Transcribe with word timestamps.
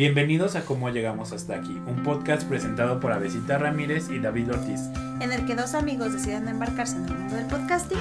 Bienvenidos 0.00 0.56
a 0.56 0.64
Cómo 0.64 0.88
Llegamos 0.88 1.30
Hasta 1.32 1.56
Aquí, 1.56 1.78
un 1.86 2.02
podcast 2.02 2.48
presentado 2.48 3.00
por 3.00 3.12
Avesita 3.12 3.58
Ramírez 3.58 4.08
y 4.08 4.18
David 4.18 4.52
Ortiz. 4.52 4.80
En 5.20 5.30
el 5.30 5.44
que 5.44 5.54
dos 5.54 5.74
amigos 5.74 6.14
deciden 6.14 6.48
embarcarse 6.48 6.96
en 6.96 7.04
el 7.04 7.18
mundo 7.18 7.36
del 7.36 7.44
podcasting 7.44 7.98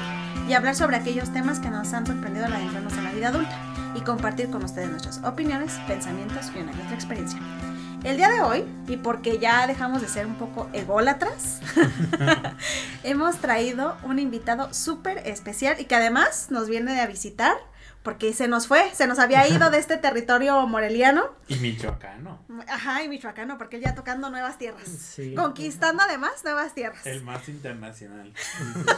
y 0.47 0.53
hablar 0.53 0.75
sobre 0.75 0.95
aquellos 0.95 1.33
temas 1.33 1.59
que 1.59 1.69
nos 1.69 1.91
han 1.91 2.07
sorprendido 2.07 2.45
al 2.45 2.53
adentrarnos 2.53 2.93
en 2.93 3.03
la 3.03 3.11
vida 3.11 3.27
adulta 3.27 3.93
y 3.97 3.99
compartir 3.99 4.49
con 4.49 4.63
ustedes 4.63 4.89
nuestras 4.89 5.21
opiniones, 5.25 5.73
pensamientos 5.87 6.49
y 6.55 6.59
una 6.59 6.71
y 6.71 6.75
otra 6.75 6.95
experiencia. 6.95 7.37
El 8.05 8.15
día 8.15 8.29
de 8.29 8.39
hoy, 8.39 8.63
y 8.87 8.95
porque 8.95 9.37
ya 9.37 9.67
dejamos 9.67 10.01
de 10.01 10.07
ser 10.07 10.25
un 10.25 10.35
poco 10.35 10.69
ególatras, 10.71 11.59
hemos 13.03 13.39
traído 13.39 13.97
un 14.03 14.19
invitado 14.19 14.73
súper 14.73 15.17
especial 15.27 15.75
y 15.81 15.83
que 15.83 15.95
además 15.95 16.47
nos 16.49 16.69
viene 16.69 17.01
a 17.01 17.07
visitar 17.07 17.57
porque 18.03 18.33
se 18.33 18.47
nos 18.47 18.67
fue, 18.67 18.89
se 18.93 19.07
nos 19.07 19.19
había 19.19 19.47
ido 19.47 19.69
de 19.69 19.77
este 19.77 19.97
territorio 19.97 20.65
moreliano. 20.67 21.29
Y 21.47 21.55
michoacano. 21.55 22.39
Ajá, 22.67 23.03
y 23.03 23.09
michoacano, 23.09 23.57
porque 23.57 23.75
él 23.75 23.83
ya 23.83 23.93
tocando 23.93 24.29
nuevas 24.29 24.57
tierras. 24.57 24.87
Sí. 24.87 25.35
Conquistando 25.35 26.01
además 26.03 26.43
nuevas 26.43 26.73
tierras. 26.73 27.05
El 27.05 27.23
más 27.23 27.49
internacional. 27.49 28.33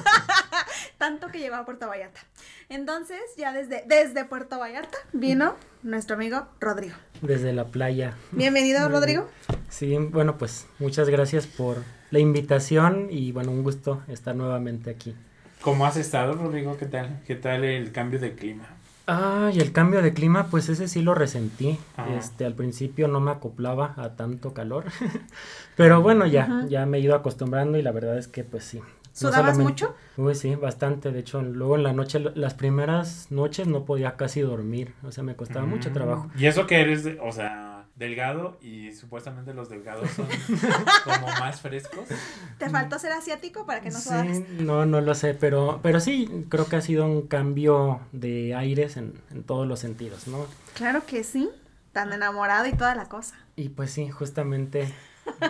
Tanto 0.98 1.30
que 1.30 1.40
llegó 1.40 1.56
a 1.56 1.66
Puerto 1.66 1.88
Vallarta. 1.88 2.22
Entonces, 2.70 3.20
ya 3.38 3.54
desde, 3.54 3.84
desde 3.88 4.24
Puerto 4.26 4.60
Vallarta 4.60 4.98
vino 5.14 5.56
nuestro 5.82 6.16
amigo 6.16 6.48
Rodrigo. 6.60 6.96
Desde 7.22 7.54
la 7.54 7.66
playa. 7.66 8.16
Bienvenido, 8.32 8.88
Rodrigo. 8.88 9.28
Sí, 9.70 9.98
bueno, 9.98 10.38
pues 10.38 10.68
muchas 10.78 11.10
gracias 11.10 11.48
por 11.48 11.84
la 12.12 12.20
invitación 12.20 13.08
y 13.10 13.32
bueno, 13.32 13.52
un 13.52 13.64
gusto 13.64 14.04
estar 14.08 14.36
nuevamente 14.36 14.92
aquí. 14.92 15.16
¿Cómo 15.62 15.86
has 15.86 15.98
estado, 15.98 16.34
Rodrigo? 16.34 16.78
¿Qué 16.78 16.86
tal? 16.86 17.22
¿Qué 17.26 17.36
tal 17.36 17.64
el 17.64 17.92
cambio 17.92 18.20
de 18.20 18.36
clima? 18.36 18.68
Ah, 19.14 19.52
y 19.54 19.60
el 19.60 19.74
cambio 19.74 20.02
de 20.02 20.14
clima, 20.14 20.48
pues 20.48 20.70
ese 20.70 20.88
sí 20.88 21.02
lo 21.02 21.14
resentí. 21.14 21.78
Este, 22.18 22.46
al 22.46 22.54
principio 22.54 23.10
no 23.10 23.20
me 23.20 23.32
acoplaba 23.32 23.94
a 23.98 24.16
tanto 24.16 24.54
calor, 24.54 24.86
pero 25.76 26.02
bueno, 26.02 26.26
ya, 26.26 26.66
ya 26.70 26.86
me 26.86 26.98
he 26.98 27.02
ido 27.02 27.14
acostumbrando 27.14 27.78
y 27.78 27.82
la 27.82 27.92
verdad 27.92 28.18
es 28.18 28.30
que 28.30 28.46
pues 28.46 28.64
sí. 28.64 28.80
¿Sudabas 29.12 29.58
mucho? 29.58 29.94
Uy, 30.16 30.34
sí, 30.36 30.56
bastante. 30.56 31.12
De 31.12 31.20
hecho, 31.20 31.42
luego 31.42 31.76
en 31.76 31.84
la 31.84 31.92
noche, 31.92 32.20
las 32.34 32.54
primeras 32.54 33.28
noches 33.30 33.68
no 33.68 33.84
podía 33.84 34.16
casi 34.16 34.40
dormir. 34.40 34.94
O 35.04 35.12
sea, 35.12 35.26
me 35.26 35.36
costaba 35.36 35.66
mucho 35.66 35.90
mm. 35.90 35.94
trabajo. 35.94 36.32
¿Y 36.38 36.46
eso 36.46 36.66
que 36.66 36.80
eres, 36.80 37.04
de, 37.04 37.20
o 37.20 37.34
sea, 37.34 37.71
delgado 38.02 38.58
y 38.62 38.92
supuestamente 38.94 39.54
los 39.54 39.70
delgados 39.70 40.10
son 40.12 40.28
como 41.06 41.28
más 41.28 41.62
frescos. 41.62 42.10
¿Te 42.58 42.70
faltó 42.70 43.00
ser 43.00 43.14
asiático 43.14 43.66
para 43.66 43.80
que 43.80 43.92
no 43.92 44.00
sí, 44.00 44.46
No, 44.60 44.86
no 44.86 45.00
lo 45.00 45.16
sé, 45.16 45.36
pero, 45.36 45.80
pero 45.82 46.00
sí, 46.02 46.46
creo 46.50 46.68
que 46.68 46.76
ha 46.76 46.82
sido 46.82 47.06
un 47.06 47.28
cambio 47.28 48.02
de 48.12 48.56
aires 48.56 48.98
en, 48.98 49.14
todos 49.46 49.68
los 49.68 49.80
sentidos, 49.80 50.28
¿no? 50.28 50.46
Claro 50.74 51.06
que 51.06 51.24
sí, 51.24 51.50
tan 51.94 52.12
enamorado 52.12 52.66
y 52.66 52.74
toda 52.74 52.96
la 52.96 53.06
cosa. 53.06 53.36
Y 53.56 53.70
pues 53.70 53.92
sí, 53.92 54.10
justamente 54.10 54.92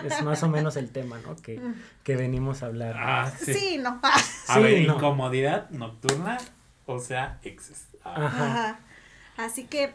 es 0.04 0.22
más 0.22 0.42
o 0.42 0.48
menos 0.48 0.76
el 0.76 0.90
tema, 0.90 1.18
¿no? 1.26 1.34
Que, 1.36 1.58
mm. 1.58 1.74
que 2.04 2.16
venimos 2.16 2.62
a 2.62 2.66
hablar. 2.66 2.96
Ah, 2.98 3.32
sí. 3.36 3.54
sí 3.54 3.78
no. 3.78 3.98
a 4.48 4.58
ver, 4.58 4.78
incomodidad 4.78 5.70
nocturna, 5.70 6.36
o 6.84 6.98
sea, 6.98 7.40
exes. 7.42 7.88
Ajá. 8.04 8.78
Así 9.38 9.64
que 9.64 9.94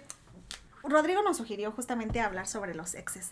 Rodrigo 0.90 1.22
nos 1.24 1.38
sugirió 1.38 1.72
justamente 1.72 2.20
hablar 2.20 2.48
sobre 2.48 2.74
los 2.74 2.96
exes. 2.96 3.32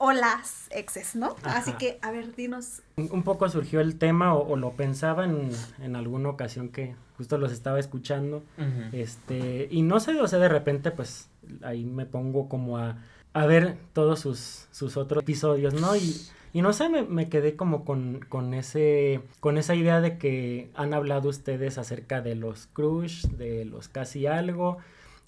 O 0.00 0.12
las 0.12 0.68
exes, 0.70 1.16
¿no? 1.16 1.34
Así 1.42 1.72
que, 1.72 1.98
a 2.02 2.12
ver, 2.12 2.36
dinos. 2.36 2.82
Un 2.96 3.24
poco 3.24 3.48
surgió 3.48 3.80
el 3.80 3.98
tema, 3.98 4.32
o, 4.32 4.56
lo 4.56 4.70
pensaba 4.72 5.24
en, 5.24 5.96
alguna 5.96 6.28
ocasión 6.28 6.68
que 6.68 6.94
justo 7.16 7.36
los 7.36 7.50
estaba 7.50 7.80
escuchando. 7.80 8.44
Este, 8.92 9.66
y 9.70 9.82
no 9.82 9.98
sé, 9.98 10.20
o 10.20 10.28
sea, 10.28 10.38
de 10.38 10.48
repente, 10.48 10.92
pues, 10.92 11.28
ahí 11.62 11.84
me 11.84 12.06
pongo 12.06 12.48
como 12.48 12.78
a, 12.78 12.98
a 13.32 13.46
ver 13.46 13.76
todos 13.92 14.20
sus, 14.20 14.68
sus 14.70 14.96
otros 14.96 15.24
episodios, 15.24 15.74
¿no? 15.74 15.96
Y, 15.96 16.14
y 16.52 16.62
no 16.62 16.72
sé, 16.72 16.88
me, 16.88 17.02
me 17.02 17.28
quedé 17.28 17.56
como 17.56 17.84
con, 17.84 18.20
con, 18.28 18.54
ese, 18.54 19.20
con 19.40 19.58
esa 19.58 19.74
idea 19.74 20.00
de 20.00 20.16
que 20.16 20.70
han 20.74 20.94
hablado 20.94 21.28
ustedes 21.28 21.76
acerca 21.76 22.20
de 22.20 22.34
los 22.34 22.68
crush, 22.72 23.26
de 23.26 23.64
los 23.64 23.88
casi 23.88 24.26
algo, 24.26 24.78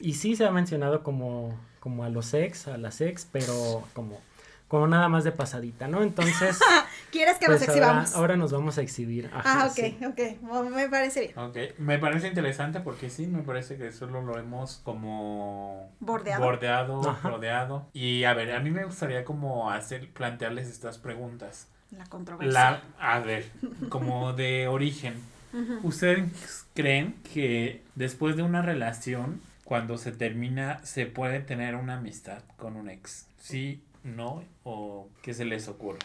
y 0.00 0.14
sí 0.14 0.36
se 0.36 0.44
ha 0.44 0.50
mencionado 0.50 1.02
como, 1.02 1.58
como 1.80 2.04
a 2.04 2.08
los 2.08 2.34
ex, 2.34 2.68
a 2.68 2.78
las 2.78 3.00
ex, 3.00 3.26
pero 3.30 3.84
como, 3.92 4.20
como 4.68 4.86
nada 4.86 5.08
más 5.08 5.24
de 5.24 5.32
pasadita, 5.32 5.88
¿no? 5.88 6.02
Entonces... 6.02 6.58
¿Quieres 7.10 7.38
que 7.38 7.48
nos 7.48 7.58
pues 7.58 7.68
exhibamos? 7.68 8.14
Ahora, 8.14 8.36
nos 8.36 8.52
vamos 8.52 8.78
a 8.78 8.82
exhibir. 8.82 9.30
ah, 9.32 9.68
ok, 9.70 10.10
ok. 10.10 10.70
Me 10.70 10.88
parece 10.88 11.20
bien. 11.20 11.38
Ok, 11.38 11.78
me 11.78 11.98
parece 11.98 12.28
interesante 12.28 12.80
porque 12.80 13.10
sí, 13.10 13.26
me 13.26 13.42
parece 13.42 13.76
que 13.76 13.90
solo 13.92 14.22
lo 14.22 14.38
hemos 14.38 14.76
como... 14.84 15.90
Bordeado. 15.98 16.44
Bordeado, 16.44 17.18
rodeado. 17.22 17.88
Y 17.92 18.24
a 18.24 18.34
ver, 18.34 18.52
a 18.52 18.60
mí 18.60 18.70
me 18.70 18.84
gustaría 18.84 19.24
como 19.24 19.70
hacer, 19.70 20.08
plantearles 20.12 20.68
estas 20.68 20.98
preguntas. 20.98 21.66
La 21.90 22.04
controversia. 22.04 22.52
La, 22.52 22.82
a 23.00 23.18
ver, 23.18 23.50
como 23.88 24.32
de 24.32 24.68
origen. 24.68 25.14
¿Ustedes 25.82 26.66
creen 26.74 27.16
que 27.34 27.82
después 27.96 28.36
de 28.36 28.44
una 28.44 28.62
relación 28.62 29.40
cuando 29.70 29.98
se 29.98 30.10
termina, 30.10 30.84
se 30.84 31.06
puede 31.06 31.38
tener 31.38 31.76
una 31.76 31.94
amistad 31.94 32.42
con 32.56 32.74
un 32.74 32.88
ex. 32.88 33.28
¿Sí, 33.38 33.84
no? 34.02 34.42
¿O 34.64 35.08
qué 35.22 35.32
se 35.32 35.44
les 35.44 35.68
ocurre? 35.68 36.00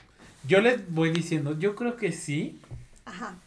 Yo 0.47 0.61
les 0.61 0.87
voy 0.93 1.09
diciendo, 1.09 1.57
yo 1.57 1.73
creo 1.73 1.95
que 1.97 2.11
sí. 2.11 2.61
Ajá. 3.05 3.37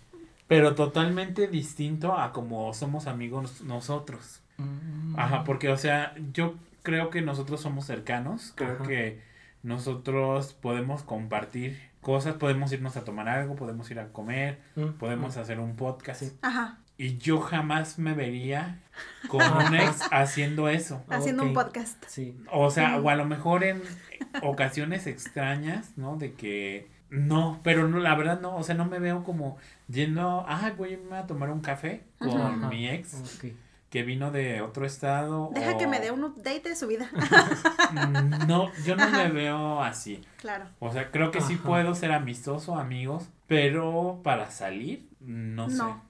Pero 0.49 0.75
totalmente 0.75 1.47
distinto 1.47 2.19
a 2.19 2.33
como 2.33 2.75
somos 2.75 3.07
amigos 3.07 3.63
nosotros. 3.63 4.41
Mm. 4.57 5.17
Ajá, 5.17 5.45
porque, 5.45 5.69
o 5.69 5.77
sea, 5.77 6.17
yo 6.33 6.57
creo 6.83 7.11
que 7.11 7.23
nosotros 7.23 7.61
somos 7.61 7.85
cercanos. 7.85 8.53
Creo 8.57 8.83
que 8.83 9.21
nosotros 9.63 10.53
podemos 10.53 11.05
compartir 11.05 11.79
cosas, 12.01 12.35
podemos 12.35 12.73
irnos 12.73 12.97
a 12.97 13.05
tomar 13.05 13.29
algo, 13.29 13.55
podemos 13.55 13.89
ir 13.93 14.01
a 14.01 14.09
comer, 14.09 14.59
mm. 14.75 14.99
podemos 14.99 15.37
mm. 15.37 15.39
hacer 15.39 15.61
un 15.61 15.77
podcast. 15.77 16.25
Ajá. 16.43 16.81
Y 17.01 17.17
yo 17.19 17.41
jamás 17.41 17.97
me 17.99 18.13
vería 18.13 18.81
con 19.29 19.41
un 19.67 19.75
ex 19.77 20.01
haciendo 20.11 20.69
eso. 20.69 21.05
Haciendo 21.09 21.45
un 21.45 21.55
podcast. 21.55 22.05
Sí. 22.09 22.37
O 22.51 22.71
sea, 22.71 22.99
o 22.99 23.09
a 23.09 23.15
lo 23.15 23.25
mejor 23.25 23.63
en 23.63 23.81
ocasiones 24.43 25.07
extrañas, 25.07 25.93
¿no? 25.97 26.17
De 26.17 26.35
que 26.35 26.91
no, 27.09 27.61
pero 27.63 27.87
no, 27.87 28.01
la 28.01 28.17
verdad 28.17 28.41
no, 28.41 28.57
o 28.57 28.65
sea, 28.65 28.75
no 28.75 28.85
me 28.85 28.99
veo 28.99 29.23
como 29.23 29.57
yendo, 29.89 30.45
ah, 30.47 30.73
voy 30.77 30.91
a 30.91 30.93
irme 30.95 31.17
a 31.17 31.27
tomar 31.27 31.51
un 31.51 31.61
café 31.61 32.03
con 32.19 32.69
mi 32.69 32.89
ex. 32.89 33.41
Que 33.91 34.03
vino 34.03 34.31
de 34.31 34.61
otro 34.61 34.85
estado. 34.85 35.51
Deja 35.55 35.79
que 35.79 35.87
me 35.87 35.99
dé 35.99 36.11
un 36.11 36.23
update 36.23 36.69
de 36.69 36.77
su 36.77 36.89
vida. 36.89 37.09
no, 38.47 38.71
yo 38.85 38.97
no 38.97 39.09
me 39.09 39.31
veo 39.31 39.83
así. 39.83 40.21
Claro. 40.37 40.67
O 40.79 40.93
sea, 40.93 41.11
creo 41.11 41.31
que 41.31 41.41
sí 41.41 41.57
puedo 41.57 41.95
ser 41.95 42.13
amistoso, 42.13 42.77
amigos, 42.77 43.31
pero 43.47 44.21
para 44.23 44.51
salir, 44.51 45.09
no, 45.21 45.69
no. 45.69 45.71
sé. 45.71 46.08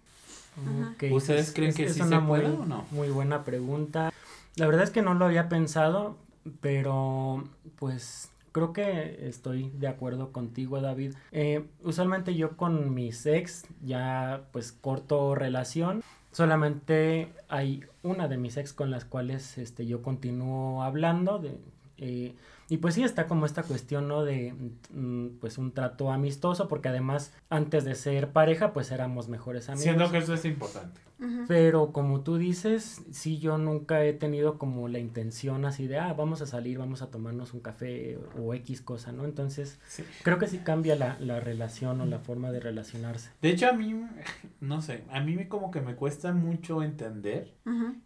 ¿Ustedes 1.10 1.52
creen 1.52 1.74
que 1.74 1.88
sí 1.88 2.02
se 2.02 2.20
puede 2.20 2.46
o 2.46 2.64
no? 2.64 2.86
Muy 2.90 3.08
buena 3.08 3.44
pregunta. 3.44 4.12
La 4.56 4.66
verdad 4.66 4.84
es 4.84 4.90
que 4.90 5.02
no 5.02 5.14
lo 5.14 5.24
había 5.24 5.48
pensado, 5.48 6.16
pero 6.60 7.44
pues 7.76 8.30
creo 8.52 8.72
que 8.72 9.28
estoy 9.28 9.70
de 9.70 9.88
acuerdo 9.88 10.32
contigo, 10.32 10.80
David. 10.80 11.14
Eh, 11.32 11.64
usualmente 11.82 12.34
yo 12.34 12.56
con 12.56 12.94
mis 12.94 13.24
ex 13.26 13.66
ya 13.84 14.42
pues 14.52 14.72
corto 14.72 15.34
relación. 15.34 16.02
Solamente 16.32 17.32
hay 17.48 17.84
una 18.02 18.28
de 18.28 18.36
mis 18.36 18.56
ex 18.56 18.72
con 18.72 18.90
las 18.90 19.04
cuales 19.04 19.58
este, 19.58 19.86
yo 19.86 20.02
continúo 20.02 20.82
hablando. 20.82 21.38
De, 21.38 21.58
eh, 21.98 22.34
y 22.68 22.78
pues 22.78 22.94
sí 22.94 23.02
está 23.02 23.26
como 23.26 23.46
esta 23.46 23.62
cuestión, 23.62 24.08
¿no? 24.08 24.24
De 24.24 24.54
mm, 24.90 25.38
pues 25.40 25.56
un 25.56 25.72
trato 25.72 26.12
amistoso, 26.12 26.68
porque 26.68 26.88
además 26.88 27.32
antes 27.48 27.84
de 27.84 27.94
ser 27.94 28.32
pareja, 28.32 28.72
pues 28.72 28.90
éramos 28.90 29.28
mejores 29.28 29.68
amigos. 29.68 29.84
Siendo 29.84 30.10
que 30.10 30.18
eso 30.18 30.34
es 30.34 30.44
importante. 30.44 31.00
Pero 31.48 31.92
como 31.92 32.20
tú 32.20 32.36
dices, 32.36 33.02
sí 33.10 33.38
yo 33.38 33.58
nunca 33.58 34.04
he 34.04 34.12
tenido 34.12 34.58
como 34.58 34.88
la 34.88 34.98
intención 34.98 35.64
así 35.64 35.86
de, 35.86 35.98
ah, 35.98 36.12
vamos 36.12 36.42
a 36.42 36.46
salir, 36.46 36.78
vamos 36.78 37.02
a 37.02 37.10
tomarnos 37.10 37.54
un 37.54 37.60
café 37.60 38.18
o 38.38 38.54
X 38.54 38.82
cosa, 38.82 39.10
¿no? 39.10 39.24
Entonces, 39.24 39.80
creo 40.22 40.38
que 40.38 40.46
sí 40.46 40.58
cambia 40.58 40.94
la, 40.94 41.18
la 41.18 41.40
relación 41.40 42.00
o 42.00 42.06
la 42.06 42.20
forma 42.20 42.52
de 42.52 42.60
relacionarse. 42.60 43.30
De 43.42 43.50
hecho, 43.50 43.68
a 43.68 43.72
mí, 43.72 43.94
no 44.60 44.80
sé, 44.80 45.04
a 45.10 45.20
mí 45.20 45.46
como 45.46 45.70
que 45.70 45.80
me 45.80 45.96
cuesta 45.96 46.32
mucho 46.32 46.82
entender 46.82 47.54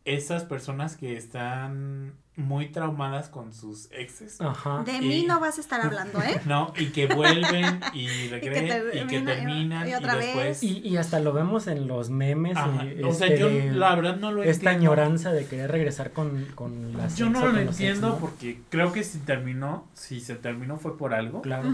esas 0.04 0.44
personas 0.44 0.96
que 0.96 1.16
están 1.16 2.14
muy 2.36 2.68
traumadas 2.68 3.28
con 3.28 3.52
sus 3.52 3.90
exes. 3.92 4.40
Ajá. 4.40 4.82
De 4.84 5.00
mí 5.00 5.24
no 5.28 5.38
vas 5.38 5.58
a 5.58 5.60
estar 5.60 5.80
hablando, 5.82 6.20
¿eh? 6.22 6.40
No, 6.46 6.72
y 6.78 6.86
que 6.86 7.06
vuelven 7.06 7.80
y 7.92 8.06
regresan 8.30 8.82
y, 8.92 9.06
que 9.06 9.20
terminan 9.20 9.88
y, 9.88 9.94
otra 9.94 10.16
después. 10.16 10.62
Y, 10.62 10.78
y, 10.78 10.96
hasta 10.96 11.20
lo 11.20 11.32
vemos 11.32 11.66
en 11.66 11.86
los 11.86 12.08
memes. 12.08 12.56
O 13.08 13.14
sea, 13.14 13.34
yo 13.34 13.48
este, 13.48 13.72
la 13.72 13.94
verdad 13.94 14.16
no 14.16 14.32
lo 14.32 14.42
esta 14.42 14.50
entiendo. 14.50 14.50
Esta 14.50 14.70
añoranza 14.70 15.32
de 15.32 15.46
querer 15.46 15.70
regresar 15.70 16.12
con, 16.12 16.46
con 16.54 16.96
las 16.96 17.16
Yo 17.16 17.30
no 17.30 17.46
lo 17.46 17.58
entiendo 17.58 18.18
porque 18.20 18.60
creo 18.68 18.92
que 18.92 19.04
si 19.04 19.18
terminó, 19.18 19.86
si 19.94 20.20
se 20.20 20.34
terminó 20.34 20.76
fue 20.76 20.96
por 20.96 21.14
algo. 21.14 21.42
Claro. 21.42 21.68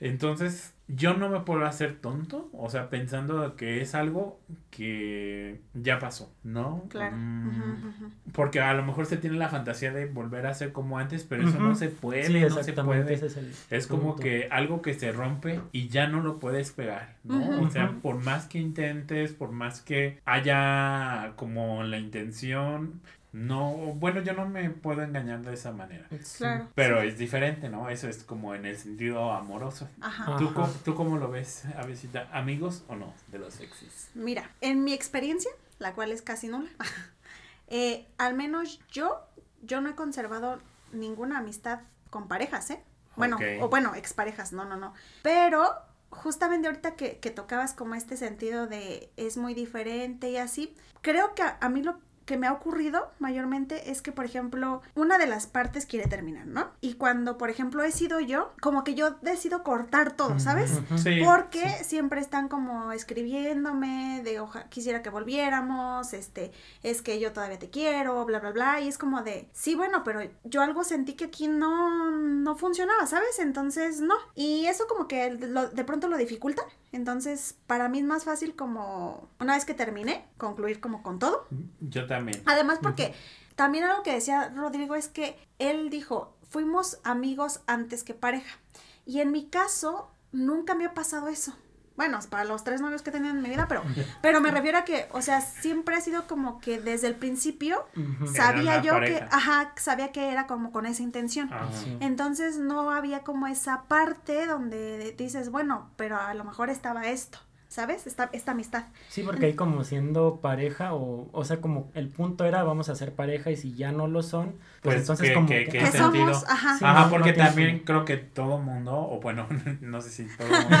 Entonces, 0.00 0.72
yo 0.88 1.14
no 1.14 1.28
me 1.28 1.40
puedo 1.40 1.64
hacer 1.64 1.96
tonto, 2.00 2.48
o 2.52 2.70
sea, 2.70 2.90
pensando 2.90 3.56
que 3.56 3.80
es 3.80 3.96
algo 3.96 4.38
que 4.70 5.60
ya 5.74 5.98
pasó, 5.98 6.32
¿no? 6.44 6.84
Claro. 6.88 7.16
Mm, 7.16 8.12
porque 8.32 8.60
a 8.60 8.72
lo 8.72 8.84
mejor 8.84 9.06
se 9.06 9.16
tiene 9.16 9.36
la 9.36 9.48
fantasía 9.48 9.92
de 9.92 10.06
volver 10.06 10.46
a 10.46 10.54
ser 10.54 10.72
como 10.72 10.98
antes, 10.98 11.24
pero 11.24 11.48
eso 11.48 11.58
no 11.58 11.74
se 11.74 11.88
puede, 11.88 12.48
no 12.48 12.62
se 12.62 12.72
puede. 12.72 13.14
Es, 13.14 13.36
es 13.70 13.86
como 13.88 14.14
que 14.14 14.48
algo 14.50 14.80
que 14.80 14.94
se 14.94 15.10
rompe 15.10 15.60
y 15.72 15.88
ya 15.88 16.06
no 16.06 16.22
lo 16.22 16.38
puedes 16.38 16.70
pegar, 16.70 17.16
¿no? 17.24 17.62
O 17.62 17.70
sea, 17.70 17.90
por 18.00 18.22
más 18.22 18.46
que 18.46 18.58
intentes, 18.58 19.32
por 19.32 19.50
más 19.50 19.80
que 19.80 20.20
haya 20.24 21.32
como 21.34 21.82
la 21.82 21.98
intención, 21.98 23.00
no, 23.36 23.70
bueno, 23.96 24.22
yo 24.22 24.32
no 24.32 24.46
me 24.46 24.70
puedo 24.70 25.02
engañar 25.02 25.42
de 25.42 25.52
esa 25.52 25.70
manera. 25.70 26.08
Claro. 26.38 26.70
Pero 26.74 27.02
es 27.02 27.18
diferente, 27.18 27.68
¿no? 27.68 27.90
Eso 27.90 28.08
es 28.08 28.24
como 28.24 28.54
en 28.54 28.64
el 28.64 28.78
sentido 28.78 29.30
amoroso. 29.30 29.90
Ajá. 30.00 30.38
¿Tú, 30.38 30.50
¿Tú 30.86 30.94
cómo 30.94 31.18
lo 31.18 31.30
ves, 31.30 31.64
Avesita? 31.76 32.30
¿Amigos 32.32 32.84
o 32.88 32.96
no 32.96 33.12
de 33.30 33.38
los 33.38 33.60
exes? 33.60 34.08
Mira, 34.14 34.50
en 34.62 34.84
mi 34.84 34.94
experiencia, 34.94 35.50
la 35.78 35.92
cual 35.92 36.12
es 36.12 36.22
casi 36.22 36.48
nula, 36.48 36.70
eh, 37.68 38.06
al 38.16 38.32
menos 38.32 38.80
yo, 38.90 39.20
yo 39.62 39.82
no 39.82 39.90
he 39.90 39.94
conservado 39.94 40.58
ninguna 40.94 41.40
amistad 41.40 41.80
con 42.08 42.28
parejas, 42.28 42.70
¿eh? 42.70 42.82
Bueno, 43.16 43.38
o 43.60 43.68
bueno, 43.68 43.94
exparejas, 43.94 44.54
no, 44.54 44.64
no, 44.64 44.76
no. 44.76 44.94
Pero 45.22 45.74
justamente 46.08 46.68
ahorita 46.68 46.96
que, 46.96 47.18
que, 47.18 47.30
tocabas 47.30 47.74
como 47.74 47.94
este 47.94 48.16
sentido 48.16 48.66
de 48.66 49.10
es 49.18 49.36
muy 49.36 49.52
diferente 49.52 50.30
y 50.30 50.38
así, 50.38 50.74
creo 51.02 51.34
que 51.34 51.42
a 51.42 51.68
mí 51.68 51.82
lo 51.82 51.98
que 52.26 52.36
me 52.36 52.46
ha 52.48 52.52
ocurrido 52.52 53.10
mayormente 53.18 53.90
es 53.90 54.02
que, 54.02 54.12
por 54.12 54.24
ejemplo, 54.24 54.82
una 54.94 55.16
de 55.16 55.26
las 55.26 55.46
partes 55.46 55.86
quiere 55.86 56.08
terminar, 56.08 56.46
¿no? 56.46 56.70
Y 56.80 56.94
cuando, 56.94 57.38
por 57.38 57.50
ejemplo, 57.50 57.84
he 57.84 57.92
sido 57.92 58.20
yo, 58.20 58.52
como 58.60 58.84
que 58.84 58.94
yo 58.94 59.12
decido 59.22 59.62
cortar 59.62 60.16
todo, 60.16 60.38
¿sabes? 60.38 60.72
Sí, 60.96 61.20
Porque 61.24 61.68
siempre 61.84 62.20
están 62.20 62.48
como 62.48 62.92
escribiéndome 62.92 64.22
de, 64.24 64.40
oja, 64.40 64.68
quisiera 64.68 65.02
que 65.02 65.10
volviéramos, 65.10 66.12
este, 66.12 66.52
es 66.82 67.00
que 67.00 67.20
yo 67.20 67.32
todavía 67.32 67.58
te 67.58 67.70
quiero, 67.70 68.24
bla, 68.24 68.40
bla, 68.40 68.50
bla, 68.50 68.80
y 68.80 68.88
es 68.88 68.98
como 68.98 69.22
de, 69.22 69.48
sí, 69.52 69.76
bueno, 69.76 70.02
pero 70.04 70.20
yo 70.44 70.62
algo 70.62 70.82
sentí 70.82 71.14
que 71.14 71.26
aquí 71.26 71.46
no, 71.46 72.10
no 72.10 72.56
funcionaba, 72.56 73.06
¿sabes? 73.06 73.38
Entonces, 73.38 74.00
no. 74.00 74.16
Y 74.34 74.66
eso 74.66 74.86
como 74.88 75.06
que 75.06 75.36
de 75.36 75.84
pronto 75.84 76.08
lo 76.08 76.16
dificulta. 76.16 76.62
Entonces, 76.92 77.58
para 77.66 77.88
mí 77.88 77.98
es 77.98 78.04
más 78.04 78.24
fácil 78.24 78.54
como, 78.56 79.28
una 79.38 79.54
vez 79.54 79.64
que 79.64 79.74
termine, 79.74 80.24
concluir 80.38 80.80
como 80.80 81.02
con 81.02 81.18
todo. 81.18 81.46
Yo 81.80 82.06
Además, 82.46 82.78
porque 82.82 83.14
también 83.54 83.84
algo 83.84 84.02
que 84.02 84.12
decía 84.12 84.52
Rodrigo 84.54 84.94
es 84.94 85.08
que 85.08 85.38
él 85.58 85.90
dijo, 85.90 86.36
fuimos 86.48 86.98
amigos 87.04 87.60
antes 87.66 88.04
que 88.04 88.14
pareja. 88.14 88.58
Y 89.04 89.20
en 89.20 89.30
mi 89.30 89.46
caso, 89.46 90.10
nunca 90.32 90.74
me 90.74 90.84
ha 90.84 90.94
pasado 90.94 91.28
eso. 91.28 91.56
Bueno, 91.96 92.18
para 92.28 92.44
los 92.44 92.62
tres 92.62 92.82
novios 92.82 93.00
que 93.00 93.08
he 93.08 93.12
tenido 93.12 93.34
en 93.34 93.40
mi 93.40 93.48
vida, 93.48 93.66
pero, 93.68 93.82
pero 94.22 94.40
me 94.40 94.50
refiero 94.50 94.78
a 94.78 94.84
que, 94.84 95.08
o 95.12 95.22
sea, 95.22 95.40
siempre 95.40 95.96
ha 95.96 96.00
sido 96.00 96.26
como 96.26 96.60
que 96.60 96.78
desde 96.78 97.06
el 97.06 97.14
principio 97.14 97.86
sabía 98.34 98.82
yo 98.82 99.00
que, 99.00 99.24
ajá, 99.30 99.72
sabía 99.76 100.12
que 100.12 100.30
era 100.30 100.46
como 100.46 100.72
con 100.72 100.84
esa 100.84 101.02
intención. 101.02 101.48
Ah, 101.52 101.68
Entonces 102.00 102.58
no 102.58 102.90
había 102.90 103.20
como 103.20 103.46
esa 103.46 103.84
parte 103.84 104.46
donde 104.46 105.14
dices, 105.16 105.50
bueno, 105.50 105.90
pero 105.96 106.18
a 106.18 106.34
lo 106.34 106.44
mejor 106.44 106.68
estaba 106.68 107.06
esto. 107.06 107.38
¿Sabes? 107.68 108.06
Esta, 108.06 108.30
esta 108.32 108.52
amistad. 108.52 108.84
Sí, 109.08 109.22
porque 109.22 109.46
ahí 109.46 109.54
como 109.54 109.84
siendo 109.84 110.40
pareja, 110.40 110.94
o, 110.94 111.28
o 111.32 111.44
sea, 111.44 111.60
como 111.60 111.90
el 111.94 112.08
punto 112.08 112.44
era 112.44 112.62
vamos 112.62 112.88
a 112.88 112.94
ser 112.94 113.12
pareja 113.12 113.50
y 113.50 113.56
si 113.56 113.74
ya 113.74 113.92
no 113.92 114.06
lo 114.06 114.22
son, 114.22 114.52
pues, 114.82 114.94
pues 114.94 114.96
entonces 115.00 115.32
como 115.32 115.48
que, 115.48 115.64
que, 115.64 115.86
somos, 115.92 116.44
ajá. 116.48 116.78
ajá, 116.80 117.10
porque 117.10 117.32
también 117.32 117.80
creo 117.80 118.04
que 118.04 118.16
todo 118.16 118.58
mundo, 118.58 118.92
o 118.94 119.20
bueno, 119.20 119.46
no 119.80 120.00
sé 120.00 120.10
si 120.10 120.36
todo 120.36 120.48
mundo, 120.48 120.76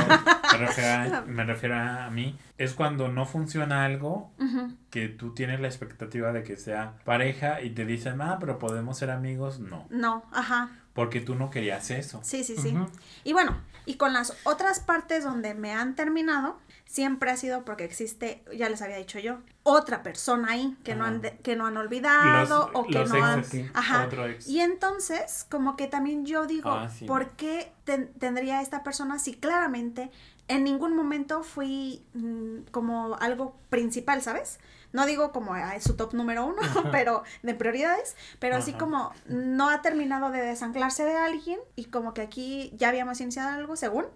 me 0.52 0.58
refiero 0.58 1.16
a, 1.16 1.20
me 1.22 1.44
refiero 1.44 1.76
a 1.76 2.10
mí, 2.10 2.38
es 2.58 2.72
cuando 2.72 3.08
no 3.08 3.26
funciona 3.26 3.84
algo 3.84 4.30
que 4.90 5.08
tú 5.08 5.34
tienes 5.34 5.60
la 5.60 5.66
expectativa 5.66 6.32
de 6.32 6.42
que 6.42 6.56
sea 6.56 6.94
pareja 7.04 7.60
y 7.60 7.70
te 7.70 7.84
dicen, 7.84 8.20
ah, 8.20 8.38
pero 8.40 8.58
podemos 8.58 8.96
ser 8.96 9.10
amigos, 9.10 9.60
no. 9.60 9.86
No, 9.90 10.24
ajá. 10.32 10.70
Porque 10.94 11.20
tú 11.20 11.34
no 11.34 11.50
querías 11.50 11.90
eso. 11.90 12.20
Sí, 12.22 12.42
sí, 12.42 12.56
sí. 12.56 12.74
Y 13.22 13.34
bueno, 13.34 13.54
y 13.84 13.96
con 13.96 14.12
las 14.12 14.34
otras 14.44 14.80
partes 14.80 15.24
donde 15.24 15.54
me 15.54 15.72
han 15.72 15.94
terminado, 15.94 16.58
siempre 16.86 17.30
ha 17.30 17.36
sido 17.36 17.64
porque 17.64 17.84
existe, 17.84 18.42
ya 18.56 18.68
les 18.68 18.80
había 18.80 18.96
dicho 18.96 19.18
yo, 19.18 19.38
otra 19.64 20.02
persona 20.02 20.52
ahí 20.52 20.76
que, 20.84 20.94
no 20.94 21.04
han, 21.04 21.20
que 21.20 21.56
no 21.56 21.66
han 21.66 21.76
olvidado 21.76 22.70
o 22.72 22.84
que 22.86 23.04
no 23.04 23.24
han... 23.24 23.44
Ajá. 23.74 24.08
Y 24.46 24.60
entonces, 24.60 25.46
como 25.50 25.76
que 25.76 25.88
también 25.88 26.24
yo 26.24 26.46
digo, 26.46 26.70
ah, 26.70 26.88
¿por 27.06 27.30
qué 27.30 27.72
tendría 27.84 28.62
esta 28.62 28.82
persona 28.82 29.18
si 29.18 29.34
claramente 29.34 30.10
en 30.48 30.62
ningún 30.62 30.94
momento 30.94 31.42
fui 31.42 32.04
mm, 32.14 32.70
como 32.70 33.16
algo 33.16 33.56
principal, 33.68 34.22
¿sabes? 34.22 34.60
No 34.92 35.04
digo 35.04 35.32
como 35.32 35.54
a 35.54 35.78
su 35.80 35.96
top 35.96 36.14
número 36.14 36.46
uno, 36.46 36.62
pero 36.92 37.24
de 37.42 37.54
prioridades, 37.54 38.16
pero 38.38 38.56
así 38.56 38.72
como 38.72 39.12
no 39.26 39.68
ha 39.70 39.82
terminado 39.82 40.30
de 40.30 40.40
desanclarse 40.40 41.04
de 41.04 41.16
alguien 41.16 41.58
y 41.74 41.86
como 41.86 42.14
que 42.14 42.22
aquí 42.22 42.72
ya 42.76 42.88
habíamos 42.90 43.20
iniciado 43.20 43.50
algo, 43.50 43.74
según, 43.74 44.06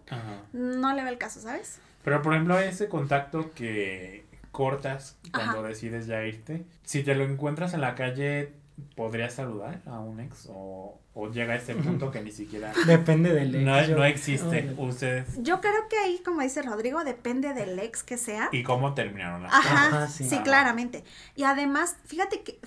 no 0.52 0.94
le 0.94 1.02
ve 1.02 1.10
el 1.10 1.18
caso, 1.18 1.40
¿sabes? 1.40 1.80
Pero 2.02 2.22
por 2.22 2.34
ejemplo, 2.34 2.58
ese 2.58 2.88
contacto 2.88 3.52
que 3.54 4.24
cortas 4.52 5.18
cuando 5.32 5.62
decides 5.62 6.06
ya 6.06 6.24
irte, 6.24 6.64
si 6.82 7.02
te 7.02 7.14
lo 7.14 7.24
encuentras 7.24 7.74
en 7.74 7.80
la 7.80 7.94
calle, 7.94 8.52
¿podrías 8.96 9.34
saludar 9.34 9.82
a 9.86 10.00
un 10.00 10.20
ex 10.20 10.48
o, 10.50 10.98
llega 11.32 11.52
a 11.52 11.56
ese 11.56 11.74
punto 11.74 12.10
que 12.10 12.22
ni 12.22 12.30
siquiera... 12.30 12.72
Depende 12.86 13.34
del 13.34 13.54
ex. 13.54 13.90
No, 13.90 14.04
existe. 14.04 14.74
Ustedes... 14.78 15.42
Yo 15.42 15.60
creo 15.60 15.88
que 15.90 15.98
ahí, 15.98 16.20
como 16.24 16.40
dice 16.40 16.62
Rodrigo, 16.62 17.04
depende 17.04 17.52
del 17.52 17.78
ex 17.78 18.02
que 18.02 18.16
sea. 18.16 18.48
Y 18.52 18.62
cómo 18.62 18.94
terminaron 18.94 19.42
las 19.42 19.52
Ajá, 19.52 20.08
sí, 20.08 20.24
sí 20.24 20.38
claramente. 20.38 21.04
Y 21.36 21.42
además, 21.42 21.96
fíjate 22.06 22.40
que 22.42 22.58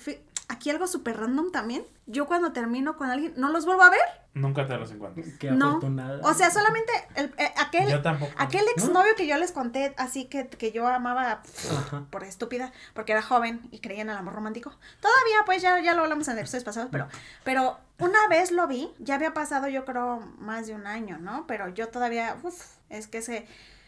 aquí 0.48 0.70
algo 0.70 0.86
súper 0.86 1.18
random 1.18 1.50
también. 1.52 1.84
Yo 2.06 2.26
cuando 2.26 2.52
termino 2.52 2.96
con 2.96 3.10
alguien, 3.10 3.32
no 3.36 3.50
los 3.50 3.64
vuelvo 3.64 3.82
a 3.82 3.90
ver. 3.90 4.00
Nunca 4.34 4.66
te 4.66 4.76
los 4.76 4.90
encuentras. 4.90 5.26
Qué 5.38 5.50
no. 5.50 5.68
afortunada. 5.68 6.20
O 6.22 6.34
sea, 6.34 6.50
solamente 6.50 6.92
el, 7.14 7.32
eh, 7.38 7.52
aquel, 7.56 7.88
yo 7.88 8.02
aquel 8.36 8.64
exnovio 8.76 9.14
que 9.16 9.26
yo 9.26 9.38
les 9.38 9.52
conté, 9.52 9.94
así 9.96 10.24
que, 10.26 10.48
que 10.48 10.72
yo 10.72 10.86
amaba 10.86 11.42
por 12.10 12.24
estúpida, 12.24 12.72
porque 12.94 13.12
era 13.12 13.22
joven 13.22 13.68
y 13.70 13.78
creía 13.78 14.02
en 14.02 14.10
el 14.10 14.16
amor 14.16 14.34
romántico. 14.34 14.70
Todavía, 15.00 15.44
pues 15.46 15.62
ya, 15.62 15.80
ya 15.80 15.94
lo 15.94 16.02
hablamos 16.02 16.28
en 16.28 16.38
episodios 16.38 16.64
pasados, 16.64 16.88
pero, 16.90 17.08
pero 17.44 17.78
una 17.98 18.26
vez 18.28 18.50
lo 18.50 18.66
vi, 18.66 18.92
ya 18.98 19.14
había 19.14 19.32
pasado 19.34 19.68
yo 19.68 19.84
creo 19.84 20.20
más 20.38 20.66
de 20.66 20.74
un 20.74 20.86
año, 20.86 21.18
¿no? 21.18 21.46
Pero 21.46 21.68
yo 21.68 21.88
todavía, 21.88 22.36
uff, 22.42 22.76
es 22.90 23.06
que 23.06 23.22
se 23.22 23.46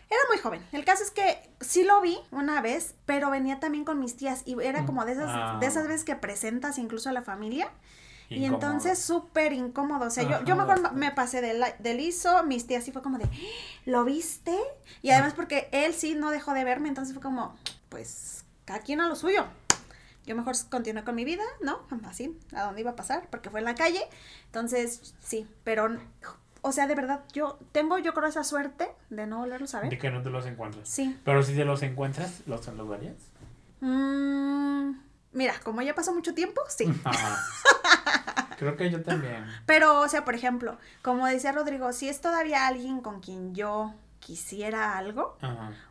era 0.08 0.20
muy 0.28 0.38
joven. 0.38 0.64
El 0.72 0.84
caso 0.84 1.02
es 1.02 1.10
que 1.10 1.50
sí 1.60 1.82
lo 1.82 2.00
vi 2.00 2.16
una 2.30 2.60
vez, 2.60 2.94
pero 3.06 3.30
venía 3.30 3.58
también 3.58 3.84
con 3.84 3.98
mis 3.98 4.16
tías 4.16 4.42
y 4.44 4.56
era 4.62 4.86
como 4.86 5.04
de 5.04 5.12
esas, 5.12 5.28
ah. 5.28 5.58
de 5.60 5.66
esas 5.66 5.88
veces 5.88 6.04
que 6.04 6.14
presentas 6.14 6.78
incluso 6.78 7.08
a 7.08 7.12
la 7.12 7.22
familia. 7.22 7.70
Y 8.28 8.44
entonces 8.44 8.98
súper 8.98 9.52
incómodo. 9.52 10.06
O 10.06 10.10
sea, 10.10 10.24
yo, 10.24 10.44
yo 10.44 10.56
mejor 10.56 10.92
me 10.94 11.12
pasé 11.12 11.40
de, 11.40 11.74
de 11.78 11.94
liso, 11.94 12.42
mis 12.42 12.66
tías 12.66 12.82
sí 12.82 12.90
fue 12.90 13.02
como 13.02 13.18
de, 13.18 13.28
¿lo 13.84 14.04
viste? 14.04 14.56
Y 15.02 15.10
además 15.10 15.34
porque 15.34 15.68
él 15.70 15.94
sí 15.94 16.14
no 16.14 16.30
dejó 16.30 16.52
de 16.52 16.64
verme, 16.64 16.88
entonces 16.88 17.14
fue 17.14 17.22
como, 17.22 17.56
pues, 17.88 18.44
cada 18.64 18.80
quien 18.80 19.00
a 19.00 19.06
lo 19.06 19.14
suyo. 19.14 19.46
Yo 20.24 20.34
mejor 20.34 20.56
continué 20.68 21.04
con 21.04 21.14
mi 21.14 21.24
vida, 21.24 21.44
¿no? 21.60 21.86
Así, 22.04 22.36
a 22.52 22.64
dónde 22.64 22.80
iba 22.80 22.90
a 22.90 22.96
pasar, 22.96 23.28
porque 23.30 23.48
fue 23.48 23.60
en 23.60 23.64
la 23.64 23.76
calle. 23.76 24.00
Entonces, 24.46 25.14
sí, 25.20 25.46
pero 25.62 25.96
o 26.66 26.72
sea, 26.72 26.88
de 26.88 26.96
verdad, 26.96 27.20
yo 27.32 27.58
tengo, 27.70 27.98
yo 27.98 28.12
creo, 28.12 28.28
esa 28.28 28.42
suerte 28.42 28.90
de 29.08 29.26
no 29.26 29.38
volverlos 29.38 29.74
a 29.74 29.80
ver. 29.80 29.90
De 29.90 29.98
que 29.98 30.10
no 30.10 30.22
te 30.22 30.30
los 30.30 30.46
encuentras. 30.46 30.88
Sí. 30.88 31.16
Pero 31.24 31.42
si 31.42 31.54
te 31.54 31.64
los 31.64 31.82
encuentras, 31.82 32.42
¿los 32.46 32.64
saludarías? 32.64 33.14
Mmm, 33.80 34.90
mira, 35.32 35.54
como 35.62 35.82
ya 35.82 35.94
pasó 35.94 36.12
mucho 36.12 36.34
tiempo, 36.34 36.60
sí. 36.68 36.86
Creo 38.58 38.76
que 38.76 38.90
yo 38.90 39.02
también. 39.02 39.46
Pero, 39.64 40.00
o 40.00 40.08
sea, 40.08 40.24
por 40.24 40.34
ejemplo, 40.34 40.76
como 41.02 41.26
decía 41.26 41.52
Rodrigo, 41.52 41.92
si 41.92 42.08
es 42.08 42.20
todavía 42.20 42.66
alguien 42.66 43.00
con 43.00 43.20
quien 43.20 43.54
yo 43.54 43.94
quisiera 44.18 44.98
algo, 44.98 45.36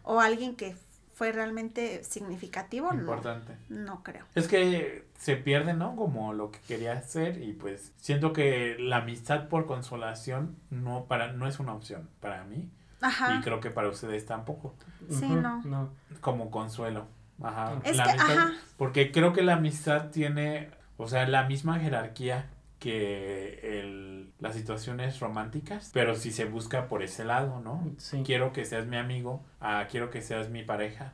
o 0.03 0.19
alguien 0.19 0.57
que 0.57 0.75
fue 1.15 1.31
realmente 1.31 2.03
significativo, 2.03 2.93
Importante. 2.93 3.55
No, 3.69 4.03
creo. 4.03 4.25
Es 4.35 4.49
que 4.49 5.05
se 5.17 5.37
pierde, 5.37 5.73
¿no? 5.73 5.95
Como 5.95 6.33
lo 6.33 6.51
que 6.51 6.59
quería 6.67 6.91
hacer 6.91 7.41
y 7.41 7.53
pues 7.53 7.93
siento 7.95 8.33
que 8.33 8.75
la 8.77 8.97
amistad 8.97 9.47
por 9.47 9.65
consolación 9.65 10.57
no 10.69 11.05
para 11.05 11.31
no 11.31 11.47
es 11.47 11.59
una 11.59 11.73
opción 11.73 12.09
para 12.19 12.43
mí. 12.43 12.69
Ajá. 12.99 13.35
Y 13.35 13.41
creo 13.43 13.61
que 13.61 13.71
para 13.71 13.87
ustedes 13.87 14.25
tampoco. 14.25 14.75
Sí, 15.09 15.29
no. 15.29 15.89
Como 16.19 16.51
consuelo. 16.51 17.07
Ajá. 17.41 17.79
Es 17.85 17.95
que, 17.95 18.01
ajá. 18.01 18.51
Porque 18.75 19.13
creo 19.13 19.31
que 19.31 19.41
la 19.41 19.53
amistad 19.53 20.09
tiene, 20.11 20.69
o 20.97 21.07
sea, 21.07 21.25
la 21.27 21.45
misma 21.45 21.79
jerarquía 21.79 22.49
que 22.79 23.79
el, 23.79 24.14
las 24.39 24.55
situaciones 24.55 25.19
románticas, 25.19 25.91
pero 25.93 26.15
si 26.15 26.31
se 26.31 26.45
busca 26.45 26.87
por 26.87 27.03
ese 27.03 27.23
lado, 27.23 27.61
¿no? 27.61 27.83
Quiero 28.23 28.51
que 28.51 28.65
seas 28.65 28.85
mi 28.85 28.97
amigo, 28.97 29.41
ah, 29.61 29.87
quiero 29.89 30.09
que 30.09 30.21
seas 30.21 30.49
mi 30.49 30.63
pareja. 30.63 31.13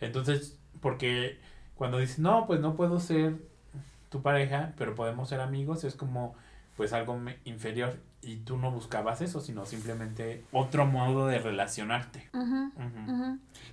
Entonces, 0.00 0.58
porque 0.80 1.38
cuando 1.74 1.98
dices, 1.98 2.18
no, 2.18 2.46
pues 2.46 2.60
no 2.60 2.76
puedo 2.76 3.00
ser 3.00 3.36
tu 4.08 4.22
pareja, 4.22 4.72
pero 4.76 4.94
podemos 4.94 5.28
ser 5.28 5.40
amigos, 5.40 5.84
es 5.84 5.94
como, 5.94 6.34
pues 6.76 6.92
algo 6.92 7.18
inferior 7.44 7.98
y 8.22 8.36
tú 8.38 8.56
no 8.56 8.70
buscabas 8.70 9.20
eso, 9.20 9.40
sino 9.40 9.66
simplemente 9.66 10.44
otro 10.52 10.86
modo 10.86 11.26
de 11.26 11.38
relacionarte. 11.38 12.28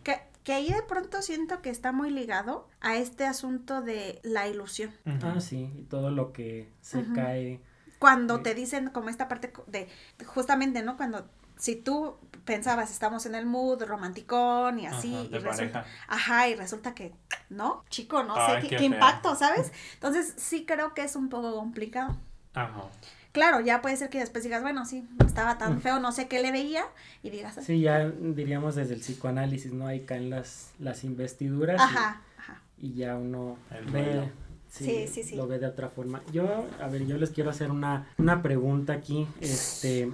Que, 0.04 0.20
que 0.44 0.54
ahí 0.54 0.72
de 0.72 0.84
pronto 0.84 1.22
siento 1.22 1.62
que 1.62 1.70
está 1.70 1.92
muy 1.92 2.12
ligado 2.12 2.68
a 2.82 2.98
este 2.98 3.26
asunto 3.26 3.82
de 3.82 4.20
la 4.24 4.48
ilusión. 4.48 4.92
Ah, 5.06 5.40
sí, 5.40 5.72
y 5.78 5.84
todo 5.84 6.12
lo 6.12 6.34
que 6.34 6.70
se 6.82 7.06
cae. 7.14 7.62
Cuando 8.04 8.42
te 8.42 8.54
dicen 8.54 8.90
como 8.90 9.08
esta 9.08 9.30
parte 9.30 9.54
de, 9.68 9.88
justamente, 10.26 10.84
¿no? 10.84 10.98
Cuando 10.98 11.26
si 11.56 11.78
tú 11.78 12.18
pensabas, 12.44 12.92
estamos 12.92 13.26
en 13.26 13.34
el 13.34 13.46
mood 13.46 13.82
romanticón 13.84 14.78
y 14.78 14.88
así, 14.88 15.30
y 15.32 15.38
resulta, 15.38 15.86
ajá, 16.10 16.50
y 16.50 16.56
resulta 16.56 16.94
que, 16.94 17.14
no, 17.50 17.86
chico, 17.90 18.22
no 18.24 18.36
sé 18.36 18.68
qué, 18.68 18.84
impacto, 18.84 19.36
¿sabes? 19.36 19.72
Entonces 19.94 20.34
sí 20.36 20.66
creo 20.66 20.94
que 20.94 21.06
es 21.06 21.16
un 21.16 21.30
poco 21.30 21.56
complicado. 21.56 22.18
Ajá. 22.54 22.84
Claro, 23.32 23.62
ya 23.62 23.82
puede 23.82 23.96
ser 23.96 24.10
que 24.10 24.20
después 24.20 24.44
digas, 24.44 24.62
bueno, 24.64 24.86
sí, 24.86 25.08
estaba 25.26 25.58
tan 25.58 25.80
feo, 25.82 26.02
no 26.02 26.12
sé 26.12 26.28
qué 26.28 26.42
le 26.42 26.52
veía, 26.52 26.84
y 27.22 27.30
digas 27.30 27.58
Sí, 27.64 27.80
ya 27.80 28.10
diríamos 28.10 28.76
desde 28.76 28.96
el 28.96 29.00
psicoanálisis, 29.00 29.72
¿no? 29.72 29.88
Ahí 29.88 30.02
caen 30.02 30.30
las, 30.30 30.74
las 30.80 31.06
investiduras. 31.06 31.80
Ajá, 31.80 32.22
y, 32.36 32.40
ajá. 32.42 32.62
Y 32.78 32.94
ya 32.96 33.16
uno 33.16 33.56
ve, 33.94 34.30
sí, 34.80 35.08
sí, 35.08 35.24
sí, 35.24 35.36
lo 35.36 35.48
ve 35.48 35.60
de 35.60 35.68
otra 35.68 35.90
forma. 35.90 36.22
Yo, 36.32 36.66
a 36.82 36.88
ver, 36.88 37.06
yo 37.06 37.18
les 37.18 37.30
quiero 37.30 37.50
hacer 37.50 37.72
una, 37.72 38.08
una 38.18 38.42
pregunta 38.42 38.94
aquí, 38.94 39.28
este, 39.40 40.10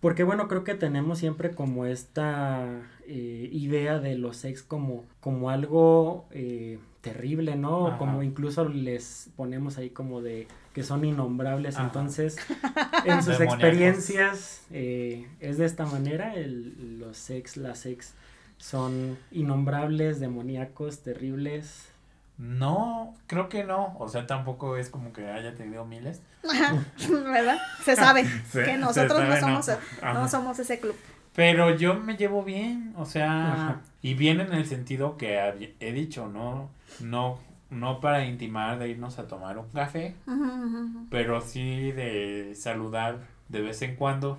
porque 0.00 0.24
bueno, 0.24 0.48
creo 0.48 0.64
que 0.64 0.74
tenemos 0.74 1.18
siempre 1.18 1.52
como 1.52 1.86
esta 1.86 2.82
eh, 3.06 3.48
idea 3.52 3.98
de 3.98 4.16
los 4.16 4.36
sex 4.36 4.62
como, 4.62 5.04
como 5.20 5.50
algo 5.50 6.26
eh, 6.30 6.78
terrible, 7.00 7.56
¿no? 7.56 7.96
Como 7.98 8.22
incluso 8.22 8.68
les 8.68 9.30
ponemos 9.36 9.78
ahí 9.78 9.90
como 9.90 10.20
de 10.22 10.48
que 10.74 10.82
son 10.82 11.04
innombrables. 11.04 11.78
Entonces, 11.78 12.36
en 13.04 13.22
sus 13.22 13.40
experiencias 13.40 14.62
eh, 14.70 15.28
es 15.40 15.56
de 15.58 15.66
esta 15.66 15.86
manera, 15.86 16.34
el, 16.34 16.98
los 16.98 17.16
sex, 17.16 17.56
las 17.56 17.78
sex 17.78 18.14
son 18.58 19.16
innombrables, 19.30 20.20
demoníacos, 20.20 21.00
terribles. 21.00 21.93
No, 22.36 23.14
creo 23.26 23.48
que 23.48 23.64
no. 23.64 23.96
O 23.98 24.08
sea, 24.08 24.26
tampoco 24.26 24.76
es 24.76 24.90
como 24.90 25.12
que 25.12 25.28
haya 25.30 25.54
tenido 25.54 25.84
miles. 25.84 26.20
¿Verdad? 26.42 27.58
Se 27.84 27.96
sabe 27.96 28.26
que 28.52 28.76
nosotros 28.76 29.22
no, 29.22 29.36
somos, 29.38 29.70
no 30.02 30.28
somos 30.28 30.58
ese 30.58 30.80
club. 30.80 30.96
Pero 31.34 31.74
yo 31.74 31.94
me 31.94 32.16
llevo 32.16 32.44
bien, 32.44 32.94
o 32.96 33.04
sea, 33.04 33.80
y 34.02 34.14
bien 34.14 34.40
en 34.40 34.52
el 34.52 34.66
sentido 34.66 35.16
que 35.16 35.74
he 35.80 35.92
dicho, 35.92 36.28
no, 36.28 36.70
no, 37.00 37.40
no 37.70 37.98
para 37.98 38.24
intimar 38.24 38.78
de 38.78 38.90
irnos 38.90 39.18
a 39.18 39.26
tomar 39.26 39.58
un 39.58 39.68
café, 39.70 40.14
pero 41.10 41.40
sí 41.40 41.90
de 41.90 42.54
saludar 42.54 43.18
de 43.48 43.62
vez 43.62 43.82
en 43.82 43.96
cuando, 43.96 44.38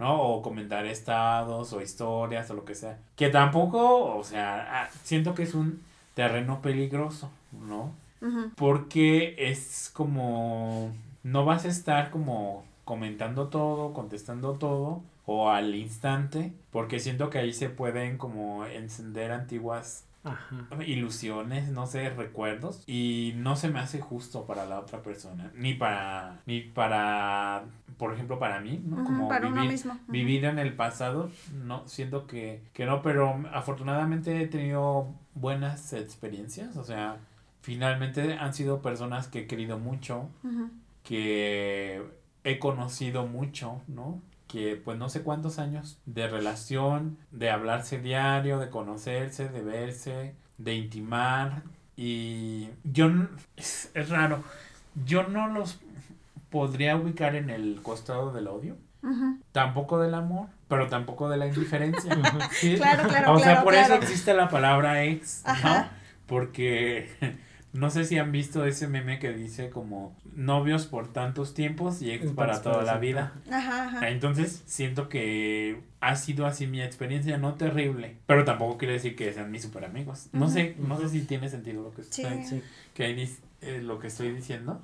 ¿no? 0.00 0.20
O 0.20 0.42
comentar 0.42 0.84
estados 0.86 1.72
o 1.72 1.80
historias 1.80 2.50
o 2.50 2.54
lo 2.54 2.64
que 2.64 2.74
sea. 2.74 2.98
Que 3.14 3.28
tampoco, 3.28 4.16
o 4.16 4.24
sea, 4.24 4.82
ah, 4.82 4.88
siento 5.04 5.36
que 5.36 5.44
es 5.44 5.54
un 5.54 5.82
terreno 6.14 6.62
peligroso, 6.62 7.30
¿no? 7.52 7.92
Porque 8.56 9.34
es 9.36 9.90
como, 9.92 10.90
no 11.22 11.44
vas 11.44 11.66
a 11.66 11.68
estar 11.68 12.10
como 12.10 12.64
comentando 12.84 13.48
todo, 13.48 13.92
contestando 13.92 14.54
todo 14.54 15.02
o 15.26 15.50
al 15.50 15.74
instante, 15.74 16.52
porque 16.70 17.00
siento 17.00 17.28
que 17.28 17.38
ahí 17.38 17.52
se 17.52 17.68
pueden 17.68 18.16
como 18.16 18.64
encender 18.64 19.30
antiguas 19.30 20.06
ilusiones, 20.86 21.68
no 21.68 21.86
sé, 21.86 22.10
recuerdos 22.10 22.82
y 22.86 23.34
no 23.36 23.56
se 23.56 23.68
me 23.68 23.80
hace 23.80 24.00
justo 24.00 24.46
para 24.46 24.64
la 24.64 24.78
otra 24.78 25.02
persona, 25.02 25.50
ni 25.54 25.74
para 25.74 26.40
ni 26.46 26.60
para 26.60 27.64
por 27.98 28.12
ejemplo 28.12 28.38
para 28.38 28.60
mí, 28.60 28.82
¿no? 28.84 29.04
como 29.04 29.28
vivir, 29.28 29.80
vivir 30.08 30.44
en 30.46 30.58
el 30.58 30.74
pasado, 30.74 31.30
no 31.52 31.86
siento 31.86 32.26
que 32.26 32.62
que 32.72 32.86
no, 32.86 33.02
pero 33.02 33.38
afortunadamente 33.52 34.42
he 34.42 34.46
tenido 34.46 35.08
buenas 35.34 35.92
experiencias, 35.92 36.76
o 36.76 36.84
sea, 36.84 37.18
finalmente 37.60 38.34
han 38.34 38.54
sido 38.54 38.82
personas 38.82 39.28
que 39.28 39.40
he 39.40 39.46
querido 39.46 39.78
mucho, 39.78 40.28
que 41.02 42.02
he 42.44 42.58
conocido 42.58 43.26
mucho, 43.26 43.82
¿no? 43.88 44.20
que 44.46 44.76
pues 44.76 44.96
no 44.98 45.08
sé 45.08 45.22
cuántos 45.22 45.58
años 45.58 45.98
de 46.06 46.28
relación, 46.28 47.18
de 47.32 47.50
hablarse 47.50 47.98
diario, 47.98 48.58
de 48.58 48.70
conocerse, 48.70 49.48
de 49.48 49.62
verse, 49.62 50.34
de 50.58 50.74
intimar 50.74 51.64
y 51.96 52.68
yo 52.84 53.10
es, 53.56 53.90
raro, 54.08 54.42
yo 55.04 55.24
no 55.28 55.48
los 55.48 55.80
podría 56.50 56.96
ubicar 56.96 57.34
en 57.34 57.50
el 57.50 57.80
costado 57.82 58.32
del 58.32 58.48
odio. 58.48 58.76
Tampoco 59.52 59.98
del 59.98 60.14
amor, 60.14 60.48
pero 60.68 60.88
tampoco 60.88 61.28
de 61.28 61.36
la 61.36 61.46
indiferencia. 61.46 62.14
Claro, 62.76 63.08
claro. 63.08 63.32
O 63.32 63.38
sea, 63.38 63.62
por 63.62 63.74
eso 63.74 63.94
existe 63.94 64.34
la 64.34 64.48
palabra 64.48 65.04
ex, 65.04 65.44
¿no? 65.62 65.86
Porque 66.26 67.08
no 67.72 67.90
sé 67.90 68.04
si 68.04 68.18
han 68.18 68.32
visto 68.32 68.64
ese 68.64 68.88
meme 68.88 69.18
que 69.18 69.32
dice 69.32 69.70
como 69.70 70.16
novios 70.34 70.86
por 70.86 71.12
tantos 71.12 71.54
tiempos 71.54 72.00
y 72.02 72.10
ex 72.10 72.32
para 72.32 72.62
toda 72.62 72.82
la 72.82 72.98
vida. 72.98 73.32
Ajá, 73.50 73.88
ajá. 73.88 74.08
Entonces 74.08 74.62
siento 74.66 75.08
que 75.08 75.82
ha 76.00 76.16
sido 76.16 76.46
así 76.46 76.66
mi 76.66 76.82
experiencia, 76.82 77.36
no 77.38 77.54
terrible, 77.54 78.16
pero 78.26 78.44
tampoco 78.44 78.78
quiere 78.78 78.94
decir 78.94 79.16
que 79.16 79.32
sean 79.32 79.50
mis 79.50 79.62
super 79.62 79.84
amigos. 79.84 80.28
No 80.32 80.48
sé, 80.48 80.76
no 80.78 80.98
sé 80.98 81.08
si 81.08 81.22
tiene 81.22 81.48
sentido 81.48 81.82
lo 81.82 81.92
que 81.92 82.02
estoy, 82.02 82.62
que 82.94 83.08
eh, 83.64 83.82
lo 83.82 83.98
que 83.98 84.08
estoy 84.08 84.30
diciendo. 84.32 84.80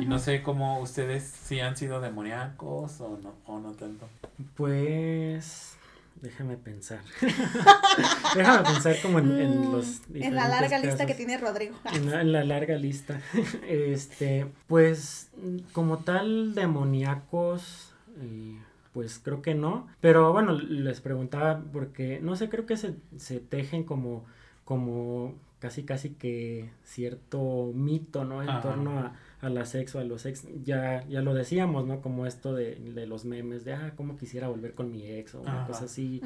y 0.00 0.06
no 0.06 0.18
sé 0.18 0.42
cómo 0.42 0.80
ustedes 0.80 1.24
si 1.24 1.60
han 1.60 1.76
sido 1.76 2.00
demoníacos 2.00 3.00
o 3.00 3.18
no, 3.22 3.34
o 3.46 3.58
no 3.58 3.72
tanto. 3.72 4.08
Pues 4.56 5.78
Déjame 6.22 6.56
pensar. 6.56 7.00
Déjame 8.34 8.64
pensar 8.64 8.96
como 9.02 9.18
en, 9.18 9.68
mm, 9.68 9.72
los... 9.72 10.02
En 10.14 10.34
la 10.34 10.48
larga 10.48 10.78
lista 10.78 11.06
que 11.06 11.14
tiene 11.14 11.38
Rodrigo. 11.38 11.76
En 11.92 12.32
la, 12.32 12.44
larga 12.44 12.76
lista. 12.76 13.20
Este, 13.68 14.46
pues 14.66 15.30
como 15.72 15.98
tal 15.98 16.54
demoníacos, 16.54 17.92
eh, 18.20 18.58
pues 18.92 19.18
creo 19.18 19.42
que 19.42 19.54
no. 19.54 19.86
Pero 20.00 20.32
bueno, 20.32 20.52
les 20.52 21.00
preguntaba 21.00 21.62
porque, 21.72 22.20
no 22.20 22.36
sé, 22.36 22.48
creo 22.48 22.66
que 22.66 22.76
se, 22.76 22.94
se 23.16 23.40
tejen 23.40 23.84
como, 23.84 24.24
como 24.64 25.34
casi 25.58 25.84
casi 25.84 26.10
que 26.10 26.70
cierto 26.84 27.72
mito, 27.74 28.24
¿no? 28.24 28.42
En 28.42 28.60
torno 28.60 28.98
a 28.98 29.12
a 29.40 29.48
la 29.48 29.64
sexo, 29.64 30.00
a 30.00 30.04
los 30.04 30.26
ex, 30.26 30.46
ya, 30.64 31.06
ya 31.08 31.22
lo 31.22 31.32
decíamos, 31.32 31.86
¿no? 31.86 32.00
Como 32.00 32.26
esto 32.26 32.54
de, 32.54 32.74
de 32.74 33.06
los 33.06 33.24
memes, 33.24 33.64
de, 33.64 33.72
ah, 33.72 33.92
cómo 33.96 34.16
quisiera 34.16 34.48
volver 34.48 34.74
con 34.74 34.90
mi 34.90 35.06
ex 35.06 35.34
o 35.36 35.42
una 35.42 35.64
cosa 35.66 35.84
así. 35.84 36.20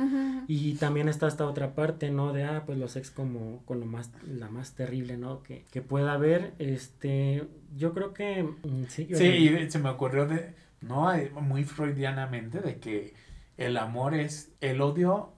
Y 0.46 0.74
también 0.74 1.08
está 1.08 1.26
esta 1.26 1.46
otra 1.46 1.74
parte, 1.74 2.10
¿no? 2.10 2.32
De, 2.32 2.44
ah, 2.44 2.62
pues 2.64 2.78
los 2.78 2.96
ex 2.96 3.10
como 3.10 3.62
con 3.66 3.80
lo 3.80 3.86
más, 3.86 4.10
la 4.26 4.48
más 4.48 4.72
terrible, 4.72 5.18
¿no? 5.18 5.42
Que, 5.42 5.64
que 5.70 5.82
pueda 5.82 6.14
haber, 6.14 6.54
este, 6.58 7.46
yo 7.76 7.92
creo 7.92 8.14
que... 8.14 8.44
Mm, 8.44 8.84
sí, 8.88 9.08
sí 9.12 9.66
se 9.68 9.78
me 9.78 9.90
ocurrió 9.90 10.26
de, 10.26 10.54
¿no? 10.80 11.12
Muy 11.42 11.64
freudianamente 11.64 12.60
de 12.60 12.78
que 12.78 13.14
el 13.58 13.76
amor 13.76 14.14
es, 14.14 14.52
el 14.62 14.80
odio 14.80 15.32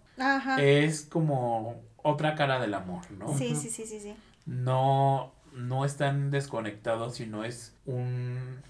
es 0.58 1.02
como 1.06 1.82
otra 2.04 2.36
cara 2.36 2.60
del 2.60 2.74
amor, 2.74 3.10
¿no? 3.10 3.36
Sí, 3.36 3.56
sí, 3.56 3.68
sí, 3.70 3.84
sí, 3.86 3.98
sí. 3.98 4.14
No, 4.46 5.32
no 5.52 5.84
están 5.84 6.30
desconectados, 6.30 7.16
sino 7.16 7.44
es 7.44 7.76
un 7.86 8.62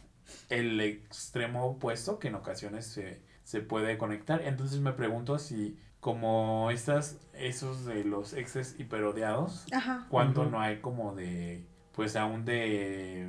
el 0.48 0.80
extremo 0.80 1.66
opuesto 1.66 2.18
que 2.18 2.28
en 2.28 2.36
ocasiones 2.36 2.86
se, 2.86 3.20
se 3.42 3.60
puede 3.60 3.98
conectar. 3.98 4.42
Entonces 4.42 4.80
me 4.80 4.92
pregunto 4.92 5.38
si 5.38 5.78
como 6.00 6.70
estas, 6.70 7.18
esos 7.32 7.86
de 7.86 8.04
los 8.04 8.34
exes 8.34 8.76
hiperodiados, 8.78 9.66
cuando 10.10 10.44
no 10.44 10.60
hay 10.60 10.80
como 10.80 11.14
de, 11.14 11.66
pues 11.92 12.14
aún 12.16 12.44
de 12.44 13.26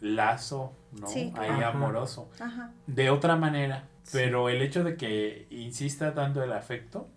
lazo, 0.00 0.76
¿no? 0.92 1.08
Ahí 1.08 1.62
amoroso. 1.62 2.30
De 2.86 3.10
otra 3.10 3.36
manera. 3.36 3.88
Pero 4.12 4.48
el 4.48 4.60
hecho 4.60 4.84
de 4.84 4.96
que 4.96 5.46
insista 5.50 6.12
tanto 6.12 6.42
el 6.42 6.52
afecto 6.52 7.08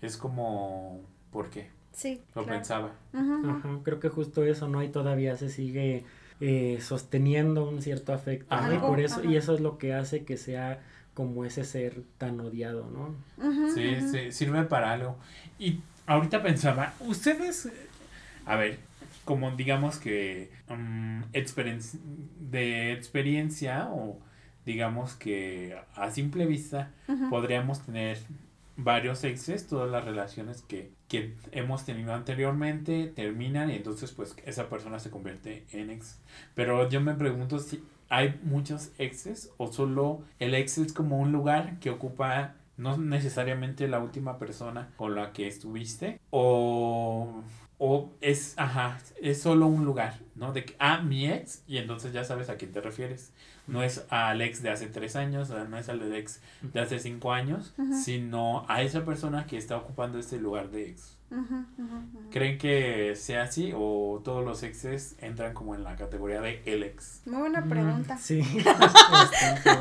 es 0.00 0.16
como, 0.16 1.02
¿por 1.34 1.50
qué? 1.50 1.66
Sí. 1.92 2.22
Lo 2.36 2.46
pensaba. 2.46 2.92
creo 3.82 3.98
que 3.98 4.08
justo 4.08 4.44
eso, 4.44 4.68
¿no? 4.68 4.84
Y 4.84 4.88
todavía 4.88 5.36
se 5.36 5.50
sigue 5.50 6.04
eh, 6.40 6.78
sosteniendo 6.80 7.68
un 7.68 7.82
cierto 7.82 8.12
afecto. 8.12 8.54
Y 8.72 8.78
por 8.78 9.00
eso, 9.00 9.24
y 9.24 9.36
eso 9.36 9.52
es 9.52 9.60
lo 9.60 9.76
que 9.76 9.94
hace 9.94 10.24
que 10.24 10.36
sea 10.36 10.80
como 11.12 11.44
ese 11.44 11.64
ser 11.64 12.02
tan 12.18 12.40
odiado, 12.40 12.88
¿no? 12.88 13.14
sí, 13.74 13.96
sí, 14.12 14.30
sirve 14.30 14.62
para 14.62 14.92
algo. 14.92 15.16
Y 15.58 15.80
ahorita 16.06 16.40
pensaba, 16.40 16.94
ustedes, 17.00 17.68
a 18.46 18.56
ver, 18.56 18.78
como 19.24 19.50
digamos 19.52 19.98
que 19.98 20.52
um, 20.70 21.22
de 21.32 22.92
experiencia 22.92 23.88
o 23.90 24.20
digamos 24.64 25.14
que 25.14 25.76
a 25.96 26.10
simple 26.10 26.46
vista 26.46 26.90
podríamos 27.28 27.84
tener 27.84 28.18
varios 28.76 29.24
exes, 29.24 29.66
todas 29.66 29.90
las 29.90 30.04
relaciones 30.04 30.62
que, 30.62 30.90
que 31.08 31.34
hemos 31.52 31.84
tenido 31.84 32.14
anteriormente 32.14 33.12
terminan 33.14 33.70
y 33.70 33.74
entonces 33.74 34.12
pues 34.12 34.34
esa 34.44 34.68
persona 34.68 34.98
se 34.98 35.10
convierte 35.10 35.64
en 35.72 35.90
ex. 35.90 36.20
Pero 36.54 36.88
yo 36.88 37.00
me 37.00 37.14
pregunto 37.14 37.58
si 37.58 37.82
hay 38.08 38.38
muchos 38.42 38.92
exes 38.98 39.50
o 39.56 39.72
solo 39.72 40.22
el 40.38 40.54
ex 40.54 40.78
es 40.78 40.92
como 40.92 41.18
un 41.18 41.32
lugar 41.32 41.78
que 41.80 41.90
ocupa 41.90 42.54
no 42.76 42.96
necesariamente 42.96 43.86
la 43.86 44.00
última 44.00 44.38
persona 44.38 44.90
con 44.96 45.14
la 45.14 45.32
que 45.32 45.46
estuviste 45.46 46.20
o 46.30 47.42
o 47.78 48.12
es, 48.20 48.54
ajá, 48.56 48.98
es 49.20 49.42
solo 49.42 49.66
un 49.66 49.84
lugar, 49.84 50.20
¿no? 50.36 50.52
De 50.52 50.64
ah, 50.78 51.02
mi 51.02 51.28
ex, 51.28 51.62
y 51.66 51.78
entonces 51.78 52.12
ya 52.12 52.24
sabes 52.24 52.48
a 52.48 52.56
quién 52.56 52.72
te 52.72 52.80
refieres. 52.80 53.32
No 53.66 53.82
es 53.82 54.04
al 54.10 54.42
ex 54.42 54.62
de 54.62 54.70
hace 54.70 54.86
tres 54.88 55.16
años, 55.16 55.48
no 55.50 55.78
es 55.78 55.88
al 55.88 56.12
ex 56.14 56.40
de 56.62 56.80
hace 56.80 56.98
cinco 56.98 57.32
años, 57.32 57.74
sino 58.04 58.66
a 58.68 58.82
esa 58.82 59.04
persona 59.04 59.46
que 59.46 59.56
está 59.56 59.76
ocupando 59.76 60.18
este 60.18 60.38
lugar 60.38 60.70
de 60.70 60.90
ex. 60.90 61.16
¿Creen 62.30 62.58
que 62.58 63.16
sea 63.16 63.42
así 63.42 63.72
o 63.74 64.20
todos 64.24 64.44
los 64.44 64.62
exes 64.62 65.16
entran 65.18 65.54
como 65.54 65.74
en 65.74 65.82
la 65.82 65.96
categoría 65.96 66.40
de 66.40 66.62
el 66.66 66.82
ex? 66.82 67.22
Muy 67.26 67.40
buena 67.40 67.60
mm, 67.60 67.68
pregunta. 67.68 68.18
sí, 68.18 68.42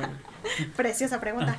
Preciosa 0.75 1.19
pregunta. 1.19 1.57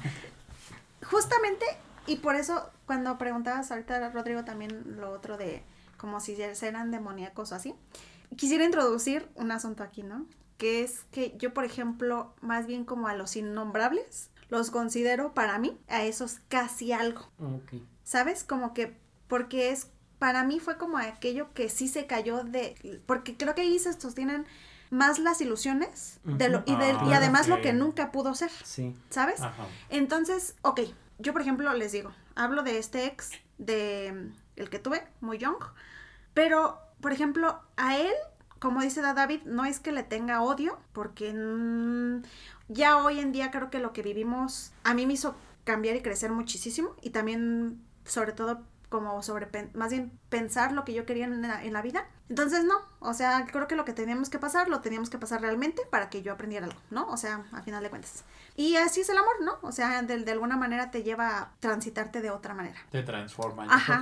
Justamente, 1.02 1.64
y 2.06 2.16
por 2.16 2.34
eso 2.34 2.70
cuando 2.86 3.18
preguntabas 3.18 3.70
ahorita, 3.70 4.10
Rodrigo, 4.10 4.44
también 4.44 4.96
lo 4.96 5.10
otro 5.10 5.36
de 5.36 5.62
como 5.96 6.20
si 6.20 6.36
eran 6.40 6.90
demoníacos 6.90 7.52
o 7.52 7.54
así. 7.54 7.74
Quisiera 8.36 8.64
introducir 8.64 9.28
un 9.36 9.52
asunto 9.52 9.82
aquí, 9.82 10.02
¿no? 10.02 10.26
Que 10.58 10.82
es 10.82 11.04
que 11.10 11.34
yo, 11.38 11.52
por 11.52 11.64
ejemplo, 11.64 12.34
más 12.40 12.66
bien 12.66 12.84
como 12.84 13.08
a 13.08 13.14
los 13.14 13.36
innombrables, 13.36 14.30
los 14.48 14.70
considero 14.70 15.34
para 15.34 15.58
mí 15.58 15.78
a 15.88 16.04
esos 16.04 16.38
casi 16.48 16.92
algo. 16.92 17.28
Okay. 17.38 17.86
¿Sabes? 18.04 18.44
Como 18.44 18.72
que, 18.74 18.96
porque 19.26 19.70
es, 19.70 19.88
para 20.18 20.44
mí 20.44 20.60
fue 20.60 20.78
como 20.78 20.98
aquello 20.98 21.52
que 21.54 21.68
sí 21.68 21.88
se 21.88 22.06
cayó 22.06 22.44
de, 22.44 23.00
porque 23.06 23.36
creo 23.36 23.54
que 23.54 23.62
ahí 23.62 23.78
se 23.78 23.92
sostienen 23.92 24.46
más 24.90 25.18
las 25.18 25.40
ilusiones 25.40 26.20
de 26.22 26.48
lo, 26.48 26.62
y, 26.66 26.76
de, 26.76 26.90
y 26.90 27.12
ah, 27.12 27.16
además 27.16 27.48
lo 27.48 27.60
que 27.60 27.72
nunca 27.72 28.12
pudo 28.12 28.34
ser. 28.34 28.50
Sí. 28.50 28.94
¿Sabes? 29.10 29.40
Entonces, 29.88 30.54
ok, 30.62 30.82
yo 31.18 31.32
por 31.32 31.42
ejemplo 31.42 31.72
les 31.74 31.92
digo, 31.92 32.12
hablo 32.36 32.62
de 32.62 32.78
este 32.78 33.06
ex, 33.06 33.30
de 33.58 34.30
el 34.56 34.70
que 34.70 34.78
tuve, 34.78 35.04
muy 35.20 35.38
young, 35.38 35.56
pero, 36.34 36.80
por 37.00 37.12
ejemplo, 37.12 37.60
a 37.76 37.96
él, 37.96 38.12
como 38.64 38.80
dice 38.80 39.02
David, 39.02 39.42
no 39.44 39.66
es 39.66 39.78
que 39.78 39.92
le 39.92 40.04
tenga 40.04 40.40
odio, 40.40 40.78
porque 40.94 41.34
mm, 41.34 42.22
ya 42.68 42.96
hoy 42.96 43.20
en 43.20 43.30
día 43.30 43.50
creo 43.50 43.68
que 43.68 43.78
lo 43.78 43.92
que 43.92 44.00
vivimos 44.00 44.72
a 44.84 44.94
mí 44.94 45.04
me 45.04 45.12
hizo 45.12 45.36
cambiar 45.64 45.96
y 45.96 46.00
crecer 46.00 46.32
muchísimo 46.32 46.96
y 47.02 47.10
también 47.10 47.78
sobre 48.06 48.32
todo 48.32 48.62
como 48.94 49.24
sobre, 49.24 49.48
más 49.74 49.90
bien 49.90 50.16
pensar 50.28 50.70
lo 50.70 50.84
que 50.84 50.94
yo 50.94 51.04
quería 51.04 51.24
en 51.24 51.42
la, 51.42 51.64
en 51.64 51.72
la, 51.72 51.82
vida. 51.82 52.06
Entonces, 52.28 52.62
no, 52.62 52.76
o 53.00 53.12
sea, 53.12 53.44
creo 53.50 53.66
que 53.66 53.74
lo 53.74 53.84
que 53.84 53.92
teníamos 53.92 54.30
que 54.30 54.38
pasar, 54.38 54.68
lo 54.68 54.82
teníamos 54.82 55.10
que 55.10 55.18
pasar 55.18 55.40
realmente 55.40 55.82
para 55.90 56.10
que 56.10 56.22
yo 56.22 56.32
aprendiera 56.32 56.66
algo, 56.66 56.78
¿no? 56.90 57.08
O 57.08 57.16
sea, 57.16 57.44
a 57.50 57.62
final 57.62 57.82
de 57.82 57.90
cuentas. 57.90 58.22
Y 58.54 58.76
así 58.76 59.00
es 59.00 59.08
el 59.08 59.18
amor, 59.18 59.34
¿no? 59.42 59.58
O 59.62 59.72
sea, 59.72 60.00
de, 60.02 60.18
de 60.18 60.30
alguna 60.30 60.56
manera 60.56 60.92
te 60.92 61.02
lleva 61.02 61.38
a 61.38 61.52
transitarte 61.58 62.20
de 62.20 62.30
otra 62.30 62.54
manera. 62.54 62.78
Te 62.92 63.02
transforma. 63.02 63.66
Ajá. 63.68 64.00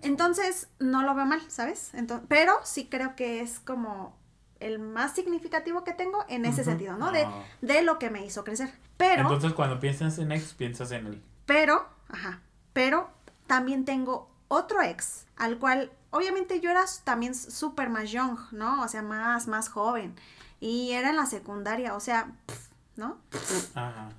Entonces, 0.00 0.70
no 0.78 1.02
lo 1.02 1.14
veo 1.14 1.26
mal, 1.26 1.42
¿sabes? 1.48 1.92
Entonces, 1.92 2.26
pero 2.26 2.54
sí 2.64 2.86
creo 2.86 3.14
que 3.14 3.42
es 3.42 3.60
como 3.60 4.16
el 4.60 4.78
más 4.78 5.14
significativo 5.14 5.84
que 5.84 5.92
tengo 5.92 6.24
en 6.30 6.46
ese 6.46 6.64
sentido, 6.64 6.96
¿no? 6.96 7.12
De, 7.12 7.24
ah. 7.24 7.44
de 7.60 7.82
lo 7.82 7.98
que 7.98 8.08
me 8.08 8.24
hizo 8.24 8.44
crecer. 8.44 8.72
Pero... 8.96 9.24
Entonces, 9.24 9.52
cuando 9.52 9.78
piensas 9.78 10.16
en 10.16 10.32
ex, 10.32 10.54
piensas 10.54 10.90
en 10.92 11.06
él. 11.06 11.22
Pero, 11.44 11.86
ajá, 12.08 12.40
pero 12.72 13.10
también 13.46 13.84
tengo 13.84 14.30
otro 14.48 14.82
ex, 14.82 15.26
al 15.36 15.58
cual 15.58 15.90
obviamente 16.10 16.60
yo 16.60 16.70
era 16.70 16.84
también 17.04 17.34
súper 17.34 17.88
más 17.88 18.10
young, 18.10 18.38
¿no? 18.52 18.82
O 18.82 18.88
sea, 18.88 19.02
más, 19.02 19.48
más 19.48 19.68
joven. 19.68 20.14
Y 20.60 20.92
era 20.92 21.10
en 21.10 21.16
la 21.16 21.26
secundaria, 21.26 21.94
o 21.94 22.00
sea, 22.00 22.30
¿no? 22.96 23.18
Ajá. 23.74 24.10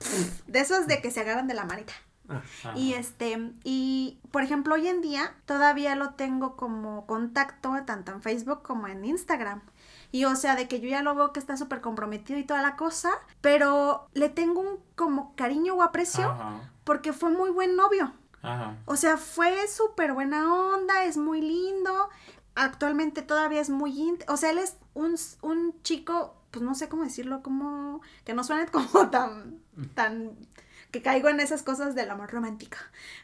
De 0.47 0.59
esos 0.59 0.87
de 0.87 1.01
que 1.01 1.11
se 1.11 1.21
agarran 1.21 1.47
de 1.47 1.53
la 1.53 1.65
manita. 1.65 1.93
Y 2.75 2.93
este, 2.93 3.51
y 3.63 4.19
por 4.31 4.43
ejemplo, 4.43 4.75
hoy 4.75 4.87
en 4.87 5.01
día 5.01 5.35
todavía 5.45 5.95
lo 5.95 6.11
tengo 6.11 6.55
como 6.55 7.05
contacto 7.05 7.73
tanto 7.85 8.11
en 8.11 8.21
Facebook 8.21 8.61
como 8.63 8.87
en 8.87 9.05
Instagram. 9.05 9.61
Y 10.11 10.25
o 10.25 10.35
sea, 10.35 10.55
de 10.55 10.67
que 10.67 10.79
yo 10.79 10.89
ya 10.89 11.01
lo 11.01 11.15
veo 11.15 11.33
que 11.33 11.39
está 11.39 11.57
súper 11.57 11.81
comprometido 11.81 12.39
y 12.39 12.43
toda 12.43 12.61
la 12.61 12.75
cosa, 12.75 13.11
pero 13.41 14.07
le 14.13 14.29
tengo 14.29 14.61
un 14.61 14.79
como 14.95 15.35
cariño 15.35 15.75
o 15.75 15.81
aprecio 15.81 16.35
porque 16.83 17.13
fue 17.13 17.29
muy 17.29 17.49
buen 17.49 17.75
novio. 17.75 18.13
O 18.85 18.95
sea, 18.95 19.17
fue 19.17 19.67
súper 19.67 20.13
buena 20.13 20.53
onda, 20.53 21.05
es 21.05 21.17
muy 21.17 21.41
lindo. 21.41 22.09
Actualmente 22.55 23.21
todavía 23.21 23.61
es 23.61 23.69
muy... 23.69 24.17
O 24.27 24.37
sea, 24.37 24.51
él 24.51 24.57
es 24.57 24.77
un, 24.93 25.15
un 25.41 25.81
chico, 25.81 26.35
pues 26.51 26.63
no 26.63 26.75
sé 26.75 26.89
cómo 26.89 27.03
decirlo, 27.03 27.41
como... 27.41 28.01
Que 28.25 28.33
no 28.33 28.43
suene 28.43 28.67
como 28.71 29.09
tan... 29.09 29.59
tan 29.95 30.37
que 30.91 31.01
caigo 31.01 31.27
en 31.27 31.39
esas 31.39 31.63
cosas 31.63 31.95
del 31.95 32.11
amor 32.11 32.31
romántico. 32.31 32.77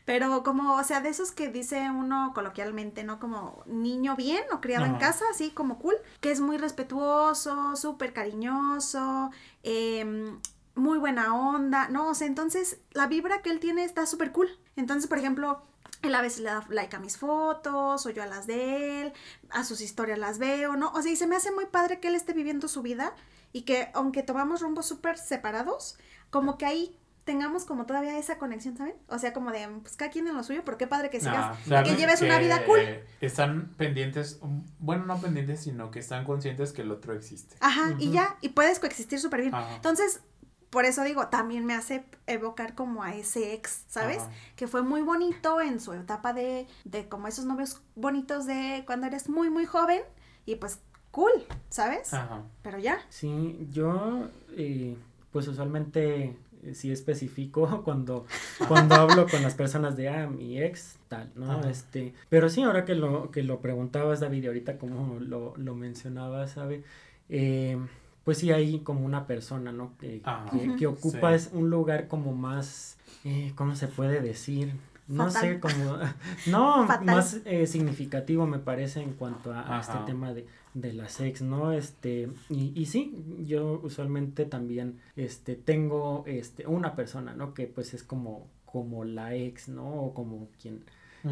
Pero 0.03 0.41
como, 0.41 0.77
o 0.77 0.84
sea, 0.84 1.01
de 1.01 1.10
esos 1.10 1.32
que 1.32 1.49
dice 1.49 1.91
uno 1.91 2.32
coloquialmente, 2.34 3.03
¿no? 3.03 3.19
Como 3.19 3.63
niño 3.67 4.15
bien 4.15 4.43
o 4.51 4.60
criado 4.60 4.86
en 4.86 4.95
casa, 4.95 5.23
así 5.29 5.51
como 5.51 5.77
cool, 5.77 5.95
que 6.19 6.32
es 6.32 6.41
muy 6.41 6.58
respetuoso, 6.58 7.75
súper 7.75 8.12
cariñoso, 8.12 9.29
eh, 9.62 10.34
muy 10.73 10.97
buena 10.97 11.36
onda, 11.36 11.89
¿no? 11.89 12.08
O 12.08 12.15
sea, 12.15 12.25
entonces 12.25 12.79
la 12.91 13.05
vibra 13.05 13.43
que 13.43 13.51
él 13.51 13.60
tiene 13.60 13.84
está 13.84 14.08
súper 14.08 14.32
cool. 14.32 14.49
Entonces, 14.79 15.07
por 15.07 15.17
ejemplo, 15.17 15.61
él 16.01 16.15
a 16.15 16.21
veces 16.21 16.39
le 16.39 16.45
da 16.45 16.65
like 16.69 16.95
a 16.95 16.99
mis 16.99 17.17
fotos 17.17 18.05
o 18.05 18.09
yo 18.09 18.23
a 18.23 18.25
las 18.25 18.47
de 18.47 19.01
él, 19.01 19.13
a 19.49 19.63
sus 19.63 19.81
historias 19.81 20.17
las 20.17 20.39
veo, 20.39 20.75
¿no? 20.75 20.91
O 20.93 21.01
sea, 21.01 21.11
y 21.11 21.15
se 21.15 21.27
me 21.27 21.35
hace 21.35 21.51
muy 21.51 21.65
padre 21.65 21.99
que 21.99 22.07
él 22.07 22.15
esté 22.15 22.33
viviendo 22.33 22.67
su 22.67 22.81
vida 22.81 23.13
y 23.51 23.63
que 23.63 23.89
aunque 23.93 24.23
tomamos 24.23 24.61
rumbos 24.61 24.85
súper 24.87 25.17
separados, 25.17 25.97
como 26.29 26.57
que 26.57 26.65
ahí 26.65 26.95
tengamos 27.25 27.65
como 27.65 27.85
todavía 27.85 28.17
esa 28.17 28.37
conexión, 28.37 28.77
¿saben? 28.77 28.95
O 29.07 29.19
sea, 29.19 29.33
como 29.33 29.51
de, 29.51 29.67
pues 29.81 29.95
cada 29.95 30.09
quien 30.09 30.27
en 30.27 30.35
lo 30.35 30.43
suyo, 30.43 30.63
pero 30.65 30.77
qué 30.77 30.87
padre 30.87 31.09
que 31.09 31.19
sigas, 31.19 31.57
que 31.67 31.95
lleves 31.95 32.21
una 32.21 32.39
vida 32.39 32.65
cool. 32.65 32.79
Están 33.21 33.69
pendientes, 33.77 34.39
bueno, 34.79 35.05
no 35.05 35.19
pendientes, 35.19 35.61
sino 35.61 35.91
que 35.91 35.99
están 35.99 36.23
conscientes 36.23 36.71
que 36.71 36.81
el 36.81 36.91
otro 36.91 37.13
existe. 37.13 37.55
Ajá, 37.59 37.93
y 37.99 38.11
ya, 38.11 38.37
y 38.41 38.49
puedes 38.49 38.79
coexistir 38.79 39.19
súper 39.19 39.41
bien. 39.41 39.53
Entonces, 39.75 40.21
por 40.69 40.86
eso 40.86 41.03
digo, 41.03 41.27
también 41.27 41.65
me 41.65 41.73
hace 41.73 42.03
evocar 42.27 42.75
como 42.75 43.03
a 43.03 43.15
ese 43.15 43.53
ex, 43.53 43.84
¿sabes? 43.88 44.21
Que 44.55 44.67
fue 44.67 44.84
muy 44.84 45.01
bonito 45.01 45.62
en 45.62 45.79
su 45.79 45.93
etapa 45.93 46.34
de, 46.34 46.67
de 46.86 47.10
como 47.10 47.27
esos 47.27 47.45
novios 47.45 47.82
bonitos 47.95 48.45
de 48.45 48.84
cuando 48.86 49.08
eres 49.08 49.29
muy, 49.29 49.49
muy 49.49 49.65
joven 49.65 50.01
y 50.45 50.55
pues 50.55 50.79
cool, 51.12 51.32
¿sabes? 51.69 52.13
Ajá. 52.13 52.43
Pero 52.62 52.77
ya. 52.77 52.99
Sí, 53.10 53.67
yo 53.71 54.29
eh, 54.55 54.95
pues 55.32 55.47
usualmente 55.47 56.36
eh, 56.63 56.75
sí 56.75 56.91
especifico 56.91 57.82
cuando, 57.86 58.25
cuando 58.67 58.95
hablo 58.95 59.27
con 59.27 59.41
las 59.41 59.55
personas 59.55 59.95
de, 59.97 60.10
ah, 60.10 60.27
mi 60.27 60.62
ex, 60.62 60.97
tal, 61.08 61.32
¿no? 61.36 61.63
Este, 61.67 62.13
pero 62.29 62.49
sí, 62.49 62.62
ahora 62.62 62.86
que 62.86 62.95
lo, 62.95 63.32
que 63.32 63.43
lo 63.43 63.60
preguntabas, 63.60 64.19
David, 64.19 64.43
y 64.43 64.47
ahorita 64.47 64.77
como 64.77 65.19
lo, 65.19 65.55
lo 65.58 65.75
mencionabas, 65.75 66.51
¿sabe? 66.51 66.84
Eh, 67.29 67.77
pues 68.23 68.39
sí 68.39 68.51
hay 68.51 68.79
como 68.79 69.05
una 69.05 69.27
persona, 69.27 69.71
¿no? 69.71 69.97
Que, 69.97 70.21
ah, 70.25 70.45
que, 70.77 70.88
ocupa 70.88 71.34
es 71.34 71.49
un 71.53 71.69
lugar 71.69 72.08
como 72.08 72.34
más, 72.34 72.97
eh, 73.23 73.53
¿cómo 73.55 73.75
se 73.75 73.88
puede 73.88 74.21
decir? 74.21 74.73
No 75.08 75.32
sé, 75.32 75.60
como, 75.60 75.97
no, 76.47 76.86
más 77.03 77.41
eh, 77.45 77.65
significativo 77.65 78.45
me 78.45 78.60
parece 78.60 79.01
en 79.01 79.13
cuanto 79.13 79.51
a, 79.51 79.79
este 79.79 79.97
tema 80.05 80.34
de, 80.34 80.45
de 80.75 80.93
la 80.93 81.10
sex, 81.10 81.41
¿no? 81.41 81.71
Este, 81.71 82.29
y, 82.49 82.79
y 82.79 82.86
sí, 82.86 83.17
yo 83.45 83.82
usualmente 83.84 84.45
también, 84.45 84.99
este, 85.15 85.55
tengo, 85.55 86.23
este, 86.27 86.67
una 86.67 86.95
persona, 86.95 87.34
¿no? 87.34 87.55
Que 87.55 87.65
pues 87.65 87.95
es 87.95 88.03
como, 88.03 88.47
como 88.65 89.03
la 89.03 89.34
ex, 89.34 89.67
¿no? 89.67 89.89
O 89.89 90.13
como 90.13 90.49
quien, 90.62 90.84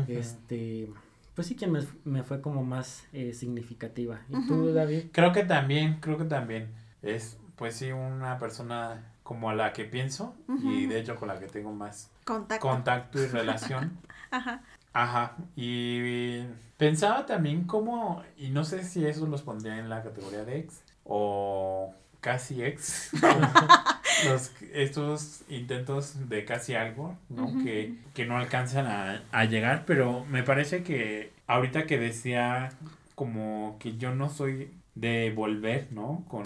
este, 0.08 0.90
pues 1.38 1.46
sí, 1.46 1.56
quien 1.56 1.72
me, 1.72 1.82
me 2.04 2.24
fue 2.24 2.42
como 2.42 2.64
más 2.64 3.06
eh, 3.14 3.32
significativa. 3.32 4.22
¿Y 4.28 4.48
tú, 4.48 4.74
David? 4.74 5.10
Creo 5.12 5.34
que 5.34 5.44
también, 5.44 6.00
creo 6.00 6.18
que 6.18 6.24
también 6.24 6.74
es 7.04 7.38
pues 7.56 7.76
sí 7.76 7.92
una 7.92 8.40
persona 8.40 9.14
como 9.22 9.52
a 9.52 9.54
la 9.54 9.72
que 9.72 9.86
pienso 9.86 10.36
y 10.64 10.88
de 10.88 11.00
hecho 11.00 11.16
con 11.16 11.28
la 11.28 11.40
que 11.40 11.46
tengo 11.46 11.72
más 11.72 12.10
contacto, 12.26 13.22
y 13.22 13.28
relación. 13.32 14.00
Ajá. 14.32 14.64
Ajá. 14.94 15.36
Y 15.56 16.42
pensaba 16.78 17.28
también 17.28 17.66
como, 17.66 18.24
y 18.36 18.50
no 18.50 18.64
sé 18.64 18.84
si 18.84 19.06
eso 19.06 19.28
los 19.28 19.44
pondría 19.44 19.78
en 19.78 19.90
la 19.90 20.02
categoría 20.02 20.44
de 20.44 20.58
ex 20.58 20.82
o 21.04 21.94
casi 22.28 22.62
ex. 22.62 23.12
los, 24.28 24.52
estos 24.74 25.44
intentos 25.48 26.28
de 26.28 26.44
casi 26.44 26.76
algo, 26.76 27.18
¿no? 27.30 27.64
que, 27.64 27.94
que, 28.14 28.26
no 28.26 28.36
alcanzan 28.36 28.86
a, 28.86 29.24
a 29.32 29.46
llegar, 29.46 29.86
pero 29.86 30.26
me 30.26 30.44
parece 30.44 30.84
que 30.84 31.32
ahorita 31.48 31.86
que 31.86 31.98
decía 31.98 32.74
como 33.16 33.78
que 33.80 33.96
yo 33.96 34.14
no 34.14 34.30
soy 34.30 34.72
de 34.96 35.32
volver, 35.34 35.88
¿no? 35.92 36.26
Con 36.28 36.44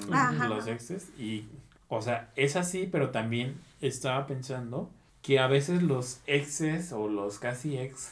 los 0.47 0.67
exes 0.67 1.09
y, 1.17 1.45
o 1.89 1.99
sea, 2.03 2.29
es 2.35 2.55
así, 2.55 2.87
pero 2.91 3.09
también 3.09 3.55
estaba 3.81 4.27
pensando 4.27 4.87
que 5.23 5.39
a 5.39 5.47
veces 5.47 5.81
los 5.81 6.21
exes 6.27 6.93
o 6.93 7.07
los 7.07 7.39
casi 7.39 7.79
ex 7.79 8.11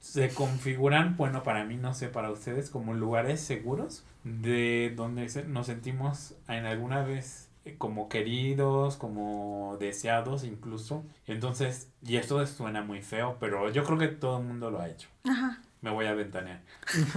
se 0.00 0.28
configuran, 0.34 1.16
bueno, 1.16 1.44
para 1.44 1.64
mí, 1.64 1.76
no 1.76 1.94
sé, 1.94 2.08
para 2.08 2.32
ustedes, 2.32 2.68
como 2.68 2.94
lugares 2.94 3.40
seguros 3.40 4.02
de 4.24 4.92
donde 4.96 5.28
nos 5.46 5.66
sentimos 5.66 6.34
en 6.48 6.64
alguna 6.64 7.02
vez 7.02 7.50
eh, 7.64 7.76
como 7.78 8.08
queridos, 8.08 8.96
como 8.96 9.76
deseados 9.78 10.44
incluso. 10.44 11.04
Entonces, 11.26 11.90
y 12.02 12.16
esto 12.16 12.44
suena 12.46 12.82
muy 12.82 13.02
feo, 13.02 13.36
pero 13.38 13.70
yo 13.70 13.84
creo 13.84 13.98
que 13.98 14.08
todo 14.08 14.38
el 14.38 14.44
mundo 14.44 14.70
lo 14.70 14.80
ha 14.80 14.88
hecho. 14.88 15.08
Ajá. 15.24 15.60
Me 15.80 15.90
voy 15.90 16.06
a 16.06 16.14
ventanear. 16.14 16.62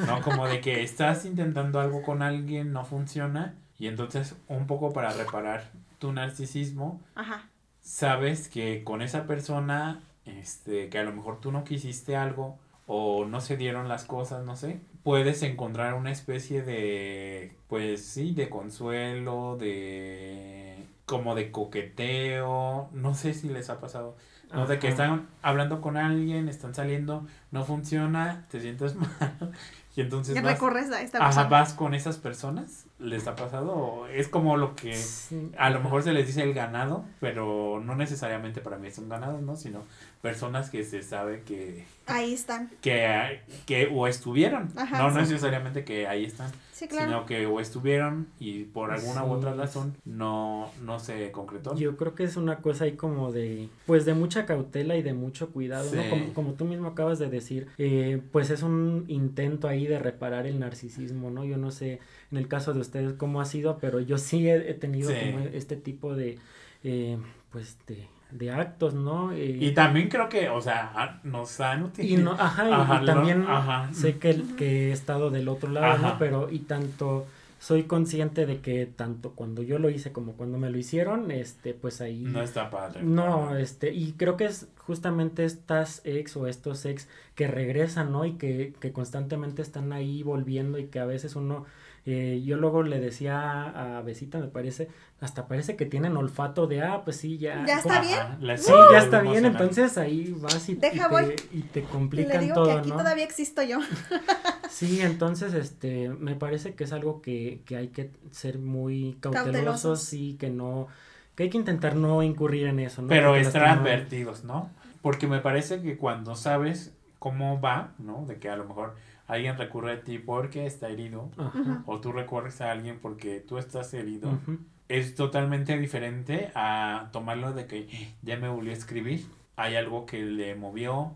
¿No? 0.06 0.22
Como 0.22 0.46
de 0.48 0.60
que 0.62 0.84
estás 0.84 1.26
intentando 1.26 1.80
algo 1.80 2.02
con 2.02 2.22
alguien, 2.22 2.74
no 2.74 2.84
funciona, 2.84 3.56
y 3.80 3.88
entonces 3.88 4.36
un 4.48 4.68
poco 4.68 4.92
para 4.92 5.12
reparar 5.12 5.72
tu 6.00 6.12
narcisismo, 6.12 7.02
Ajá. 7.16 7.48
sabes 7.80 8.50
que 8.50 8.84
con 8.84 9.02
esa 9.02 9.26
persona, 9.26 10.04
este, 10.26 10.90
que 10.90 11.00
a 11.00 11.04
lo 11.04 11.14
mejor 11.14 11.40
tú 11.40 11.52
no 11.52 11.64
quisiste 11.64 12.16
algo 12.16 12.60
o 12.86 13.26
no 13.26 13.42
se 13.42 13.58
dieron 13.58 13.88
las 13.88 14.06
cosas, 14.06 14.46
no 14.46 14.56
sé, 14.56 14.80
puedes 15.08 15.42
encontrar 15.42 15.94
una 15.94 16.12
especie 16.12 16.64
de, 16.64 17.56
pues 17.70 18.04
sí, 18.06 18.34
de 18.34 18.50
consuelo, 18.50 19.56
de 19.58 20.76
como 21.06 21.34
de 21.34 21.50
coqueteo, 21.50 22.90
no 22.92 23.16
sé 23.16 23.34
si 23.34 23.48
les 23.48 23.70
ha 23.70 23.80
pasado, 23.80 24.18
¿no? 24.52 24.68
De 24.68 24.80
que 24.80 24.90
están 24.90 25.30
hablando 25.42 25.80
con 25.80 25.96
alguien, 25.96 26.50
están 26.50 26.76
saliendo, 26.76 27.26
no 27.52 27.64
funciona, 27.64 28.48
te 28.52 28.60
sientes 28.60 28.96
mal 28.96 29.54
y 29.98 30.02
entonces 30.02 30.38
Y 30.38 30.40
vas, 30.40 30.54
recorres 30.54 30.92
a 30.92 31.02
esta 31.02 31.18
ajá, 31.18 31.28
persona. 31.28 31.50
vas 31.50 31.74
con 31.74 31.94
esas 31.96 32.18
personas, 32.18 32.86
¿les 33.00 33.28
ha 33.28 33.36
pasado? 33.36 34.08
Es 34.08 34.28
como 34.30 34.56
lo 34.56 34.76
que 34.76 34.94
Sí. 34.96 35.52
a 35.58 35.70
lo 35.72 35.82
mejor 35.82 36.04
se 36.04 36.14
les 36.14 36.28
dice 36.28 36.44
el 36.44 36.54
ganado, 36.54 37.04
pero 37.20 37.82
no 37.84 37.96
necesariamente 37.96 38.62
para 38.62 38.78
mí 38.78 38.92
son 38.92 39.10
ganados, 39.10 39.42
¿no? 39.42 39.56
Sino 39.56 39.84
personas 40.22 40.70
que 40.70 40.84
se 40.84 41.02
sabe 41.02 41.42
que, 41.42 41.86
Ahí 42.06 42.34
están. 42.34 42.70
que, 42.82 43.42
que 43.66 43.90
o 43.94 44.08
estuvieron, 44.08 44.72
Ajá, 44.78 45.00
no 45.00 45.10
sí. 45.12 45.18
necesariamente 45.18 45.84
que 45.84 46.08
ahí 46.08 46.26
están, 46.26 46.52
Sí, 46.78 46.88
claro. 46.88 47.08
sino 47.08 47.26
que 47.26 47.48
o 47.48 47.60
estuvieron 47.60 48.28
y 48.40 48.66
por 48.66 48.92
alguna 48.92 49.26
u 49.26 49.32
otra 49.32 49.56
razón 49.56 49.96
no, 50.06 50.70
no 50.86 51.00
se 51.00 51.32
concretó. 51.32 51.76
Yo 51.76 51.98
creo 51.98 52.14
que 52.14 52.24
es 52.24 52.38
una 52.38 52.58
cosa 52.60 52.84
ahí 52.84 52.92
como 52.92 53.32
de, 53.32 53.68
pues 53.88 54.06
de 54.06 54.14
mucha 54.14 54.46
cautela 54.46 54.96
y 54.96 55.02
de 55.02 55.14
mucho 55.14 55.50
cuidado, 55.50 55.90
¿no? 55.96 56.08
Como, 56.12 56.34
como 56.36 56.54
tú 56.54 56.66
mismo 56.66 56.90
acabas 56.90 57.18
de 57.18 57.30
decir, 57.30 57.68
eh, 57.80 58.22
pues 58.32 58.52
es 58.52 58.62
un 58.62 59.06
intento 59.08 59.68
ahí 59.68 59.88
de 59.88 59.98
reparar 59.98 60.46
el 60.46 60.60
narcisismo, 60.60 61.32
¿no? 61.32 61.46
Yo 61.46 61.58
no 61.58 61.72
sé 61.72 62.00
en 62.32 62.38
el 62.38 62.48
caso 62.48 62.76
de 62.76 62.82
ustedes 62.82 63.14
cómo 63.14 63.42
ha 63.42 63.46
sido, 63.46 63.80
pero 63.80 64.00
yo 64.00 64.20
sí 64.20 64.48
he, 64.48 64.70
he 64.70 64.74
tenido 64.76 65.10
Sí. 65.10 65.16
como 65.32 65.46
este 65.48 65.78
tipo 65.78 66.16
de, 66.16 66.38
eh, 66.84 67.18
pues 67.52 67.76
de, 67.88 68.06
de 68.32 68.52
actos, 68.52 68.94
¿no? 68.94 69.32
Eh, 69.32 69.58
Y 69.62 69.72
también 69.72 70.10
creo 70.10 70.28
que, 70.30 70.50
o 70.50 70.62
sea, 70.62 70.92
ah, 70.96 71.20
nos 71.24 71.60
han 71.62 71.82
y 71.82 71.84
utilizado. 71.86 72.24
no, 72.24 72.32
ajá, 72.42 72.70
y- 72.70 72.74
Ajá, 72.74 72.96
y 72.96 73.06
lo- 73.06 73.14
también 73.14 73.46
ajá. 73.48 73.94
sé 73.94 74.18
que, 74.18 74.42
que 74.58 74.90
he 74.90 74.92
estado 74.92 75.30
del 75.30 75.48
otro 75.48 75.70
lado, 75.70 75.98
¿no? 76.00 76.18
Pero, 76.20 76.50
y 76.52 76.60
tanto 76.60 77.26
soy 77.60 77.84
consciente 77.84 78.46
de 78.46 78.60
que 78.60 78.86
tanto 78.86 79.32
cuando 79.32 79.64
yo 79.64 79.80
lo 79.80 79.90
hice 79.90 80.12
como 80.12 80.34
cuando 80.34 80.58
me 80.60 80.70
lo 80.70 80.78
hicieron, 80.78 81.32
este, 81.32 81.74
pues 81.74 82.02
ahí 82.02 82.20
No 82.24 82.42
está 82.44 82.70
padre. 82.70 83.02
no, 83.02 83.56
este, 83.58 83.92
y 83.94 84.12
creo 84.12 84.38
que 84.38 84.46
es 84.46 84.68
justamente 84.86 85.44
estas 85.44 86.02
ex 86.04 86.38
o 86.38 86.46
estos 86.48 86.86
ex 86.86 87.08
que 87.34 87.48
regresan, 87.48 88.12
¿no? 88.12 88.26
Y 88.26 88.34
que, 88.34 88.74
que 88.80 88.92
constantemente 88.92 89.62
están 89.64 89.92
ahí 89.92 90.22
volviendo 90.22 90.78
y 90.78 90.86
que 90.86 91.00
a 91.00 91.06
veces 91.06 91.36
uno, 91.36 91.66
eh, 92.10 92.42
yo 92.44 92.56
luego 92.58 92.84
le 92.84 93.00
decía 93.00 93.98
a 93.98 94.02
Besita, 94.02 94.40
me 94.40 94.48
parece, 94.48 94.88
hasta 95.20 95.48
parece 95.48 95.76
que 95.76 95.86
tienen 95.86 96.16
olfato 96.18 96.66
de, 96.66 96.82
ah, 96.82 97.02
pues 97.04 97.18
sí, 97.18 97.38
ya. 97.38 97.66
Ya 97.68 97.80
está 97.80 98.00
bien. 98.02 98.18
La- 98.40 98.58
Sí, 98.58 98.72
ya 98.92 98.98
está 99.00 99.22
bien, 99.22 99.46
entonces 99.46 99.98
ahí 99.98 100.34
vas 100.40 100.68
y, 100.70 100.72
y 100.72 100.76
Deja, 100.76 101.10
te, 101.10 101.14
voy. 101.14 101.36
y 101.52 101.62
te 101.64 101.80
Y 101.80 101.84
le 101.84 101.88
complican 101.90 102.42
digo 102.42 102.56
todo, 102.56 102.66
que 102.68 102.72
aquí 102.80 102.90
¿no? 102.90 102.98
todavía 102.98 103.26
existo 103.26 103.62
yo. 103.62 103.80
Sí, 104.70 105.02
entonces, 105.02 105.54
este, 105.54 106.10
me 106.10 106.36
parece 106.36 106.76
que 106.76 106.84
es 106.84 106.92
algo 106.94 107.22
que, 107.22 107.62
que 107.66 107.78
hay 107.78 107.88
que 107.88 108.12
ser 108.32 108.60
muy 108.60 109.18
cautelosos, 109.22 109.54
Cautelosos. 109.54 110.14
y 110.14 110.34
que 110.36 110.50
no, 110.50 110.88
que 111.36 111.44
hay 111.44 111.50
que 111.50 111.58
intentar 111.58 111.96
no 111.96 112.22
incurrir 112.22 112.68
en 112.68 112.80
eso, 112.80 113.02
¿no? 113.02 113.08
Pero 113.08 113.30
Porque 113.30 113.42
estar 113.42 113.66
advertidos, 113.66 114.44
¿no? 114.44 114.70
Porque 115.02 115.26
me 115.28 115.40
parece 115.40 115.82
que 115.82 115.98
cuando 115.98 116.36
sabes 116.36 116.94
cómo 117.18 117.60
va, 117.60 117.94
¿no? 117.98 118.26
De 118.28 118.38
que 118.38 118.50
a 118.50 118.56
lo 118.56 118.66
mejor 118.66 118.94
alguien 119.28 119.58
recurre 119.58 119.92
a 119.94 120.02
ti 120.04 120.18
porque 120.20 120.66
está 120.66 120.90
herido, 120.90 121.30
Ajá. 121.38 121.84
o 121.86 122.00
tú 122.00 122.12
recurres 122.12 122.62
a 122.62 122.72
alguien 122.72 123.00
porque 123.00 123.40
tú 123.40 123.58
estás 123.58 123.94
herido, 123.94 124.40
es 124.88 125.16
totalmente 125.16 125.78
diferente 125.78 126.52
a 126.56 127.10
tomarlo 127.12 127.54
de 127.54 127.68
que 127.68 127.88
ya 128.22 128.38
me 128.38 128.48
volvió 128.50 128.72
a 128.72 128.76
escribir, 128.76 129.26
hay 129.56 129.76
algo 129.76 130.06
que 130.06 130.24
le 130.24 130.56
movió, 130.56 131.14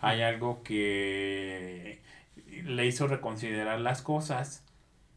hay 0.00 0.22
algo 0.22 0.62
que 0.62 2.00
le 2.64 2.86
hizo 2.86 3.06
reconsiderar 3.06 3.80
las 3.80 4.02
cosas, 4.02 4.64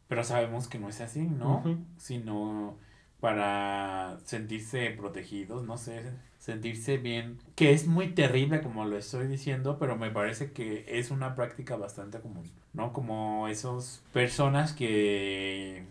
pero 0.07 0.23
sabemos 0.23 0.67
que 0.67 0.79
no 0.79 0.89
es 0.89 0.99
así, 1.01 1.21
¿no? 1.21 1.63
Sino 1.97 2.75
para 3.19 4.17
sentirse 4.25 4.89
protegidos, 4.91 5.63
no 5.63 5.77
sé, 5.77 6.11
sentirse 6.41 6.97
bien, 6.97 7.37
que 7.55 7.71
es 7.71 7.85
muy 7.85 8.07
terrible 8.09 8.61
como 8.61 8.83
lo 8.83 8.97
estoy 8.97 9.27
diciendo, 9.27 9.77
pero 9.77 9.95
me 9.95 10.09
parece 10.09 10.51
que 10.51 10.85
es 10.87 11.11
una 11.11 11.35
práctica 11.35 11.75
bastante 11.75 12.19
común, 12.19 12.49
¿no? 12.73 12.93
Como 12.93 13.47
esas 13.47 14.03
personas 14.11 14.73
que 14.73 15.85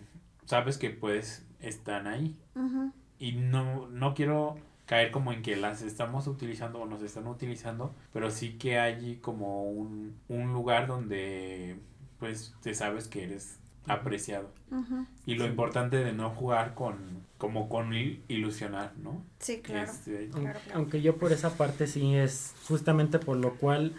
sabes 0.47 0.77
que 0.77 0.91
pues 0.91 1.47
están 1.61 2.09
ahí 2.09 2.37
y 3.21 3.33
no, 3.33 3.87
no 3.91 4.15
quiero 4.15 4.57
caer 4.87 5.13
como 5.13 5.33
en 5.33 5.43
que 5.43 5.55
las 5.55 5.83
estamos 5.83 6.27
utilizando 6.27 6.81
o 6.81 6.87
nos 6.87 7.03
están 7.03 7.29
utilizando, 7.29 7.95
pero 8.13 8.29
sí 8.33 8.55
que 8.59 8.81
hay 8.81 9.19
como 9.23 9.71
un, 9.71 10.17
un 10.29 10.53
lugar 10.53 10.89
donde 10.89 11.77
pues 12.19 12.57
te 12.61 12.75
sabes 12.75 13.07
que 13.07 13.23
eres 13.23 13.60
apreciado. 13.87 14.51
Y 15.27 15.35
lo 15.35 15.45
Sí. 15.45 15.51
importante 15.51 15.97
de 15.97 16.13
no 16.13 16.31
jugar 16.31 16.75
con, 16.75 16.97
como 17.39 17.69
con 17.69 17.93
il- 17.93 18.23
ilusionar, 18.29 18.93
¿no? 19.03 19.25
Sí, 19.41 19.61
claro. 19.61 19.91
Este, 19.91 20.29
Claro, 20.29 20.59
claro. 20.65 20.79
Aunque 20.79 21.03
yo 21.03 21.17
por 21.17 21.33
esa 21.33 21.57
parte 21.57 21.87
sí 21.87 22.15
es 22.15 22.55
justamente 22.69 23.19
por 23.19 23.37
lo 23.37 23.55
cual 23.55 23.95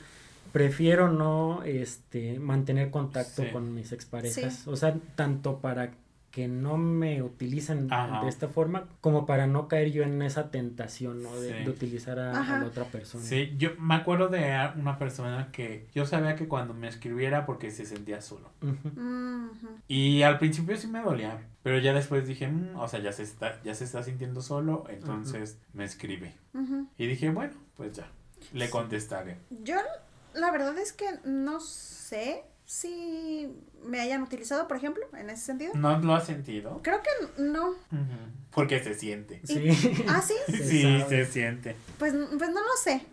prefiero 0.52 1.10
no 1.12 1.64
este 1.64 2.40
mantener 2.40 2.92
contacto 2.92 3.44
Sí. 3.44 3.50
con 3.52 3.74
mis 3.74 3.92
exparejas. 3.92 4.54
Sí. 4.64 4.70
O 4.70 4.76
sea, 4.76 4.96
tanto 5.16 5.60
para 5.60 5.92
que 6.32 6.48
no 6.48 6.78
me 6.78 7.22
utilicen 7.22 7.92
Ajá. 7.92 8.24
de 8.24 8.30
esta 8.30 8.48
forma, 8.48 8.88
como 9.02 9.26
para 9.26 9.48
no 9.48 9.68
caer 9.68 9.92
yo 9.92 10.04
en 10.04 10.22
esa 10.22 10.50
tentación, 10.50 11.22
¿no? 11.22 11.36
De, 11.40 11.50
Sí. 11.58 11.64
de 11.66 11.70
utilizar 11.70 12.18
a, 12.20 12.32
la 12.60 12.66
otra 12.66 12.86
persona. 12.86 13.24
Sí, 13.24 13.54
yo 13.58 13.72
me 13.78 13.96
acuerdo 13.96 14.30
de 14.30 14.70
una 14.78 14.98
persona 14.98 15.50
que 15.52 15.88
yo 15.94 16.06
sabía 16.06 16.36
que 16.36 16.48
cuando 16.48 16.74
me 16.74 16.88
escribiera 16.88 17.46
porque 17.46 17.70
se 17.70 17.86
sentía 17.86 18.22
solo. 18.22 18.50
Y 19.88 20.22
al 20.24 20.38
principio 20.40 20.78
sí 20.78 20.88
me 20.88 21.02
dolía, 21.02 21.42
pero 21.64 21.80
ya 21.80 21.94
después 21.94 22.26
dije, 22.28 22.48
"Mm, 22.48 22.78
o 22.78 22.88
sea, 22.88 23.00
ya 23.02 23.12
se 23.12 23.24
está 23.24 23.62
ya 23.64 23.76
se 23.76 23.84
está 23.84 24.02
sintiendo 24.04 24.42
solo, 24.42 24.86
entonces 24.90 25.58
me 25.74 25.84
escribe. 25.84 26.34
Y 26.98 27.08
dije, 27.08 27.30
bueno, 27.30 27.54
pues 27.76 27.94
ya, 27.94 28.08
le 28.54 28.66
Sí. 28.66 28.72
contestaré. 28.72 29.38
Yo, 29.64 29.76
la 30.34 30.52
verdad 30.52 30.78
es 30.78 30.94
que 30.94 31.06
no 31.26 31.60
sé 31.60 32.44
si 32.72 33.54
me 33.84 34.00
hayan 34.00 34.24
utilizado, 34.24 34.66
por 34.70 34.78
ejemplo, 34.78 35.04
en 35.18 35.30
ese 35.30 35.44
sentido. 35.44 35.74
¿No 35.76 36.00
lo 36.00 36.16
has 36.16 36.26
sentido? 36.26 36.80
Creo 36.82 37.02
que 37.02 37.42
no. 37.44 37.76
Porque 38.52 38.82
se 38.82 38.94
siente. 38.94 39.42
Sí. 39.44 39.68
Ah, 40.08 40.22
sí. 40.22 40.36
Se 40.48 40.70
sí, 40.70 40.82
sabe. 40.84 41.10
se 41.10 41.26
siente. 41.26 41.76
Pues, 42.00 42.14
pues 42.14 42.50
no 42.50 42.62
lo 42.62 42.78
sé. 42.82 43.06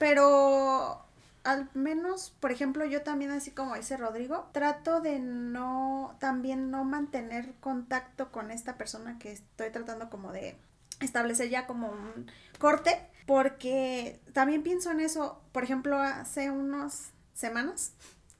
Pero 0.00 1.00
al 1.44 1.68
menos, 1.74 2.34
por 2.40 2.50
ejemplo, 2.50 2.84
yo 2.86 3.02
también, 3.02 3.30
así 3.30 3.52
como 3.52 3.76
dice 3.76 3.96
Rodrigo, 3.96 4.48
trato 4.50 5.00
de 5.00 5.20
no, 5.20 6.16
también 6.18 6.72
no 6.72 6.82
mantener 6.82 7.52
contacto 7.60 8.32
con 8.32 8.50
esta 8.50 8.76
persona 8.76 9.16
que 9.20 9.30
estoy 9.30 9.70
tratando 9.70 10.10
como 10.10 10.32
de 10.32 10.56
establecer 11.00 11.50
ya 11.50 11.68
como 11.68 11.88
un 11.88 12.28
corte, 12.58 13.00
porque 13.26 14.18
también 14.32 14.64
pienso 14.64 14.90
en 14.90 14.98
eso, 14.98 15.40
por 15.52 15.62
ejemplo, 15.62 16.00
hace 16.00 16.50
unas 16.50 17.12
semanas, 17.34 17.92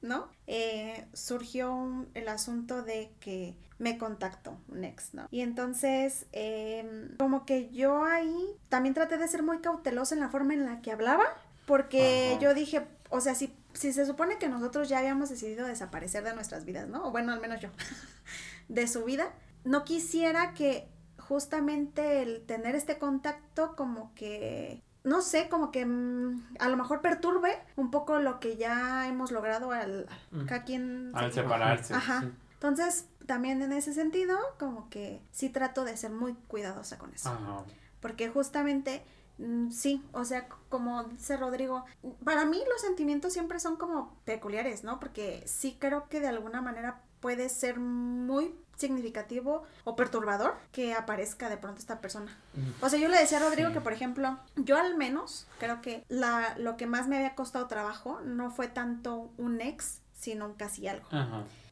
¿no? 0.05 0.29
Eh, 0.47 1.07
surgió 1.13 1.75
un- 1.75 2.09
el 2.15 2.29
asunto 2.29 2.83
de 2.83 3.11
que 3.21 3.57
me 3.79 3.99
contactó 3.99 4.57
un 4.69 4.85
ex, 4.85 5.15
¿no? 5.15 5.27
Y 5.31 5.41
entonces, 5.41 6.27
em, 6.33 7.17
como 7.17 7.45
que 7.45 7.71
yo 7.71 8.05
ahí 8.05 8.57
también 8.69 8.95
traté 8.95 9.19
de 9.19 9.27
ser 9.27 9.43
muy 9.43 9.59
cautelosa 9.59 10.15
en 10.15 10.21
la 10.21 10.29
forma 10.29 10.55
en 10.55 10.65
la 10.65 10.81
que 10.81 10.93
hablaba, 10.93 11.25
porque 11.67 12.33
Ajá. 12.33 12.41
yo 12.41 12.55
dije, 12.55 12.87
o 13.11 13.21
sea, 13.21 13.35
si, 13.35 13.53
si 13.73 13.93
se 13.93 14.07
supone 14.07 14.39
que 14.39 14.49
nosotros 14.49 14.89
ya 14.89 14.99
habíamos 14.99 15.31
decidido 15.31 15.67
desaparecer 15.67 16.23
de 16.23 16.35
nuestras 16.35 16.65
vidas, 16.65 16.89
¿no? 16.89 17.07
O 17.07 17.11
bueno, 17.11 17.33
al 17.33 17.41
menos 17.41 17.61
yo, 17.61 17.71
de 18.69 18.87
su 18.87 19.05
vida, 19.05 19.33
no 19.65 19.85
quisiera 19.85 20.53
que 20.55 20.89
justamente 21.19 22.23
el 22.23 22.45
tener 22.45 22.75
este 22.77 22.99
contacto 22.99 23.75
como 23.77 24.15
que 24.15 24.83
no 25.05 25.21
sé, 25.23 25.49
como 25.49 25.71
que 25.71 25.87
mm, 25.87 26.57
a 26.59 26.69
lo 26.69 26.77
mejor 26.77 27.01
perturbe 27.01 27.57
un 27.77 27.91
poco 27.91 28.19
lo 28.19 28.41
que 28.41 28.57
ya 28.57 29.07
hemos 29.09 29.31
logrado 29.31 29.71
al 29.71 30.07
Ujú. 30.33 30.47
cada 30.47 30.65
quien 30.65 31.13
Al 31.15 31.33
se- 31.33 31.43
separarse. 31.43 31.95
Ajá. 31.95 32.23
sí. 32.23 32.33
Entonces, 32.55 33.09
también 33.27 33.63
en 33.63 33.73
ese 33.73 33.93
sentido, 33.93 34.37
como 34.59 34.89
que 34.91 35.21
sí 35.31 35.51
trato 35.51 35.85
de 35.85 35.97
ser 35.97 36.11
muy 36.11 36.35
cuidadosa 36.49 36.99
con 36.99 37.13
eso. 37.15 37.29
Ajá. 37.31 37.65
Porque 38.01 38.29
justamente, 38.29 39.03
mm, 39.39 39.71
sí, 39.71 40.03
o 40.13 40.25
sea, 40.25 40.49
como 40.71 41.05
dice 41.05 41.37
Rodrigo, 41.37 41.85
para 42.25 42.45
mí 42.47 42.63
los 42.71 42.81
sentimientos 42.81 43.33
siempre 43.35 43.61
son 43.61 43.77
como 43.77 44.17
peculiares, 44.25 44.83
¿no? 44.85 44.99
Porque 45.01 45.43
sí 45.47 45.77
creo 45.79 46.09
que 46.09 46.21
de 46.21 46.29
alguna 46.29 46.63
manera 46.63 47.03
puede 47.21 47.49
ser 47.51 47.79
muy 47.81 48.55
significativo 48.77 49.63
o 49.85 49.97
perturbador 49.97 50.57
que 50.73 50.95
aparezca 50.95 51.49
de 51.49 51.57
pronto 51.57 51.81
esta 51.81 52.01
persona. 52.01 52.37
O 52.81 52.89
sea, 52.89 52.99
yo 52.99 53.09
le 53.09 53.19
decía 53.19 53.39
a 53.39 53.41
Rodrigo 53.41 53.73
que, 53.73 53.81
por 53.81 53.93
ejemplo, 53.93 54.39
yo 54.57 54.79
al 54.79 54.97
menos 54.97 55.47
creo 55.59 55.81
que 55.81 56.05
la, 56.09 56.55
lo 56.59 56.77
que 56.77 56.87
más 56.87 57.09
me 57.09 57.17
había 57.17 57.35
costado 57.35 57.67
trabajo 57.67 58.21
no 58.25 58.51
fue 58.51 58.69
tanto 58.69 59.31
un 59.39 59.61
ex, 59.61 60.01
sino 60.15 60.47
un 60.47 60.55
casi 60.55 60.89
algo. 60.89 61.07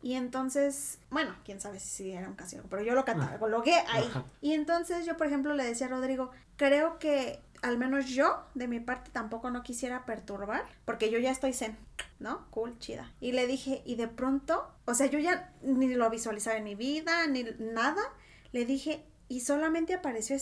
Y 0.02 0.14
entonces, 0.14 0.98
bueno, 1.10 1.34
quién 1.44 1.60
sabe 1.60 1.78
si 1.78 2.10
era 2.10 2.28
un 2.28 2.34
casi 2.34 2.56
algo, 2.56 2.68
pero 2.68 2.82
yo 2.82 2.94
lo 2.94 3.04
catalogué 3.04 3.76
ahí. 3.88 4.10
Y 4.40 4.52
entonces 4.52 5.06
yo, 5.06 5.16
por 5.16 5.26
ejemplo, 5.26 5.54
le 5.54 5.64
decía 5.64 5.86
a 5.86 5.90
Rodrigo, 5.90 6.30
creo 6.56 6.98
que 6.98 7.40
al 7.62 7.78
menos 7.78 8.06
yo, 8.08 8.42
de 8.54 8.66
mi 8.66 8.80
parte, 8.80 9.10
tampoco 9.12 9.50
no 9.50 9.62
quisiera 9.62 10.04
perturbar, 10.04 10.64
porque 10.84 11.10
yo 11.10 11.18
ya 11.20 11.30
estoy 11.30 11.52
zen, 11.52 11.76
¿no? 12.22 12.46
Cool, 12.50 12.78
chida. 12.78 13.12
Y 13.20 13.32
le 13.32 13.46
dije, 13.46 13.82
y 13.84 13.96
de 13.96 14.08
pronto, 14.08 14.70
o 14.86 14.94
sea, 14.94 15.06
yo 15.06 15.18
ya 15.18 15.52
ni 15.62 15.92
lo 15.94 16.08
visualizaba 16.08 16.56
en 16.56 16.64
mi 16.64 16.74
vida, 16.74 17.26
ni 17.26 17.44
nada, 17.58 18.02
le 18.52 18.64
dije, 18.64 19.04
y 19.28 19.40
solamente 19.40 19.94
apareció 19.94 20.36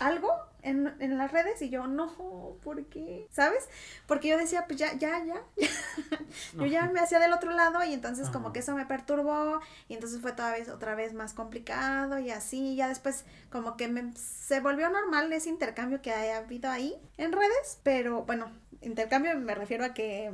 algo 0.00 0.30
en, 0.62 0.94
en, 1.00 1.18
las 1.18 1.32
redes 1.32 1.60
y 1.62 1.70
yo, 1.70 1.86
no, 1.86 2.56
¿por 2.62 2.84
qué? 2.86 3.26
¿Sabes? 3.30 3.68
Porque 4.06 4.28
yo 4.28 4.38
decía, 4.38 4.66
pues 4.66 4.78
ya, 4.78 4.94
ya, 4.94 5.24
ya. 5.24 5.42
yo 6.54 6.66
ya 6.66 6.86
me 6.86 7.00
hacía 7.00 7.18
del 7.18 7.32
otro 7.32 7.52
lado 7.52 7.82
y 7.84 7.92
entonces 7.92 8.30
como 8.30 8.52
que 8.52 8.60
eso 8.60 8.74
me 8.74 8.86
perturbó 8.86 9.60
y 9.88 9.94
entonces 9.94 10.20
fue 10.20 10.32
toda 10.32 10.52
vez, 10.52 10.68
otra 10.68 10.94
vez 10.94 11.14
más 11.14 11.34
complicado 11.34 12.18
y 12.18 12.30
así, 12.30 12.76
ya 12.76 12.88
después 12.88 13.24
como 13.50 13.76
que 13.76 13.88
me, 13.88 14.12
se 14.16 14.60
volvió 14.60 14.88
normal 14.90 15.32
ese 15.32 15.48
intercambio 15.48 16.00
que 16.00 16.12
haya 16.12 16.38
habido 16.38 16.70
ahí 16.70 16.96
en 17.16 17.32
redes, 17.32 17.80
pero 17.82 18.22
bueno, 18.22 18.50
intercambio 18.82 19.38
me 19.38 19.54
refiero 19.54 19.84
a 19.84 19.94
que 19.94 20.32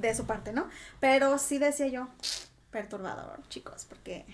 de 0.00 0.14
su 0.14 0.26
parte, 0.26 0.52
¿no? 0.52 0.68
Pero 1.00 1.38
sí 1.38 1.58
decía 1.58 1.88
yo, 1.88 2.08
perturbador, 2.70 3.40
chicos, 3.48 3.86
porque... 3.88 4.24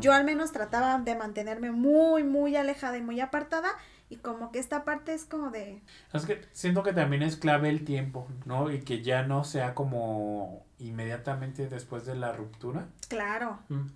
Yo 0.00 0.14
al 0.14 0.24
menos 0.24 0.52
trataba 0.52 0.98
de 0.98 1.14
mantenerme 1.16 1.70
muy, 1.70 2.24
muy 2.24 2.56
alejada 2.56 2.96
y 2.96 3.02
muy 3.02 3.20
apartada 3.20 3.68
y 4.08 4.16
como 4.16 4.52
que 4.52 4.58
esta 4.58 4.84
parte 4.84 5.14
es 5.14 5.24
como 5.24 5.50
de... 5.50 5.82
Es 6.12 6.24
que 6.24 6.42
siento 6.52 6.82
que 6.82 6.92
también 6.92 7.22
es 7.22 7.36
clave 7.36 7.68
el 7.68 7.84
tiempo, 7.84 8.28
¿no? 8.44 8.70
Y 8.70 8.80
que 8.80 9.02
ya 9.02 9.22
no 9.24 9.44
sea 9.44 9.74
como 9.74 10.64
inmediatamente 10.78 11.68
después 11.68 12.06
de 12.06 12.14
la 12.14 12.32
ruptura. 12.32 12.86
Claro. 13.08 13.58
Mm, 13.68 13.86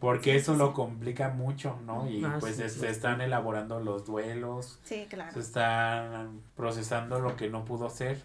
porque 0.00 0.36
eso 0.36 0.56
lo 0.56 0.74
complica 0.74 1.30
mucho, 1.30 1.78
¿no? 1.86 2.08
Y 2.08 2.24
ah, 2.24 2.38
pues 2.40 2.56
se 2.56 2.88
están 2.88 3.20
elaborando 3.20 3.80
los 3.80 4.04
duelos. 4.04 4.80
Sí, 4.82 5.06
claro. 5.08 5.32
Se 5.32 5.40
están 5.40 6.40
procesando 6.56 7.20
lo 7.20 7.36
que 7.36 7.48
no 7.48 7.64
pudo 7.64 7.90
ser. 7.90 8.22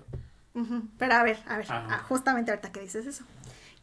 Pero 0.98 1.14
a 1.14 1.24
ver, 1.24 1.44
a 1.48 1.58
ver, 1.58 1.68
ah, 1.70 2.04
justamente 2.08 2.52
ahorita 2.52 2.72
que 2.72 2.80
dices 2.80 3.06
eso. 3.06 3.26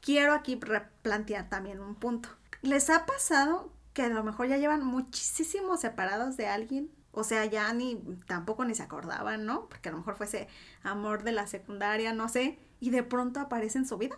Quiero 0.01 0.33
aquí 0.33 0.59
replantear 0.61 1.49
también 1.49 1.81
un 1.81 1.95
punto. 1.95 2.29
¿Les 2.63 2.91
ha 2.91 3.07
pasado 3.07 3.73
que 3.93 4.03
a 4.03 4.09
lo 4.09 4.25
mejor 4.25 4.49
ya 4.49 4.57
llevan 4.57 4.85
muchísimo 4.85 5.77
separados 5.77 6.37
de 6.37 6.47
alguien 6.47 6.91
o 7.13 7.25
sea, 7.25 7.45
ya 7.45 7.73
ni 7.75 7.97
tampoco 8.27 8.65
ni 8.65 8.75
se 8.75 8.83
acordaban, 8.83 9.45
¿no? 9.45 9.69
Porque 9.69 9.91
a 9.91 9.93
lo 9.93 9.99
mejor 9.99 10.17
fuese 10.17 10.49
amor 10.83 11.23
de 11.23 11.33
la 11.33 11.47
secundaria, 11.47 12.15
no 12.15 12.29
sé, 12.29 12.59
y 12.83 12.91
de 12.91 13.05
pronto 13.05 13.39
aparece 13.39 13.79
en 13.79 13.87
su 13.87 13.97
vida. 13.97 14.17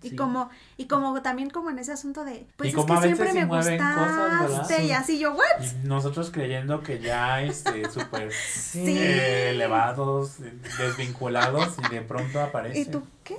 y 0.00 0.14
como 0.14 0.48
y 0.76 0.86
como 0.86 1.20
también 1.22 1.50
como 1.50 1.70
en 1.70 1.80
ese 1.80 1.90
asunto 1.90 2.24
de 2.24 2.46
pues 2.56 2.72
es 2.72 2.84
que 2.84 2.96
siempre 3.02 3.32
me 3.32 3.44
gustaste 3.46 4.84
y 4.84 4.92
así 4.92 5.18
yo 5.18 5.32
what 5.32 5.60
y 5.60 5.88
nosotros 5.88 6.30
creyendo 6.30 6.84
que 6.84 7.00
ya 7.00 7.42
este 7.42 7.90
súper 7.90 8.30
eh, 8.74 9.50
elevados 9.50 10.36
desvinculados 10.78 11.74
y 11.84 11.92
de 11.92 12.00
pronto 12.02 12.40
aparece 12.40 12.78
y 12.78 12.84
tú 12.84 13.02
qué 13.24 13.38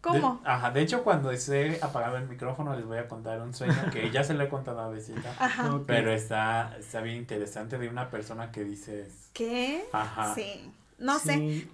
¿Cómo? 0.00 0.40
ajá, 0.44 0.72
de 0.72 0.82
hecho 0.82 1.04
cuando 1.04 1.30
esté 1.30 1.78
apagado 1.80 2.16
el 2.16 2.28
micrófono 2.28 2.74
les 2.74 2.84
voy 2.84 2.98
a 2.98 3.06
contar 3.06 3.40
un 3.40 3.54
sueño 3.54 3.88
que 3.92 4.10
ya 4.10 4.24
se 4.24 4.34
lo 4.34 4.42
he 4.42 4.48
contado 4.48 4.80
a 4.80 4.88
Besita. 4.88 5.32
Ajá. 5.38 5.80
Pero 5.86 6.10
está, 6.10 6.76
está 6.76 7.02
bien 7.02 7.18
interesante 7.18 7.78
de 7.78 7.88
una 7.88 8.10
persona 8.10 8.50
que 8.50 8.64
dices... 8.64 9.30
¿Qué? 9.32 9.84
Ajá. 9.92 10.34
Sí. 10.34 10.68
No 10.98 11.20
sé. 11.20 11.68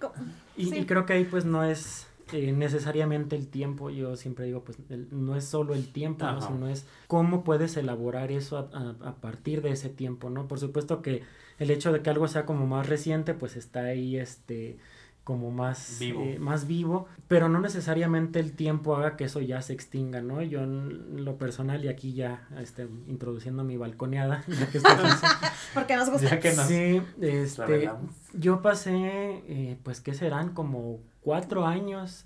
Y, 0.55 0.85
creo 0.85 1.07
que 1.07 1.13
ahí 1.13 1.23
pues 1.23 1.43
no 1.43 1.63
es 1.63 2.05
eh, 2.33 2.51
necesariamente 2.51 3.35
el 3.35 3.47
tiempo, 3.47 3.89
yo 3.89 4.15
siempre 4.15 4.45
digo, 4.45 4.63
pues 4.63 4.77
no 5.11 5.35
es 5.35 5.45
solo 5.45 5.73
el 5.73 5.91
tiempo, 5.91 6.25
¿no? 6.25 6.41
sino 6.41 6.67
es 6.67 6.85
cómo 7.07 7.43
puedes 7.43 7.77
elaborar 7.77 8.31
eso 8.31 8.57
a, 8.57 8.95
a, 9.07 9.15
partir 9.15 9.61
de 9.61 9.71
ese 9.71 9.89
tiempo, 9.89 10.29
¿no? 10.29 10.47
Por 10.47 10.59
supuesto 10.59 11.01
que 11.01 11.23
el 11.57 11.71
hecho 11.71 11.91
de 11.91 12.01
que 12.01 12.09
algo 12.09 12.27
sea 12.27 12.45
como 12.45 12.67
más 12.67 12.87
reciente, 12.87 13.33
pues 13.33 13.55
está 13.55 13.81
ahí, 13.81 14.17
este, 14.17 14.77
como 15.29 15.51
más 15.51 15.97
vivo. 15.99 16.23
Eh, 16.23 16.39
más 16.39 16.65
vivo, 16.65 17.05
pero 17.27 17.49
no 17.49 17.59
necesariamente 17.59 18.39
el 18.39 18.53
tiempo 18.53 18.95
haga 18.95 19.15
que 19.15 19.25
eso 19.25 19.41
ya 19.41 19.61
se 19.61 19.73
extinga, 19.73 20.21
¿no? 20.21 20.41
Yo 20.41 20.63
en 20.63 21.23
lo 21.23 21.37
personal, 21.37 21.85
y 21.85 21.87
aquí 21.87 22.13
ya 22.13 22.47
este, 22.59 22.87
introduciendo 23.07 23.63
mi 23.63 23.77
balconeada, 23.77 24.43
porque 25.75 25.95
nos 25.97 26.09
gusta. 26.09 26.39
que 26.39 26.51
sí, 26.51 27.01
este, 27.21 27.91
yo 28.33 28.63
pasé, 28.63 28.95
eh, 28.95 29.77
pues, 29.83 30.01
¿qué 30.01 30.15
serán? 30.15 30.55
Como 30.55 30.99
cuatro 31.21 31.65
años 31.65 32.25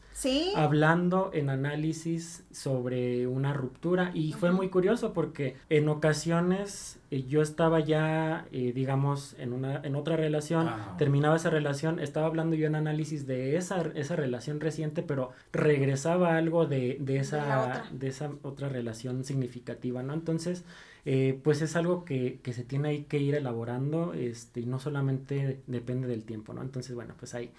hablando 0.55 1.31
en 1.33 1.49
análisis 1.49 2.43
sobre 2.51 3.27
una 3.27 3.53
ruptura. 3.53 4.11
Y 4.13 4.33
fue 4.33 4.51
muy 4.51 4.69
curioso 4.69 5.13
porque 5.13 5.57
en 5.69 5.89
ocasiones 5.89 6.99
eh, 7.13 7.25
yo 7.27 7.41
estaba 7.41 7.79
ya 7.79 8.47
eh, 8.51 8.71
digamos 8.73 9.35
en 9.37 9.53
una 9.53 9.81
en 9.83 9.95
otra 9.95 10.15
relación 10.15 10.67
terminaba 10.97 11.35
esa 11.35 11.51
relación 11.51 11.99
estaba 11.99 12.25
hablando 12.25 12.55
yo 12.55 12.65
en 12.65 12.75
análisis 12.75 13.27
de 13.27 13.55
esa 13.55 13.81
esa 13.93 14.15
relación 14.15 14.59
reciente 14.59 15.03
pero 15.03 15.31
regresaba 15.51 16.37
algo 16.37 16.65
de, 16.65 16.97
de 16.99 17.17
esa 17.17 17.83
de, 17.91 18.07
esa 18.07 18.31
otra 18.41 18.67
relación 18.67 19.23
significativa 19.23 20.01
no 20.01 20.13
entonces 20.13 20.63
eh, 21.05 21.39
pues 21.43 21.61
es 21.61 21.75
algo 21.75 22.05
que, 22.05 22.39
que, 22.41 22.53
se 22.53 22.63
tiene 22.63 22.87
ahí 22.87 23.03
que 23.03 23.17
ir 23.19 23.35
elaborando 23.35 24.13
este 24.13 24.61
y 24.61 24.65
no 24.65 24.79
solamente 24.79 25.61
depende 25.67 26.07
del 26.07 26.23
tiempo 26.23 26.53
no 26.53 26.61
entonces 26.61 26.95
bueno 26.95 27.13
pues 27.19 27.35
ahí 27.35 27.51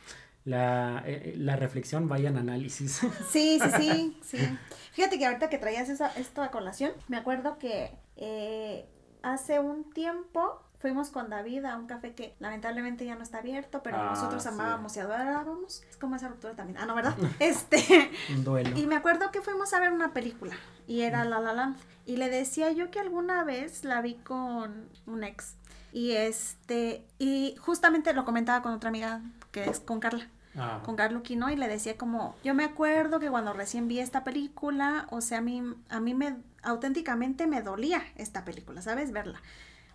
la, 0.45 1.03
eh, 1.07 1.33
eh, 1.33 1.35
la 1.37 1.57
reflexión 1.57 2.09
vaya 2.09 2.29
en 2.29 2.37
análisis. 2.37 3.01
Sí, 3.31 3.59
sí, 3.61 3.71
sí, 3.79 4.19
sí. 4.23 4.59
Fíjate 4.93 5.19
que 5.19 5.27
ahorita 5.27 5.49
que 5.49 5.59
traías 5.59 5.89
esa, 5.89 6.09
esto 6.17 6.43
a 6.43 6.51
colación, 6.51 6.93
me 7.09 7.17
acuerdo 7.17 7.59
que 7.59 7.91
eh, 8.17 8.87
hace 9.23 9.59
un 9.59 9.91
tiempo 9.91 10.61
fuimos 10.79 11.09
con 11.09 11.31
David 11.31 11.65
a 11.65 11.77
un 11.79 11.87
café 11.87 12.15
que 12.15 12.37
lamentablemente 12.41 13.07
ya 13.07 13.15
no 13.15 13.23
está 13.23 13.39
abierto, 13.39 13.83
pero 13.83 13.97
ah, 13.97 14.11
nosotros 14.11 14.47
amábamos 14.47 14.95
y 14.97 15.01
adorábamos. 15.01 15.83
Es 15.89 15.97
como 15.97 16.17
esa 16.17 16.29
ruptura 16.29 16.55
también. 16.55 16.79
Ah, 16.79 16.85
no, 16.85 16.95
¿verdad? 16.95 17.17
Este. 17.39 18.11
un 18.31 18.45
duelo. 18.45 18.79
Y 18.79 18.87
me 18.87 18.97
acuerdo 18.97 19.31
que 19.31 19.41
fuimos 19.41 19.73
a 19.73 19.81
ver 19.81 19.93
una 19.93 20.13
película 20.13 20.55
y 20.87 21.01
era 21.01 21.25
La 21.25 21.41
La 21.41 21.55
Land. 21.55 21.79
Y 22.05 22.19
le 22.19 22.29
decía 22.29 22.71
yo 22.71 22.91
que 22.91 23.01
alguna 23.01 23.45
vez 23.45 23.83
la 23.85 24.03
vi 24.03 24.17
con 24.17 24.91
un 25.07 25.25
ex. 25.25 25.57
Y 25.95 26.13
este, 26.13 27.07
y 27.19 27.57
justamente 27.61 28.13
lo 28.13 28.25
comentaba 28.27 28.61
con 28.63 28.73
otra 28.73 28.91
amiga 28.91 29.23
que 29.53 29.65
es 29.65 29.81
con 29.81 30.01
Carla. 30.01 30.29
Ah. 30.57 30.81
con 30.85 30.95
Carlo 30.95 31.23
Quino 31.23 31.51
y 31.51 31.57
le 31.57 31.67
decía 31.67 31.97
como, 31.97 32.37
yo 32.45 32.55
me 32.55 32.65
acuerdo 32.65 33.19
que 33.19 33.29
cuando 33.29 33.53
recién 33.53 33.89
vi 33.89 33.99
esta 33.99 34.23
película, 34.23 35.07
o 35.11 35.21
sea, 35.21 35.39
a 35.39 35.41
mí, 35.41 35.63
a 35.89 36.01
mí 36.01 36.15
me, 36.15 36.37
auténticamente 36.63 37.47
me 37.47 37.61
dolía 37.61 38.03
esta 38.17 38.45
película, 38.45 38.81
¿sabes? 38.81 39.13
Verla. 39.13 39.41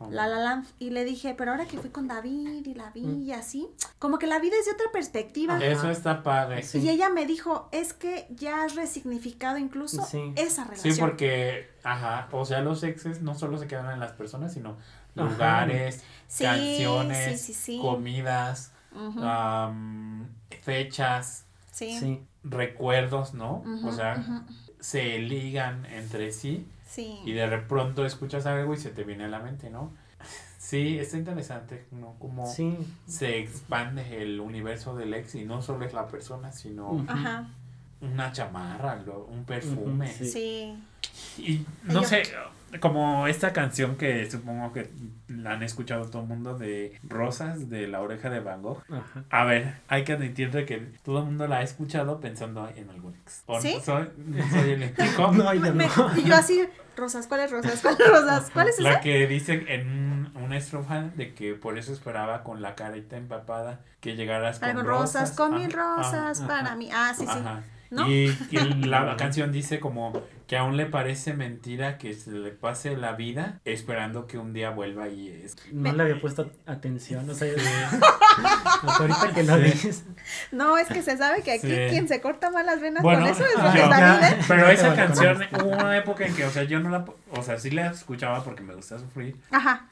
La 0.10 0.28
La 0.28 0.40
Land, 0.40 0.66
y 0.80 0.92
le 0.92 1.04
dije, 1.04 1.36
pero 1.38 1.52
ahora 1.52 1.66
que 1.66 1.78
fui 1.78 1.90
con 1.90 2.08
David 2.08 2.66
y 2.66 2.74
la 2.74 2.90
vi 2.92 3.02
mm. 3.02 3.22
y 3.22 3.34
así, 3.34 3.68
como 4.00 4.18
que 4.18 4.28
la 4.28 4.40
vida 4.40 4.56
es 4.58 4.66
de 4.66 4.72
otra 4.72 4.86
perspectiva. 4.94 5.58
Eso 5.62 5.90
está 5.90 6.24
padre. 6.24 6.64
Y 6.74 6.88
ella 6.88 7.10
me 7.10 7.26
dijo, 7.26 7.68
es 7.74 7.92
que 7.92 8.26
ya 8.30 8.64
has 8.64 8.76
resignificado 8.76 9.58
incluso 9.58 10.08
esa 10.38 10.64
relación. 10.64 10.94
Sí, 10.94 11.00
porque, 11.02 11.70
ajá, 11.84 12.30
o 12.32 12.46
sea, 12.46 12.62
los 12.62 12.82
exes 12.84 13.22
no 13.22 13.36
solo 13.36 13.58
se 13.58 13.68
quedan 13.68 13.92
en 13.92 14.00
las 14.00 14.14
personas, 14.14 14.54
sino 14.54 14.78
lugares, 15.16 16.02
canciones, 16.38 17.68
comidas, 17.82 18.72
fechas, 20.62 21.46
recuerdos, 22.44 23.34
¿no? 23.34 23.64
o 23.84 23.92
sea, 23.92 24.44
se 24.80 25.20
ligan 25.20 25.86
entre 25.86 26.32
sí. 26.32 26.68
Y 27.26 27.34
de 27.34 27.48
pronto 27.60 28.06
escuchas 28.06 28.46
algo 28.46 28.74
y 28.74 28.78
se 28.78 28.90
te 28.90 29.04
viene 29.04 29.26
a 29.26 29.28
la 29.28 29.40
mente, 29.40 29.70
¿no? 29.70 29.94
Sí, 30.58 31.00
está 31.00 31.18
interesante, 31.18 31.86
¿no? 31.92 32.16
Como 32.20 32.46
se 32.46 33.40
expande 33.40 34.22
el 34.22 34.40
universo 34.40 34.96
del 34.96 35.14
ex 35.14 35.36
y 35.36 35.46
no 35.46 35.62
solo 35.62 35.86
es 35.86 35.94
la 35.94 36.08
persona, 36.08 36.52
sino 36.52 36.90
una 38.02 38.32
chamarra, 38.32 39.02
un 39.28 39.46
perfume. 39.46 40.12
sí. 40.12 40.78
Y 41.38 41.66
no 41.84 42.04
sé, 42.04 42.24
como 42.80 43.28
esta 43.28 43.54
canción 43.54 43.96
que 43.96 44.30
supongo 44.30 44.74
que 44.74 44.90
la 45.28 45.52
han 45.52 45.64
escuchado 45.64 46.06
todo 46.06 46.22
el 46.24 46.28
mundo 46.28 46.58
de 46.58 47.00
Rosas 47.04 47.70
de 47.70 47.88
la 47.88 48.02
oreja 48.02 48.30
de 48.30 48.40
Van 48.40 48.62
Gogh. 48.62 48.84
A 49.30 49.44
ver, 49.46 49.76
hay 49.88 50.04
que 50.04 50.14
admitir 50.14 50.50
que 50.66 50.92
todo 51.04 51.20
el 51.20 51.26
mundo 51.26 51.48
la 51.48 51.58
ha 51.58 51.64
escuchado 51.64 52.20
pensando 52.20 52.70
en 52.76 52.90
algún 52.90 53.16
ex. 53.16 53.44
¿Sí? 53.62 53.78
Soy, 53.84 54.10
soy 54.52 54.72
el 54.72 54.94
no, 55.34 55.54
y 56.18 56.24
yo 56.24 56.36
así, 56.36 56.68
Rosas, 57.00 57.28
¿cuáles 57.28 57.50
rosas? 57.52 57.82
¿Cuáles 57.82 58.08
rosas? 58.08 58.50
¿Cuál 58.52 58.70
es 58.70 58.80
La 58.80 59.00
que 59.00 59.26
dicen 59.28 59.66
en 59.68 60.32
una 60.36 60.58
estrofa 60.58 61.04
de 61.16 61.34
que 61.34 61.54
por 61.54 61.78
eso 61.78 61.94
esperaba 61.94 62.44
con 62.44 62.62
la 62.62 62.76
carita 62.76 63.18
empapada 63.18 63.80
que 64.02 64.16
llegaras 64.16 64.60
con, 64.60 64.86
rosas. 64.86 65.32
con 65.32 65.56
mil 65.56 65.72
rosas 65.72 66.42
para 66.42 66.76
mí. 66.76 66.90
Ah, 66.94 67.14
sí, 67.18 67.26
sí. 67.26 67.40
Y, 67.92 68.28
la 68.86 69.16
canción 69.18 69.52
dice 69.52 69.80
como 69.80 70.14
que 70.48 70.58
aún 70.58 70.78
le 70.78 70.86
parece 70.86 71.34
mentira 71.34 71.98
que 71.98 72.14
se 72.14 72.32
le 72.32 72.52
pase 72.52 72.96
la 72.98 73.14
vida 73.14 73.62
esperando 73.66 74.28
que 74.28 74.38
un 74.38 74.54
día 74.54 74.72
vuelva 74.72 75.08
y 75.10 75.30
es... 75.30 75.56
No 75.72 75.92
le 75.94 76.04
había 76.04 76.20
puesto 76.20 76.52
atención, 76.66 77.30
o 77.30 77.34
sea, 77.34 77.52
ahorita 78.84 79.34
que 79.34 79.44
lo 79.44 79.58
dices. 79.58 80.04
No, 80.52 80.78
es 80.78 80.88
que 80.88 81.02
se 81.02 81.18
sabe 81.18 81.42
que 81.42 81.54
aquí 81.54 81.68
quien 81.90 82.08
se 82.08 82.22
corta 82.22 82.52
mal 82.52 82.66
las 82.66 82.80
venas 82.82 83.04
con 83.04 83.24
eso 83.26 83.46
es 83.46 83.58
David. 83.58 84.24
¿eh? 84.24 84.38
Pero 84.48 84.70
esa 84.70 84.96
canción 84.96 85.42
hubo 85.62 85.70
una 85.70 85.98
época 85.98 86.26
en 86.26 86.36
que, 86.36 86.46
o 86.46 86.52
sea, 86.52 86.64
yo 86.64 86.80
no 86.80 86.90
la, 86.90 87.06
o 87.32 87.44
sea, 87.44 87.58
sí 87.58 87.72
la 87.72 87.88
escuchaba 87.88 88.44
porque 88.44 88.62
me 88.62 88.76
gusta 88.76 89.00
sufrir. 89.00 89.36
Ajá. 89.52 89.88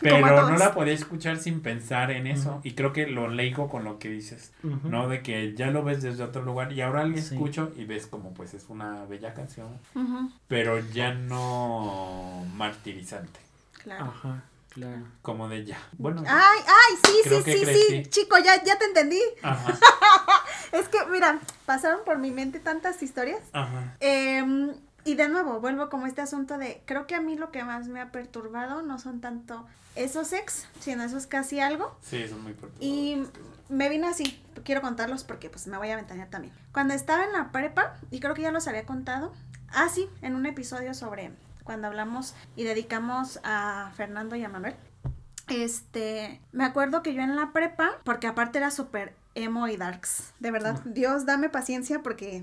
Pero 0.00 0.20
no 0.20 0.56
la 0.56 0.72
podía 0.72 0.94
escuchar 0.94 1.36
sin 1.36 1.60
pensar 1.60 2.10
en 2.10 2.26
eso. 2.26 2.60
Y 2.64 2.72
creo 2.72 2.92
que 2.92 3.06
lo 3.06 3.28
leigo 3.28 3.68
con 3.68 3.84
lo 3.84 3.98
que 3.98 4.08
dices, 4.08 4.52
¿no? 4.62 5.08
De 5.08 5.22
que 5.22 5.54
ya 5.54 5.70
lo 5.70 5.82
ves 5.82 6.02
desde 6.02 6.22
otro 6.22 6.42
lugar 6.42 6.72
y 6.72 6.80
ahora 6.80 7.04
le 7.04 7.18
escucho 7.18 7.72
y 7.76 7.84
ves 7.84 8.06
como 8.06 8.32
pues 8.34 8.54
es 8.54 8.66
una 8.68 9.04
bella 9.04 9.34
canción, 9.34 9.78
pero 10.48 10.78
ya 10.92 11.12
no 11.12 12.44
martirizante. 12.54 13.40
Claro. 13.82 14.06
Ajá. 14.06 14.42
Claro. 14.76 15.06
Como 15.22 15.48
de 15.48 15.64
ya. 15.64 15.78
Bueno. 15.96 16.22
Ay, 16.26 16.58
ay, 16.66 16.96
sí, 17.02 17.28
sí, 17.30 17.42
sí, 17.42 17.64
sí. 17.64 18.02
Chico, 18.10 18.36
ya, 18.36 18.62
ya 18.62 18.78
te 18.78 18.84
entendí. 18.84 19.22
Ajá. 19.42 19.72
es 20.72 20.86
que, 20.88 20.98
mira, 21.10 21.40
pasaron 21.64 22.00
por 22.04 22.18
mi 22.18 22.30
mente 22.30 22.60
tantas 22.60 23.02
historias. 23.02 23.40
Ajá. 23.54 23.96
Eh, 24.00 24.74
y 25.06 25.14
de 25.14 25.28
nuevo, 25.30 25.60
vuelvo 25.60 25.88
como 25.88 26.06
este 26.06 26.20
asunto 26.20 26.58
de, 26.58 26.82
creo 26.84 27.06
que 27.06 27.14
a 27.14 27.22
mí 27.22 27.36
lo 27.36 27.50
que 27.50 27.64
más 27.64 27.88
me 27.88 28.02
ha 28.02 28.12
perturbado 28.12 28.82
no 28.82 28.98
son 28.98 29.22
tanto 29.22 29.66
esos 29.94 30.34
ex, 30.34 30.66
sino 30.80 31.04
eso 31.04 31.16
es 31.16 31.26
casi 31.26 31.58
algo. 31.58 31.96
Sí, 32.02 32.28
son 32.28 32.42
muy 32.42 32.52
perturbadores. 32.52 32.86
Y 32.86 33.22
me 33.70 33.88
vino 33.88 34.08
así, 34.08 34.38
quiero 34.62 34.82
contarlos 34.82 35.24
porque 35.24 35.48
pues 35.48 35.68
me 35.68 35.78
voy 35.78 35.88
a 35.88 35.96
ventanear 35.96 36.28
también. 36.28 36.52
Cuando 36.70 36.92
estaba 36.92 37.24
en 37.24 37.32
la 37.32 37.50
prepa, 37.50 37.94
y 38.10 38.20
creo 38.20 38.34
que 38.34 38.42
ya 38.42 38.50
los 38.50 38.68
había 38.68 38.84
contado, 38.84 39.32
ah 39.70 39.88
sí, 39.88 40.06
en 40.20 40.34
un 40.34 40.44
episodio 40.44 40.92
sobre 40.92 41.32
cuando 41.66 41.88
hablamos 41.88 42.34
y 42.56 42.64
dedicamos 42.64 43.40
a 43.44 43.92
Fernando 43.96 44.36
y 44.36 44.44
a 44.44 44.48
Manuel. 44.48 44.76
Este, 45.48 46.40
me 46.52 46.64
acuerdo 46.64 47.02
que 47.02 47.12
yo 47.12 47.22
en 47.22 47.36
la 47.36 47.52
prepa, 47.52 48.00
porque 48.04 48.26
aparte 48.26 48.58
era 48.58 48.70
súper 48.70 49.14
emo 49.34 49.68
y 49.68 49.76
darks, 49.76 50.32
de 50.40 50.50
verdad, 50.50 50.80
Dios 50.86 51.26
dame 51.26 51.50
paciencia 51.50 52.02
porque 52.02 52.42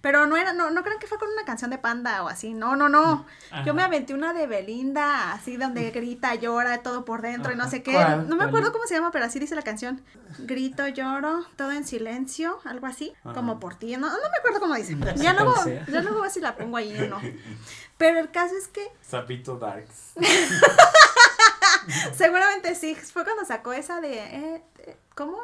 pero 0.00 0.26
no 0.26 0.36
era, 0.36 0.52
no, 0.52 0.70
no 0.70 0.82
crean 0.82 0.98
que 0.98 1.06
fue 1.06 1.18
con 1.18 1.28
una 1.30 1.44
canción 1.44 1.70
de 1.70 1.78
panda 1.78 2.22
o 2.22 2.28
así. 2.28 2.54
No, 2.54 2.76
no, 2.76 2.88
no. 2.88 3.26
Yo 3.64 3.74
me 3.74 3.82
aventé 3.82 4.14
una 4.14 4.32
de 4.32 4.46
Belinda, 4.46 5.32
así 5.32 5.56
donde 5.56 5.90
grita, 5.94 6.34
llora, 6.34 6.82
todo 6.82 7.04
por 7.04 7.22
dentro 7.22 7.52
y 7.52 7.56
no 7.56 7.68
sé 7.68 7.82
qué. 7.82 7.92
No 8.26 8.36
me 8.36 8.44
acuerdo 8.44 8.72
cómo 8.72 8.84
se 8.86 8.94
llama, 8.94 9.10
pero 9.10 9.24
así 9.24 9.38
dice 9.38 9.54
la 9.54 9.62
canción. 9.62 10.02
Grito, 10.38 10.86
lloro, 10.88 11.44
todo 11.56 11.72
en 11.72 11.84
silencio, 11.84 12.60
algo 12.64 12.86
así, 12.86 13.12
como 13.34 13.58
por 13.58 13.74
ti. 13.74 13.96
No, 13.96 14.08
no 14.08 14.30
me 14.30 14.38
acuerdo 14.38 14.60
cómo 14.60 14.74
dice. 14.74 14.96
Ya 15.16 15.32
luego, 15.32 15.54
ya 15.64 16.00
luego 16.02 16.22
a 16.22 16.30
si 16.30 16.40
la 16.40 16.56
pongo 16.56 16.76
ahí 16.76 16.96
o 16.98 17.08
no. 17.08 17.20
Pero 17.98 18.20
el 18.20 18.30
caso 18.30 18.54
es 18.56 18.68
que. 18.68 18.86
Sapito 19.02 19.58
Darks. 19.58 20.14
Seguramente 22.14 22.74
sí. 22.76 22.94
Fue 22.94 23.24
cuando 23.24 23.44
sacó 23.44 23.72
esa 23.72 24.00
de. 24.00 24.18
Eh, 24.18 24.62
eh, 24.78 24.96
¿Cómo? 25.16 25.38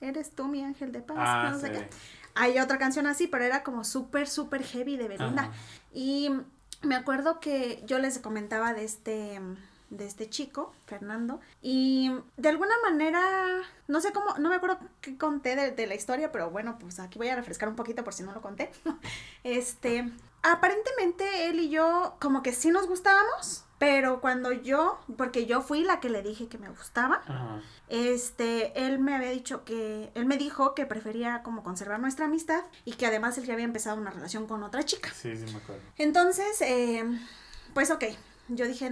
Eres 0.00 0.30
tú 0.30 0.46
mi 0.46 0.62
ángel 0.62 0.92
de 0.92 1.00
paz. 1.00 1.16
Ah, 1.18 1.48
no 1.50 1.58
sé 1.58 1.72
qué 1.72 1.88
hay 2.36 2.58
otra 2.60 2.78
canción 2.78 3.06
así, 3.06 3.26
pero 3.26 3.44
era 3.44 3.62
como 3.62 3.84
súper, 3.84 4.28
súper 4.28 4.62
heavy 4.62 4.96
de 4.96 5.08
Belinda. 5.08 5.50
Y 5.92 6.30
me 6.82 6.94
acuerdo 6.94 7.40
que 7.40 7.82
yo 7.86 7.98
les 7.98 8.18
comentaba 8.18 8.72
de 8.72 8.84
este 8.84 9.40
de 9.90 10.04
este 10.04 10.28
chico, 10.28 10.74
Fernando, 10.86 11.40
y 11.62 12.10
de 12.36 12.48
alguna 12.48 12.74
manera, 12.82 13.22
no 13.86 14.00
sé 14.00 14.12
cómo, 14.12 14.36
no 14.38 14.48
me 14.48 14.56
acuerdo 14.56 14.80
qué 15.00 15.16
conté 15.16 15.54
de, 15.54 15.70
de, 15.70 15.86
la 15.86 15.94
historia, 15.94 16.32
pero 16.32 16.50
bueno, 16.50 16.76
pues 16.80 16.98
aquí 16.98 17.18
voy 17.18 17.28
a 17.28 17.36
refrescar 17.36 17.68
un 17.68 17.76
poquito 17.76 18.02
por 18.02 18.12
si 18.12 18.24
no 18.24 18.32
lo 18.32 18.42
conté. 18.42 18.72
Este, 19.44 20.10
aparentemente 20.42 21.46
él 21.48 21.60
y 21.60 21.68
yo 21.68 22.16
como 22.20 22.42
que 22.42 22.52
sí 22.52 22.70
nos 22.70 22.88
gustábamos, 22.88 23.64
pero 23.78 24.20
cuando 24.20 24.52
yo, 24.52 24.98
porque 25.18 25.44
yo 25.46 25.60
fui 25.60 25.82
la 25.82 26.00
que 26.00 26.08
le 26.08 26.22
dije 26.22 26.48
que 26.48 26.56
me 26.56 26.68
gustaba, 26.70 27.22
este, 27.88 28.86
él 28.86 28.98
me 28.98 29.14
había 29.14 29.30
dicho 29.30 29.64
que, 29.64 30.10
él 30.14 30.24
me 30.24 30.38
dijo 30.38 30.74
que 30.74 30.86
prefería 30.86 31.42
como 31.42 31.62
conservar 31.62 32.00
nuestra 32.00 32.24
amistad 32.24 32.64
y 32.84 32.92
que 32.92 33.06
además 33.06 33.36
él 33.36 33.44
ya 33.44 33.52
había 33.52 33.66
empezado 33.66 33.98
una 33.98 34.10
relación 34.10 34.46
con 34.46 34.62
otra 34.62 34.84
chica. 34.84 35.10
Sí, 35.14 35.36
sí, 35.36 35.44
me 35.52 35.58
acuerdo. 35.58 35.82
Entonces, 35.98 36.60
eh, 36.62 37.04
pues 37.74 37.90
ok, 37.90 38.04
yo 38.48 38.66
dije, 38.66 38.90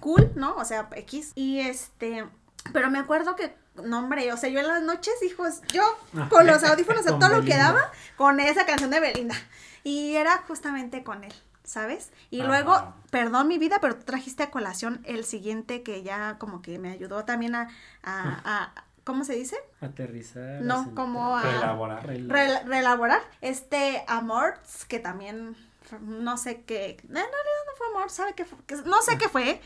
cool, 0.00 0.32
¿no? 0.34 0.56
O 0.56 0.64
sea, 0.64 0.88
X. 0.90 1.32
Y 1.36 1.60
este, 1.60 2.26
pero 2.72 2.90
me 2.90 2.98
acuerdo 2.98 3.36
que, 3.36 3.54
no 3.84 4.00
hombre, 4.00 4.32
o 4.32 4.36
sea, 4.36 4.48
yo 4.48 4.60
en 4.60 4.68
las 4.68 4.82
noches, 4.82 5.14
hijos, 5.22 5.60
yo 5.72 5.82
con 6.28 6.46
los 6.46 6.64
audífonos 6.64 7.06
a 7.06 7.18
todo 7.18 7.28
lo 7.28 7.44
que 7.44 7.56
daba, 7.56 7.92
con 8.16 8.40
esa 8.40 8.66
canción 8.66 8.90
de 8.90 9.00
Belinda. 9.00 9.36
Y 9.84 10.16
era 10.16 10.42
justamente 10.48 11.04
con 11.04 11.22
él. 11.22 11.34
¿Sabes? 11.64 12.12
Y 12.30 12.42
luego, 12.42 12.94
perdón 13.10 13.48
mi 13.48 13.58
vida, 13.58 13.78
pero 13.80 13.96
tú 13.96 14.04
trajiste 14.04 14.42
a 14.42 14.50
colación 14.50 15.00
el 15.04 15.24
siguiente 15.24 15.82
que 15.82 16.02
ya 16.02 16.38
como 16.38 16.62
que 16.62 16.78
me 16.78 16.90
ayudó 16.90 17.24
también 17.24 17.54
a, 17.54 17.68
a, 18.02 18.72
¿cómo 19.04 19.24
se 19.24 19.34
dice? 19.34 19.56
Aterrizar. 19.80 20.60
No, 20.60 20.94
como 20.94 21.36
a... 21.36 21.42
Relaborar. 21.42 22.06
relaborar. 22.06 23.20
Este 23.40 24.04
Amorts, 24.06 24.84
que 24.84 25.00
también, 25.00 25.56
no 26.00 26.36
sé 26.36 26.62
qué, 26.62 26.98
en 27.02 27.14
realidad 27.14 27.32
no 27.66 27.76
fue 27.76 27.86
Amor, 27.88 28.10
¿sabe 28.10 28.34
qué 28.34 28.44
fue? 28.44 28.58
No 28.84 29.02
sé 29.02 29.18
qué 29.18 29.28
fue, 29.28 29.60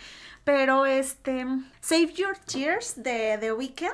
pero 0.45 0.87
este, 0.87 1.47
Save 1.81 2.13
Your 2.15 2.39
Tears 2.39 3.03
de 3.03 3.37
The 3.39 3.53
Weeknd. 3.53 3.91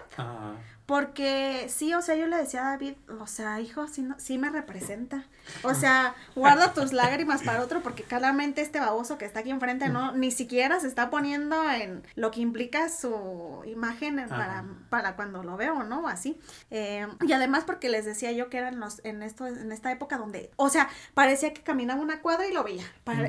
Porque 0.86 1.66
sí, 1.70 1.94
o 1.94 2.02
sea, 2.02 2.14
yo 2.14 2.26
le 2.26 2.36
decía 2.36 2.66
a 2.66 2.70
David, 2.72 2.96
o 3.18 3.26
sea, 3.26 3.58
hijo, 3.60 3.88
sí, 3.88 4.02
no, 4.02 4.20
sí 4.20 4.36
me 4.36 4.50
representa. 4.50 5.24
O 5.62 5.74
sea, 5.74 6.14
guarda 6.34 6.72
tus 6.72 6.92
lágrimas 6.92 7.42
para 7.42 7.62
otro 7.62 7.82
porque 7.82 8.02
claramente 8.02 8.62
este 8.62 8.80
baboso 8.80 9.18
que 9.18 9.24
está 9.24 9.40
aquí 9.40 9.50
enfrente 9.50 9.88
no 9.88 10.12
ni 10.12 10.30
siquiera 10.30 10.80
se 10.80 10.88
está 10.88 11.10
poniendo 11.10 11.70
en 11.70 12.02
lo 12.14 12.30
que 12.30 12.40
implica 12.40 12.88
su 12.88 13.62
imagen 13.66 14.16
para, 14.28 14.64
para 14.90 15.16
cuando 15.16 15.42
lo 15.42 15.56
veo, 15.56 15.82
¿no? 15.82 16.08
Así. 16.08 16.38
Eh, 16.70 17.06
y 17.26 17.32
además 17.32 17.64
porque 17.64 17.88
les 17.88 18.04
decía 18.04 18.32
yo 18.32 18.48
que 18.48 18.58
eran 18.58 18.80
los 18.80 19.04
en 19.04 19.22
esto 19.22 19.46
en 19.46 19.72
esta 19.72 19.90
época 19.92 20.18
donde, 20.18 20.50
o 20.56 20.68
sea, 20.68 20.88
parecía 21.14 21.52
que 21.52 21.62
caminaba 21.62 22.00
una 22.00 22.20
cuadra 22.20 22.46
y 22.46 22.52
lo 22.52 22.64
veía, 22.64 22.84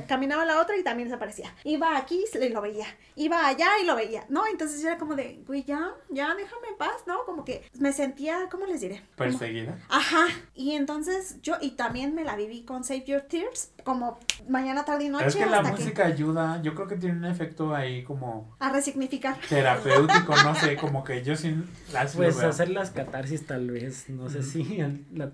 caminaba 0.07 0.45
la 0.45 0.59
otra 0.61 0.77
y 0.77 0.83
también 0.83 1.09
desaparecía. 1.09 1.53
Iba 1.63 1.97
aquí 1.97 2.23
y 2.33 2.49
lo 2.49 2.61
veía, 2.61 2.87
iba 3.15 3.47
allá 3.47 3.67
y 3.81 3.85
lo 3.85 3.95
veía, 3.95 4.25
¿no? 4.29 4.45
Entonces 4.47 4.81
yo 4.81 4.87
era 4.89 4.97
como 4.97 5.15
de, 5.15 5.43
güey, 5.47 5.63
ya, 5.63 5.91
ya 6.09 6.35
déjame 6.35 6.67
en 6.69 6.77
paz, 6.77 7.03
¿no? 7.07 7.25
Como 7.25 7.43
que 7.45 7.69
me 7.79 7.93
sentía, 7.93 8.47
¿cómo 8.49 8.65
les 8.65 8.81
diré? 8.81 9.01
Perseguida. 9.15 9.77
ajá. 9.89 10.27
Y 10.53 10.71
entonces 10.71 11.41
yo 11.41 11.55
y 11.61 11.71
también 11.71 12.04
me 12.13 12.23
la 12.23 12.35
viví 12.35 12.63
con 12.63 12.83
Save 12.83 13.03
Your 13.05 13.21
Tears, 13.21 13.71
como 13.83 14.19
mañana, 14.47 14.85
tarde 14.85 15.05
y 15.05 15.09
noche. 15.09 15.27
Es 15.27 15.35
que 15.35 15.45
la 15.45 15.61
música 15.61 16.05
ayuda, 16.05 16.61
yo 16.61 16.75
creo 16.75 16.87
que 16.87 16.95
tiene 16.95 17.17
un 17.17 17.25
efecto 17.25 17.73
ahí 17.73 18.03
como... 18.03 18.55
A 18.59 18.69
resignificar. 18.69 19.37
Terapéutico, 19.49 20.35
no 20.43 20.55
sé, 20.55 20.75
como 20.75 21.03
que 21.03 21.23
yo 21.23 21.35
sin... 21.35 21.67
Las 21.93 22.15
pues 22.15 22.41
hacer 22.43 22.69
las 22.69 22.91
catarsis 22.91 23.45
tal 23.45 23.71
vez, 23.71 24.09
no 24.09 24.29
sé 24.29 24.43
si 24.43 24.83
la 25.13 25.31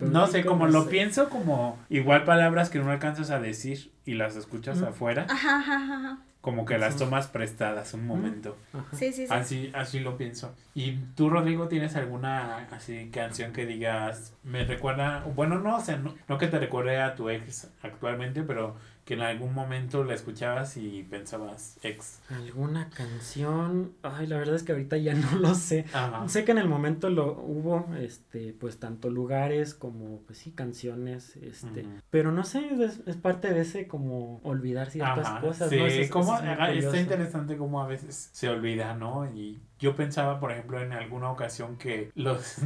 No 0.00 0.26
sé, 0.26 0.44
como 0.44 0.66
lo 0.66 0.88
pienso 0.88 1.28
como 1.28 1.78
igual 1.88 2.24
palabras 2.24 2.70
que 2.70 2.78
no 2.78 2.90
alcanzas 2.90 3.30
a 3.30 3.40
decir 3.40 3.92
y 4.04 4.14
las 4.14 4.36
escuchas 4.36 4.82
afuera. 4.82 5.26
Ajá, 5.28 5.58
ajá, 5.58 5.74
ajá 5.74 6.18
como 6.42 6.64
que 6.64 6.76
las 6.76 6.96
tomas 6.96 7.28
prestadas 7.28 7.94
un 7.94 8.04
momento. 8.04 8.58
Sí, 8.92 9.12
sí, 9.12 9.26
sí. 9.26 9.28
Así, 9.30 9.70
así 9.74 10.00
lo 10.00 10.16
pienso. 10.18 10.54
¿Y 10.74 10.96
tú, 11.14 11.30
Rodrigo, 11.30 11.68
tienes 11.68 11.94
alguna 11.94 12.66
así 12.72 13.10
canción 13.10 13.52
que 13.52 13.64
digas, 13.64 14.34
me 14.42 14.64
recuerda, 14.64 15.24
bueno, 15.36 15.60
no, 15.60 15.76
o 15.76 15.80
sea, 15.80 15.96
no, 15.98 16.14
no 16.28 16.38
que 16.38 16.48
te 16.48 16.58
recuerde 16.58 17.00
a 17.00 17.14
tu 17.14 17.30
ex 17.30 17.70
actualmente, 17.80 18.42
pero 18.42 18.74
que 19.04 19.14
en 19.14 19.20
algún 19.22 19.52
momento 19.52 20.04
la 20.04 20.14
escuchabas 20.14 20.76
y 20.76 21.02
pensabas 21.02 21.78
ex. 21.82 22.20
¿Alguna 22.28 22.88
canción? 22.90 23.94
Ay, 24.02 24.28
la 24.28 24.38
verdad 24.38 24.54
es 24.54 24.62
que 24.62 24.72
ahorita 24.72 24.96
ya 24.96 25.14
no 25.14 25.38
lo 25.38 25.54
sé. 25.54 25.86
Sé 26.26 26.44
que 26.44 26.52
en 26.52 26.58
el 26.58 26.68
momento 26.68 27.10
lo 27.10 27.32
hubo, 27.32 27.92
este, 27.96 28.52
pues 28.52 28.78
tanto 28.78 29.10
lugares 29.10 29.74
como, 29.74 30.20
pues 30.22 30.38
sí, 30.38 30.52
canciones, 30.52 31.36
este, 31.36 31.86
pero 32.10 32.30
no 32.30 32.44
sé, 32.44 32.68
es, 33.06 33.16
parte 33.16 33.52
de 33.52 33.62
ese 33.62 33.88
como 33.88 34.40
olvidar 34.44 34.90
ciertas 34.90 35.40
cosas. 35.40 35.68
Sí, 35.68 36.08
como, 36.08 36.38
está 36.38 37.00
interesante 37.00 37.56
como 37.56 37.82
a 37.82 37.86
veces 37.86 38.30
se 38.32 38.48
olvida, 38.48 38.94
¿no? 38.94 39.26
Y 39.26 39.60
yo 39.78 39.96
pensaba, 39.96 40.38
por 40.38 40.52
ejemplo, 40.52 40.80
en 40.80 40.92
alguna 40.92 41.30
ocasión 41.30 41.76
que 41.76 42.12
los 42.14 42.58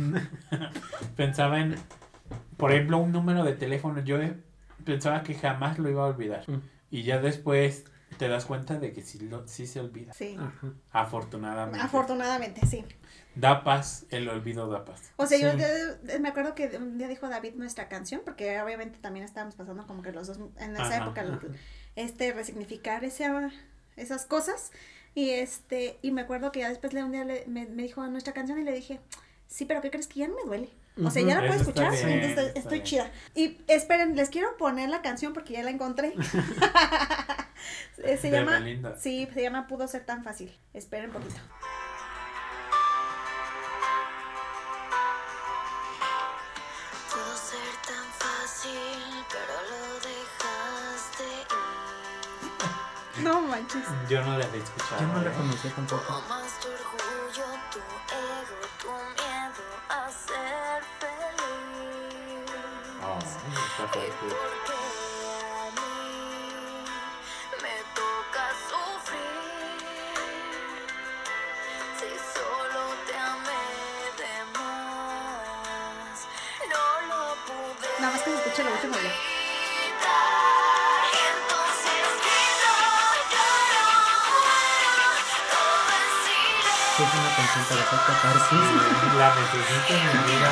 pensaba 1.17 1.61
en, 1.61 1.77
por 2.59 2.73
ejemplo, 2.73 2.99
un 2.99 3.13
número 3.13 3.43
de 3.43 3.55
teléfono. 3.55 4.01
Yo 4.03 4.19
pensaba 4.87 5.23
que 5.23 5.35
jamás 5.35 5.79
lo 5.79 5.91
iba 5.91 6.03
a 6.03 6.07
olvidar. 6.07 6.49
Mm. 6.49 6.63
Y 6.91 7.03
ya 7.03 7.21
después 7.21 7.85
te 8.17 8.29
das 8.29 8.47
cuenta 8.47 8.79
de 8.79 8.93
que 8.93 9.03
sí, 9.03 9.19
lo, 9.19 9.47
sí 9.47 9.67
se 9.67 9.81
olvida. 9.81 10.15
Sí. 10.15 10.39
Afortunadamente. 10.93 11.85
Afortunadamente, 11.85 12.67
sí. 12.67 12.85
Da 13.35 13.63
paz, 13.65 14.07
el 14.11 14.29
olvido 14.29 14.71
da 14.71 14.85
paz. 14.85 15.13
O 15.17 15.27
sea, 15.27 15.39
yo 15.39 15.59
me 16.21 16.29
acuerdo 16.29 16.55
que 16.55 16.69
un 16.79 16.97
día 16.97 17.09
dijo 17.09 17.29
David 17.29 17.55
nuestra 17.57 17.89
canción, 17.89 18.23
porque 18.25 18.59
obviamente 18.63 18.99
también 18.99 19.27
estábamos 19.27 19.57
pasando 19.57 19.87
como 19.87 20.01
que 20.03 20.13
los 20.13 20.29
dos 20.29 20.39
en 20.59 20.75
esa 20.75 20.97
época, 20.97 21.39
este, 21.97 22.33
resignificar 22.33 23.05
esa, 23.05 23.51
esas 23.97 24.25
cosas. 24.25 24.73
Y 25.15 25.31
este, 25.31 25.99
y 26.01 26.13
me 26.13 26.23
acuerdo 26.23 26.53
que 26.53 26.61
ya 26.61 26.69
después 26.69 26.93
le, 26.93 27.03
un 27.03 27.13
día 27.13 27.25
le, 27.25 27.45
me, 27.47 27.67
me 27.67 27.83
dijo 27.83 28.07
nuestra 28.07 28.33
canción 28.33 28.59
y 28.59 28.65
le 28.65 28.73
dije, 28.73 29.01
sí, 29.49 29.65
pero 29.65 29.81
¿qué 29.81 29.91
crees 29.91 30.07
que 30.07 30.21
ya 30.21 30.29
no 30.29 30.37
me 30.37 30.45
duele? 30.45 30.71
O 31.05 31.11
sea, 31.11 31.23
ya 31.23 31.35
la 31.35 31.41
puedo 31.47 31.61
Eso 31.61 31.69
está 31.71 31.89
escuchar, 31.89 32.07
bien, 32.07 32.25
entonces 32.31 32.53
estoy 32.57 32.83
chida. 32.83 33.11
Y 33.35 33.59
esperen, 33.69 34.17
les 34.17 34.31
quiero 34.31 34.57
poner 34.57 34.89
la 34.89 35.03
canción 35.03 35.35
porque 35.35 35.53
ya 35.55 35.63
la 35.63 35.71
encontré. 35.71 36.15
Eh, 38.05 38.19
se 38.19 38.31
De 38.31 38.39
llama, 38.39 38.59
Belinda. 38.61 38.97
sí, 38.97 39.27
se 39.33 39.43
llama 39.43 39.67
Pudo 39.67 39.89
ser 39.89 40.05
tan 40.05 40.23
fácil. 40.23 40.55
Esperen 40.75 41.07
un 41.07 41.15
poquito. 41.15 41.41
Pudo 47.11 47.37
ser 47.37 47.73
tan 47.87 48.07
fácil, 48.19 49.25
pero 49.31 49.55
lo 49.71 49.81
dejaste 50.01 51.25
ir. 51.41 53.23
No 53.25 53.41
manches. 53.41 53.83
Yo 54.11 54.21
no 54.23 54.37
la 54.37 54.45
había 54.45 54.63
escuchado. 54.63 55.01
Yo 55.01 55.07
no 55.09 55.23
la 55.23 55.33
conocí 55.33 55.69
tampoco. 55.71 56.23
Lo 63.87 64.01
pude. 77.47 77.89
Nada 77.99 78.13
más 78.13 78.23
que 78.23 78.31
se 78.31 78.37
escuche 78.37 78.63
ya. 78.63 78.71
Sí, 86.97 87.03
es 87.03 87.15
una 87.15 87.31
canción 87.37 87.65
para 87.69 87.83
hacer 87.83 88.01
catarsis. 88.07 88.65
La 89.19 89.29
necesito 89.35 89.93
en 89.95 90.01
mi 90.07 90.21
vida. 90.33 90.51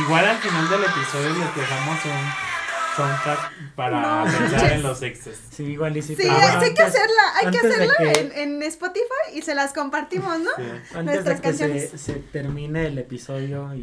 Igual 0.00 0.24
al 0.26 0.36
final 0.38 0.68
del 0.68 0.84
episodio 0.84 1.28
les 1.30 1.54
dejamos 1.56 2.04
un 2.04 2.96
soundtrack 2.96 3.74
para 3.76 4.00
No 4.00 4.24
pensar 4.38 4.72
en 4.72 4.82
los 4.82 5.02
exes. 5.02 5.38
Sí, 5.50 5.64
igual 5.64 5.96
y 5.96 6.02
sí. 6.02 6.16
Sí, 6.16 6.22
hay, 6.28 6.28
que 6.74 6.82
antes- 6.82 6.84
hacerla, 6.86 7.22
hay 7.36 7.50
que 7.50 7.58
hacerla 7.58 7.94
que- 7.98 8.20
en, 8.42 8.54
en 8.56 8.62
Spotify 8.64 9.04
y 9.34 9.42
se 9.42 9.54
las 9.54 9.72
compartimos, 9.72 10.38
¿no? 10.40 10.50
Sí. 10.56 10.62
Antes 10.94 11.04
nuestras 11.04 11.36
de 11.36 11.42
que 11.42 11.52
se, 11.52 11.58
canciones. 11.68 12.00
se 12.00 12.12
termine 12.14 12.86
el 12.86 12.98
episodio 12.98 13.72
y 13.74 13.82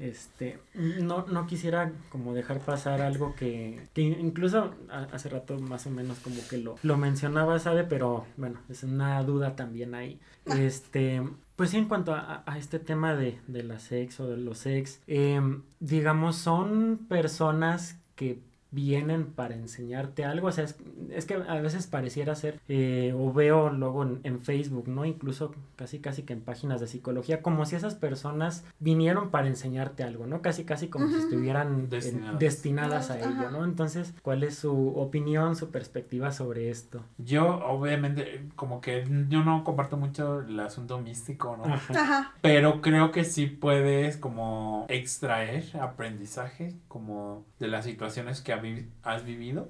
este 0.00 0.58
no, 0.74 1.26
no 1.26 1.46
quisiera 1.46 1.92
como 2.08 2.34
dejar 2.34 2.60
pasar 2.60 3.02
algo 3.02 3.34
que, 3.34 3.86
que 3.92 4.02
incluso 4.02 4.74
hace 5.12 5.28
rato 5.28 5.58
más 5.58 5.86
o 5.86 5.90
menos 5.90 6.18
como 6.18 6.36
que 6.48 6.58
lo, 6.58 6.76
lo 6.82 6.96
mencionaba, 6.96 7.58
sabe, 7.58 7.84
pero 7.84 8.26
bueno, 8.36 8.60
es 8.68 8.82
una 8.82 9.22
duda 9.22 9.56
también 9.56 9.94
ahí. 9.94 10.18
Este, 10.46 11.22
pues 11.56 11.70
sí, 11.70 11.76
en 11.76 11.86
cuanto 11.88 12.14
a, 12.14 12.42
a 12.46 12.58
este 12.58 12.78
tema 12.78 13.14
de, 13.14 13.38
de 13.46 13.62
la 13.62 13.78
sex 13.78 14.18
o 14.20 14.28
de 14.28 14.38
los 14.38 14.58
sex, 14.58 15.00
em, 15.06 15.62
digamos, 15.78 16.36
son 16.36 17.06
personas 17.08 17.98
que 18.16 18.40
vienen 18.72 19.26
para 19.26 19.54
enseñarte 19.54 20.24
algo, 20.24 20.48
o 20.48 20.52
sea, 20.52 20.64
es, 20.64 20.76
es 21.10 21.24
que 21.26 21.34
a 21.34 21.60
veces 21.60 21.86
pareciera 21.86 22.34
ser, 22.34 22.60
eh, 22.68 23.14
o 23.18 23.32
veo 23.32 23.70
luego 23.70 24.02
en, 24.04 24.20
en 24.24 24.38
Facebook, 24.40 24.88
¿no? 24.88 25.04
Incluso 25.04 25.54
casi 25.76 25.98
casi 25.98 26.22
que 26.22 26.32
en 26.32 26.40
páginas 26.40 26.80
de 26.80 26.86
psicología, 26.86 27.42
como 27.42 27.64
si 27.66 27.76
esas 27.76 27.94
personas 27.94 28.64
vinieron 28.78 29.30
para 29.30 29.48
enseñarte 29.48 30.02
algo, 30.04 30.26
¿no? 30.26 30.42
Casi 30.42 30.64
casi 30.64 30.88
como 30.88 31.08
si 31.08 31.14
Ujú. 31.14 31.22
estuvieran 31.22 31.84
eh, 31.84 31.86
Destinadas. 31.88 32.38
destinadas 32.38 33.10
a 33.10 33.14
Ajá. 33.14 33.28
ello, 33.28 33.50
¿no? 33.50 33.64
Entonces, 33.64 34.14
¿cuál 34.22 34.42
es 34.44 34.56
su 34.56 34.88
opinión, 34.96 35.56
su 35.56 35.70
perspectiva 35.70 36.30
sobre 36.32 36.70
esto? 36.70 37.02
Yo, 37.18 37.64
obviamente, 37.66 38.44
como 38.56 38.80
que 38.80 39.04
yo 39.28 39.42
no 39.44 39.64
comparto 39.64 39.96
mucho 39.96 40.40
el 40.40 40.58
asunto 40.60 40.98
místico, 41.00 41.56
¿no? 41.56 41.64
Ajá. 41.74 42.34
Pero 42.42 42.80
creo 42.80 43.10
que 43.10 43.24
sí 43.24 43.46
puedes 43.46 44.16
como 44.16 44.86
extraer 44.88 45.64
aprendizaje 45.80 46.74
como 46.88 47.44
de 47.58 47.68
las 47.68 47.84
situaciones 47.84 48.40
que 48.40 48.52
vi- 48.60 48.88
has 49.02 49.24
vivido. 49.24 49.68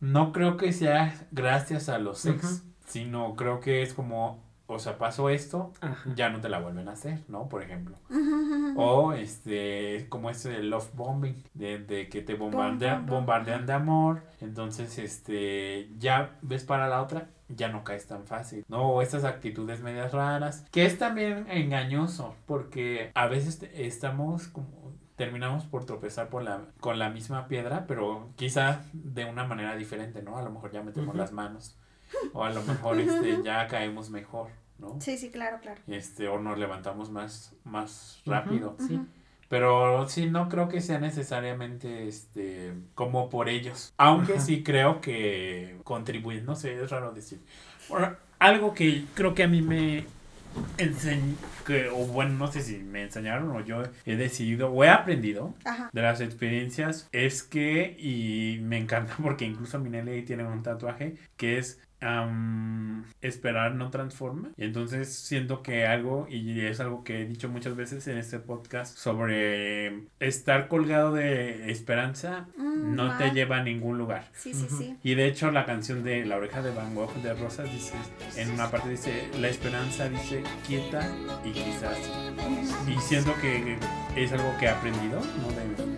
No 0.00 0.32
creo 0.32 0.56
que 0.56 0.72
sea 0.72 1.14
gracias 1.32 1.88
a 1.88 1.98
los 1.98 2.24
ex, 2.26 2.44
Ujú. 2.44 2.72
sino 2.86 3.34
creo 3.36 3.60
que 3.60 3.82
es 3.82 3.92
como, 3.94 4.42
o 4.66 4.78
sea, 4.78 4.98
pasó 4.98 5.30
esto, 5.30 5.72
ya 6.14 6.28
no 6.30 6.40
te 6.40 6.48
la 6.48 6.58
vuelven 6.60 6.88
a 6.88 6.92
hacer, 6.92 7.20
¿no? 7.28 7.48
Por 7.48 7.62
ejemplo. 7.62 7.96
O 8.76 9.12
este, 9.12 10.06
como 10.08 10.30
ese 10.30 10.62
love 10.62 10.90
bombing, 10.94 11.42
de, 11.54 11.78
de 11.78 12.08
que 12.08 12.22
te 12.22 12.34
bombardean, 12.34 12.98
Bom, 12.98 13.06
bom, 13.06 13.06
bom. 13.06 13.16
bombardean 13.26 13.66
de 13.66 13.72
amor, 13.72 14.22
entonces 14.40 14.98
este, 14.98 15.90
ya 15.98 16.36
ves 16.42 16.64
para 16.64 16.88
la 16.88 17.02
otra, 17.02 17.28
ya 17.48 17.68
no 17.68 17.82
caes 17.82 18.06
tan 18.06 18.26
fácil, 18.26 18.64
¿no? 18.68 18.90
O 18.90 19.00
estas 19.02 19.24
actitudes 19.24 19.80
medias 19.80 20.12
raras, 20.12 20.66
que 20.70 20.84
es 20.84 20.98
también 20.98 21.46
engañoso, 21.48 22.34
porque 22.46 23.10
a 23.14 23.26
veces 23.26 23.62
estamos 23.74 24.48
como, 24.48 24.68
terminamos 25.18 25.64
por 25.64 25.84
tropezar 25.84 26.30
por 26.30 26.42
la, 26.42 26.62
con 26.80 26.98
la 26.98 27.10
misma 27.10 27.48
piedra, 27.48 27.84
pero 27.86 28.30
quizá 28.36 28.84
de 28.94 29.26
una 29.26 29.44
manera 29.44 29.76
diferente, 29.76 30.22
¿no? 30.22 30.38
A 30.38 30.42
lo 30.42 30.50
mejor 30.50 30.70
ya 30.70 30.82
metemos 30.82 31.14
las 31.16 31.32
manos, 31.32 31.76
o 32.32 32.44
a 32.44 32.50
lo 32.50 32.62
mejor 32.62 32.98
este, 33.00 33.42
ya 33.42 33.66
caemos 33.66 34.08
mejor, 34.08 34.48
¿no? 34.78 34.98
Sí, 35.00 35.18
sí, 35.18 35.30
claro, 35.30 35.58
claro. 35.60 35.82
Este, 35.88 36.28
o 36.28 36.38
nos 36.38 36.56
levantamos 36.56 37.10
más, 37.10 37.52
más 37.64 38.22
rápido. 38.24 38.76
Sí. 38.78 39.00
Pero 39.48 40.06
sí, 40.08 40.26
no 40.26 40.48
creo 40.48 40.68
que 40.68 40.80
sea 40.80 40.98
necesariamente 40.98 42.06
este 42.06 42.74
como 42.94 43.28
por 43.28 43.48
ellos. 43.48 43.94
Aunque 43.96 44.40
sí 44.40 44.62
creo 44.62 45.00
que 45.00 45.80
contribuyen. 45.84 46.44
No 46.44 46.54
sé, 46.54 46.80
es 46.82 46.90
raro 46.90 47.12
decir. 47.12 47.40
Bueno, 47.88 48.14
algo 48.38 48.74
que 48.74 49.06
creo 49.14 49.34
que 49.34 49.44
a 49.44 49.48
mí 49.48 49.62
me 49.62 50.04
enseñó, 50.78 51.34
que, 51.66 51.88
o 51.88 52.06
bueno, 52.06 52.34
no 52.34 52.50
sé 52.50 52.62
si 52.62 52.78
me 52.78 53.02
enseñaron 53.02 53.50
o 53.50 53.60
yo 53.60 53.82
he 54.06 54.16
decidido 54.16 54.70
o 54.72 54.84
he 54.84 54.88
aprendido 54.88 55.54
Ajá. 55.64 55.90
de 55.92 56.02
las 56.02 56.20
experiencias 56.20 57.08
es 57.12 57.42
que, 57.42 57.96
y 57.98 58.60
me 58.62 58.78
encanta 58.78 59.16
porque 59.22 59.44
incluso 59.44 59.78
Minelli 59.78 60.22
tiene 60.22 60.44
un 60.44 60.62
tatuaje 60.62 61.16
que 61.36 61.58
es 61.58 61.80
esperar 63.20 63.74
no 63.74 63.90
transforma. 63.90 64.50
Y 64.56 64.64
entonces 64.64 65.12
siento 65.14 65.62
que 65.62 65.86
algo, 65.86 66.26
y 66.28 66.60
es 66.60 66.80
algo 66.80 67.04
que 67.04 67.22
he 67.22 67.26
dicho 67.26 67.48
muchas 67.48 67.76
veces 67.76 68.06
en 68.08 68.18
este 68.18 68.38
podcast, 68.38 68.96
sobre 68.96 70.04
estar 70.20 70.68
colgado 70.68 71.12
de 71.12 71.70
esperanza 71.70 72.46
Mm, 72.56 72.94
no 72.94 73.16
te 73.16 73.30
lleva 73.30 73.58
a 73.58 73.62
ningún 73.62 73.98
lugar. 73.98 74.28
Sí, 74.32 74.52
sí, 74.54 74.66
sí. 74.68 74.96
Y 75.02 75.14
de 75.14 75.26
hecho 75.26 75.50
la 75.50 75.64
canción 75.64 76.02
de 76.02 76.24
La 76.24 76.36
oreja 76.36 76.62
de 76.62 76.70
Van 76.70 76.94
Gogh 76.94 77.14
de 77.22 77.34
Rosas 77.34 77.70
dice, 77.72 77.94
en 78.36 78.50
una 78.50 78.70
parte 78.70 78.90
dice, 78.90 79.28
la 79.38 79.48
esperanza 79.48 80.08
dice 80.08 80.42
quieta 80.66 81.06
y 81.44 81.52
quizás. 81.52 81.98
Y 82.86 82.98
siento 83.00 83.34
que 83.40 83.78
es 84.16 84.32
algo 84.32 84.54
que 84.58 84.66
he 84.66 84.68
aprendido, 84.68 85.20
¿no? 85.20 85.48
De 85.52 85.97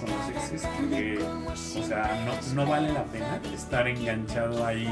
con 0.00 0.10
los 0.10 0.28
exes, 0.28 0.62
que, 0.90 1.18
o 1.18 1.82
sea, 1.82 2.24
no, 2.24 2.54
no 2.54 2.70
vale 2.70 2.92
la 2.92 3.04
pena 3.04 3.40
estar 3.54 3.86
enganchado 3.88 4.64
ahí 4.64 4.88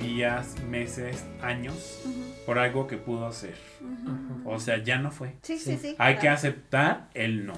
días, 0.00 0.54
meses, 0.68 1.24
años 1.42 2.02
por 2.46 2.58
algo 2.58 2.86
que 2.86 2.96
pudo 2.96 3.30
ser. 3.32 3.56
ujú. 3.80 4.50
O 4.50 4.58
sea, 4.60 4.82
ya 4.82 4.98
no 4.98 5.10
fue. 5.10 5.36
Sí, 5.42 5.58
sí, 5.58 5.76
Sí. 5.78 5.94
Hay 5.98 6.16
que 6.18 6.28
aceptar 6.28 7.08
el 7.14 7.46
no. 7.46 7.54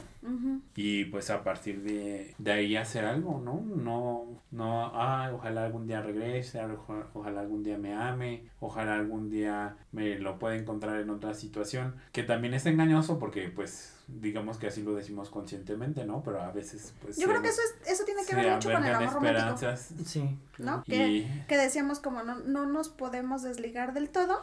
Y 0.77 1.07
pues 1.07 1.31
a 1.31 1.43
partir 1.43 1.83
de, 1.83 2.33
de 2.39 2.53
ahí 2.53 2.77
hacer 2.77 3.05
algo, 3.05 3.41
¿no? 3.45 3.61
No, 3.67 4.41
no, 4.53 4.87
ah, 4.95 5.31
ojalá 5.35 5.65
algún 5.65 5.87
día 5.89 6.01
regrese, 6.01 6.61
oja- 6.65 7.09
ojalá 7.13 7.41
algún 7.41 7.65
día 7.65 7.77
me 7.77 7.93
ame, 7.95 8.45
ojalá 8.61 8.95
algún 8.95 9.29
día 9.31 9.77
me 9.91 10.19
lo 10.21 10.39
pueda 10.39 10.55
encontrar 10.55 11.01
en 11.01 11.11
otra 11.11 11.35
situación, 11.35 11.97
que 12.13 12.23
también 12.23 12.55
es 12.55 12.65
engañoso 12.67 13.19
porque 13.19 13.49
pues 13.49 13.97
digamos 14.07 14.59
que 14.59 14.69
así 14.69 14.83
lo 14.83 14.95
decimos 14.95 15.29
conscientemente, 15.29 16.05
¿no? 16.05 16.23
Pero 16.23 16.41
a 16.41 16.53
veces 16.53 16.95
pues... 17.03 17.17
Yo 17.17 17.23
se- 17.25 17.29
creo 17.29 17.43
que 17.43 17.49
eso, 17.49 17.61
es, 17.83 17.91
eso 17.93 18.05
tiene 18.05 18.25
que 18.25 18.37
ver 18.37 18.53
mucho 18.53 18.71
con 18.71 18.85
el 18.85 18.95
amor 18.95 19.15
romántico. 19.15 19.55
esperanzas 19.55 19.93
Sí. 20.07 20.39
¿No? 20.59 20.85
y... 20.87 20.93
Que, 21.25 21.45
que 21.49 21.57
decíamos 21.57 21.99
como 21.99 22.23
no, 22.23 22.37
no 22.39 22.65
nos 22.67 22.89
podemos 22.89 23.43
desligar 23.43 23.93
del 23.93 24.09
todo 24.09 24.41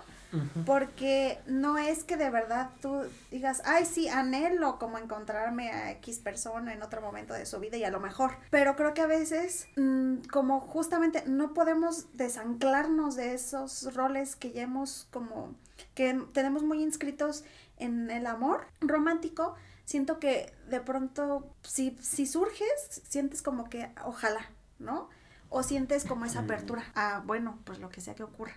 Porque 0.66 1.40
no 1.48 1.78
es 1.78 2.04
que 2.04 2.16
de 2.16 2.30
verdad 2.30 2.70
tú 2.82 3.02
digas, 3.32 3.62
ay 3.66 3.86
sí, 3.86 4.08
anhelo 4.10 4.78
como 4.78 4.98
encontrarme 4.98 5.72
a 5.72 5.92
X 5.92 6.20
persona 6.20 6.74
en 6.74 6.84
otro 6.84 7.02
momento 7.02 7.34
de 7.34 7.46
su 7.46 7.60
vida 7.60 7.78
y 7.78 7.84
a 7.84 7.90
lo 7.90 8.00
mejor, 8.00 8.38
pero 8.52 8.76
creo 8.76 8.94
que 8.94 9.02
a 9.02 9.08
veces 9.08 9.68
mm, 9.76 10.18
como 10.32 10.60
justamente 10.60 11.24
no 11.26 11.54
podemos 11.54 12.16
desanclarnos 12.16 13.16
de 13.16 13.34
esos 13.34 13.94
roles 13.96 14.36
que 14.36 14.52
ya 14.52 14.64
hemos 14.64 15.08
como, 15.12 15.56
que 15.96 16.14
tenemos 16.34 16.64
muy 16.64 16.84
inscritos 16.84 17.44
en 17.78 18.12
el 18.12 18.28
amor 18.28 18.68
romántico, 18.82 19.56
siento 19.86 20.20
que 20.20 20.54
de 20.70 20.80
pronto 20.80 21.52
si, 21.64 21.98
si 22.02 22.28
surges, 22.28 23.02
sientes 23.08 23.42
como 23.42 23.70
que 23.70 23.92
ojalá, 24.06 24.42
¿no? 24.78 25.10
O 25.50 25.64
sientes 25.64 26.06
como 26.06 26.26
esa 26.26 26.42
apertura 26.42 26.84
a, 26.94 27.24
bueno, 27.26 27.58
pues 27.64 27.80
lo 27.80 27.90
que 27.90 28.02
sea 28.02 28.14
que 28.14 28.22
ocurra. 28.22 28.54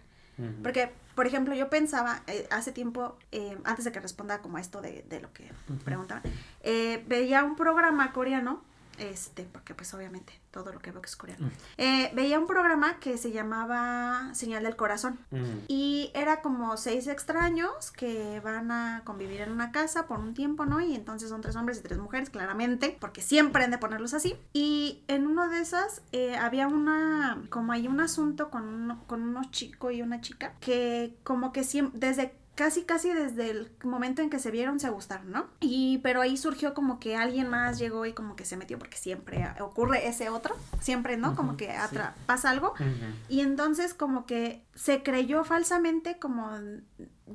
Porque, 0.63 0.91
por 1.15 1.27
ejemplo, 1.27 1.55
yo 1.55 1.69
pensaba 1.71 2.23
eh, 2.27 2.47
hace 2.51 2.73
tiempo, 2.73 3.17
eh, 3.33 3.57
antes 3.65 3.85
de 3.85 3.93
que 3.93 4.01
responda 4.01 4.41
como 4.41 4.57
a 4.57 4.61
esto 4.61 4.81
de, 4.81 5.05
de 5.09 5.21
lo 5.21 5.33
que 5.33 5.45
Ujú. 5.69 5.79
preguntaban, 5.85 6.23
eh, 6.63 7.05
veía 7.07 7.45
un 7.45 7.55
programa 7.55 8.13
coreano 8.13 8.63
este, 8.99 9.45
porque 9.45 9.75
pues 9.75 9.93
obviamente 9.95 10.33
todo 10.53 10.73
lo 10.73 10.79
que 10.79 10.93
veo 10.93 11.01
que 11.03 11.09
es 11.09 11.17
coreano. 11.17 11.51
Eh, 11.79 12.11
veía 12.15 12.39
un 12.39 12.47
programa 12.47 13.01
que 13.01 13.19
se 13.19 13.33
llamaba 13.33 14.33
Señal 14.35 14.63
del 14.63 14.77
Corazón. 14.77 15.19
Mm. 15.31 15.65
Y 15.67 16.11
era 16.15 16.41
como 16.43 16.77
seis 16.77 17.07
extraños 17.09 17.91
que 17.91 18.41
van 18.41 18.71
a 18.71 19.03
convivir 19.05 19.41
en 19.41 19.51
una 19.51 19.73
casa 19.73 20.07
por 20.07 20.21
un 20.21 20.35
tiempo, 20.35 20.65
¿no? 20.67 20.81
Y 20.81 20.95
entonces 20.95 21.31
son 21.31 21.41
tres 21.41 21.57
hombres 21.57 21.79
y 21.79 21.83
tres 21.83 21.99
mujeres, 21.99 22.31
claramente, 22.31 22.97
porque 23.01 23.23
siempre 23.23 23.65
han 23.65 23.71
de 23.71 23.79
ponerlos 23.79 24.15
así. 24.15 24.37
Y 24.53 25.03
en 25.09 25.27
uno 25.27 25.49
de 25.49 25.61
esas 25.61 26.03
eh, 26.13 26.37
había 26.37 26.69
una, 26.69 27.43
como 27.51 27.73
hay 27.73 27.89
un 27.89 28.01
asunto 28.01 28.51
con, 28.51 28.65
uno- 28.69 29.03
con 29.07 29.23
unos 29.23 29.51
chicos 29.51 29.93
y 29.95 30.03
una 30.03 30.21
chica 30.21 30.53
que 30.61 31.17
como 31.25 31.53
que 31.53 31.65
siempre, 31.65 31.99
desde 32.09 32.35
casi 32.55 32.83
casi 32.85 33.13
desde 33.13 33.51
el 33.51 33.73
momento 33.83 34.21
en 34.21 34.29
que 34.29 34.39
se 34.39 34.51
vieron 34.51 34.79
se 34.79 34.91
gustaron, 34.91 35.31
¿no? 35.31 35.47
Y 35.61 35.99
pero 35.99 36.21
ahí 36.21 36.37
surgió 36.37 36.75
como 36.75 37.01
que 37.01 37.17
alguien 37.17 37.49
más 37.49 37.79
llegó 37.79 38.05
y 38.05 38.13
como 38.13 38.37
que 38.37 38.45
se 38.45 38.57
metió 38.57 38.79
porque 38.79 38.97
siempre 38.97 39.49
ocurre 39.61 40.07
ese 40.07 40.29
otro, 40.29 40.55
siempre, 40.81 41.17
¿no? 41.17 41.35
Como 41.35 41.57
que 41.57 41.73
sí. 41.91 41.97
pasa 42.27 42.51
algo 42.51 42.75
y 43.29 43.41
entonces 43.41 43.95
como 43.95 44.27
que 44.27 44.65
se 44.75 45.03
creyó 45.03 45.45
falsamente 45.45 46.19
como 46.19 46.51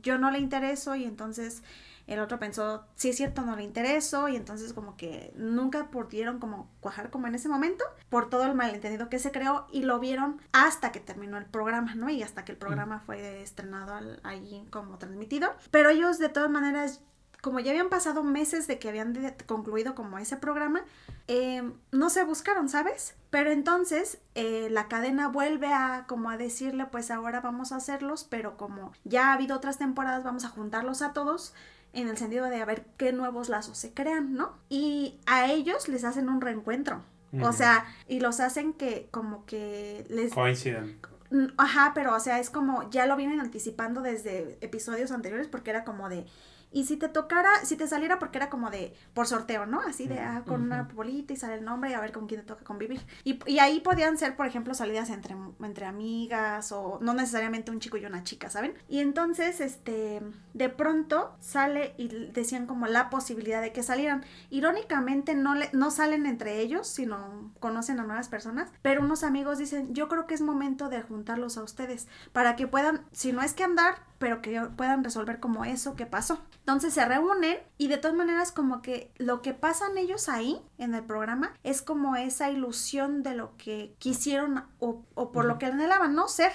yo 0.04 0.18
no 0.18 0.30
le 0.30 0.40
intereso 0.40 0.96
y 0.96 1.06
entonces 1.06 1.64
el 2.08 2.20
otro 2.20 2.40
pensó, 2.40 2.86
sí 2.96 3.10
es 3.10 3.18
cierto, 3.18 3.42
no 3.44 3.56
le 3.56 3.64
intereso 3.64 4.28
y 4.30 4.36
entonces 4.36 4.74
como 4.74 4.96
que 4.98 5.32
nunca 5.36 5.92
pudieron 5.92 6.40
como 6.40 6.70
cuajar 6.80 7.10
como 7.10 7.28
en 7.28 7.36
ese 7.36 7.50
momento 7.50 7.84
por 8.10 8.30
todo 8.30 8.46
el 8.46 8.56
malentendido 8.56 9.10
que 9.10 9.20
se 9.20 9.32
creó 9.32 9.68
y 9.72 9.84
lo 9.84 10.00
vieron 10.00 10.42
hasta 10.54 10.92
que 10.92 11.00
terminó 11.00 11.38
el 11.38 11.46
programa, 11.46 11.96
¿no? 11.96 12.10
Y 12.10 12.24
hasta 12.24 12.46
que 12.46 12.54
el 12.54 12.58
programa 12.58 13.00
fue 13.02 13.42
estrenado 13.42 13.94
al- 13.94 14.20
allí 14.24 14.66
como 14.72 14.98
transmitido. 14.98 15.50
Pero 15.70 15.90
ellos 15.90 16.18
de 16.18 16.30
todas 16.30 16.50
maneras 16.50 17.02
como 17.42 17.60
ya 17.60 17.70
habían 17.72 17.90
pasado 17.90 18.24
meses 18.24 18.66
de 18.68 18.80
que 18.80 18.90
habían 18.90 19.14
de- 19.14 19.36
concluido 19.46 19.94
como 19.94 20.18
ese 20.18 20.38
programa, 20.38 20.82
eh, 21.28 21.72
no 21.92 22.10
se 22.10 22.24
buscaron, 22.24 22.68
¿sabes? 22.68 23.16
Pero 23.30 23.52
entonces 23.52 24.18
eh, 24.34 24.70
la 24.72 24.88
cadena 24.88 25.28
vuelve 25.28 25.68
a 25.72 26.06
como 26.08 26.30
a 26.32 26.38
decirle, 26.38 26.88
pues 26.88 27.12
ahora 27.12 27.40
vamos 27.42 27.72
a 27.72 27.76
hacerlos, 27.78 28.24
pero 28.24 28.58
como 28.58 28.92
ya 29.04 29.30
ha 29.30 29.34
habido 29.34 29.56
otras 29.56 29.78
temporadas, 29.78 30.24
vamos 30.24 30.46
a 30.46 30.50
juntarlos 30.50 31.02
a 31.04 31.14
todos 31.14 31.54
en 31.94 32.08
el 32.08 32.18
sentido 32.18 32.46
de 32.46 32.62
a 32.62 32.66
ver 32.66 32.86
qué 32.98 33.12
nuevos 33.12 33.50
lazos 33.50 33.78
se 33.78 33.94
crean, 33.94 34.34
¿no? 34.34 34.58
Y 34.70 35.20
a 35.26 35.52
ellos 35.52 35.88
les 35.88 36.04
hacen 36.04 36.30
un 36.30 36.42
reencuentro. 36.42 37.02
O 37.42 37.52
sea, 37.54 37.86
y 38.08 38.20
los 38.20 38.40
hacen 38.40 38.74
que 38.74 39.10
como 39.12 39.46
que 39.46 40.06
les 40.10 40.34
Coinciden. 40.34 40.98
Mm, 41.30 41.48
Ajá, 41.58 41.92
pero 41.94 42.16
o 42.16 42.20
sea, 42.20 42.40
es 42.40 42.50
como 42.50 42.90
ya 42.90 43.06
lo 43.06 43.16
vienen 43.16 43.42
anticipando 43.42 44.02
desde 44.02 44.58
episodios 44.62 45.12
anteriores 45.12 45.48
porque 45.48 45.70
era 45.70 45.84
como 45.84 46.10
de 46.10 46.26
y 46.72 46.86
si 46.86 46.98
te 46.98 47.10
tocara, 47.10 47.50
si 47.64 47.76
te 47.76 47.88
saliera 47.88 48.20
porque 48.20 48.38
era 48.38 48.50
como 48.50 48.70
de 48.70 48.94
por 49.14 49.28
sorteo, 49.28 49.66
¿no? 49.66 49.82
Así 49.82 50.08
de 50.08 50.20
ah, 50.20 50.44
con 50.46 50.62
una 50.62 50.84
bolita 50.84 51.34
y 51.34 51.36
sale 51.36 51.56
el 51.56 51.66
nombre 51.66 51.92
y 51.92 51.94
a 51.94 52.00
ver 52.00 52.12
con 52.12 52.28
quién 52.28 52.42
te 52.42 52.48
toca 52.48 52.64
convivir. 52.64 53.02
Y, 53.24 53.40
y 53.50 53.60
ahí 53.60 53.80
podían 53.80 54.18
ser, 54.18 54.36
por 54.36 54.46
ejemplo, 54.48 54.74
salidas 54.74 55.10
entre, 55.10 55.36
entre 55.62 55.86
amigas 55.86 56.72
o 56.72 57.00
no 57.02 57.14
necesariamente 57.14 57.72
un 57.72 57.80
chico 57.80 57.98
y 57.98 58.06
una 58.06 58.24
chica, 58.24 58.50
¿saben? 58.50 58.74
Y 58.90 59.00
entonces, 59.00 59.62
este, 59.62 60.22
de 60.54 60.70
pronto 60.70 61.36
sale 61.40 61.94
y 61.98 62.08
decían 62.08 62.68
como 62.68 62.88
la 62.88 63.10
posibilidad 63.10 63.62
de 63.62 63.72
que 63.72 63.84
salieran. 63.84 64.24
Irónicamente 64.50 65.36
no, 65.36 65.56
le, 65.56 65.70
no 65.74 65.92
salen 65.92 66.26
entre 66.26 66.60
ellos, 66.60 66.88
sino 66.88 67.52
conocen 67.60 68.00
a 68.00 68.04
nuevas 68.04 68.28
personas, 68.28 68.70
pero 68.82 69.02
unos 69.02 69.24
amigos 69.24 69.58
dicen, 69.58 69.94
yo 69.94 70.08
creo 70.08 70.28
que 70.28 70.34
es 70.34 70.42
momento 70.42 70.90
de 70.90 71.02
juntarlos 71.02 71.58
a 71.58 71.64
ustedes 71.64 72.08
para 72.34 72.56
que 72.56 72.68
puedan, 72.68 73.06
si 73.12 73.32
no 73.32 73.42
es 73.42 73.54
que 73.54 73.64
andar, 73.64 73.96
pero 74.20 74.42
que 74.42 74.60
puedan 74.76 75.04
resolver 75.04 75.40
como 75.40 75.66
eso 75.66 75.96
que 75.96 76.06
pasó. 76.06 76.42
Entonces 76.60 76.94
se 76.94 77.06
reúnen 77.06 77.58
y 77.78 77.88
de 77.88 77.98
todas 77.98 78.16
maneras 78.18 78.52
como 78.52 78.82
que 78.82 79.12
lo 79.18 79.42
que 79.42 79.54
pasan 79.54 79.98
ellos 79.98 80.28
ahí 80.30 80.62
en 80.78 80.96
el 80.96 81.04
programa 81.04 81.54
es 81.64 81.82
como 81.82 82.16
esa 82.16 82.50
ilusión 82.50 83.24
de 83.24 83.36
lo 83.36 83.56
que 83.58 83.96
quisieron 84.00 84.64
o, 84.80 85.04
o 85.16 85.32
por 85.32 85.46
lo 85.46 85.58
que 85.60 85.68
anhelaban 85.68 86.16
no 86.16 86.28
ser. 86.28 86.52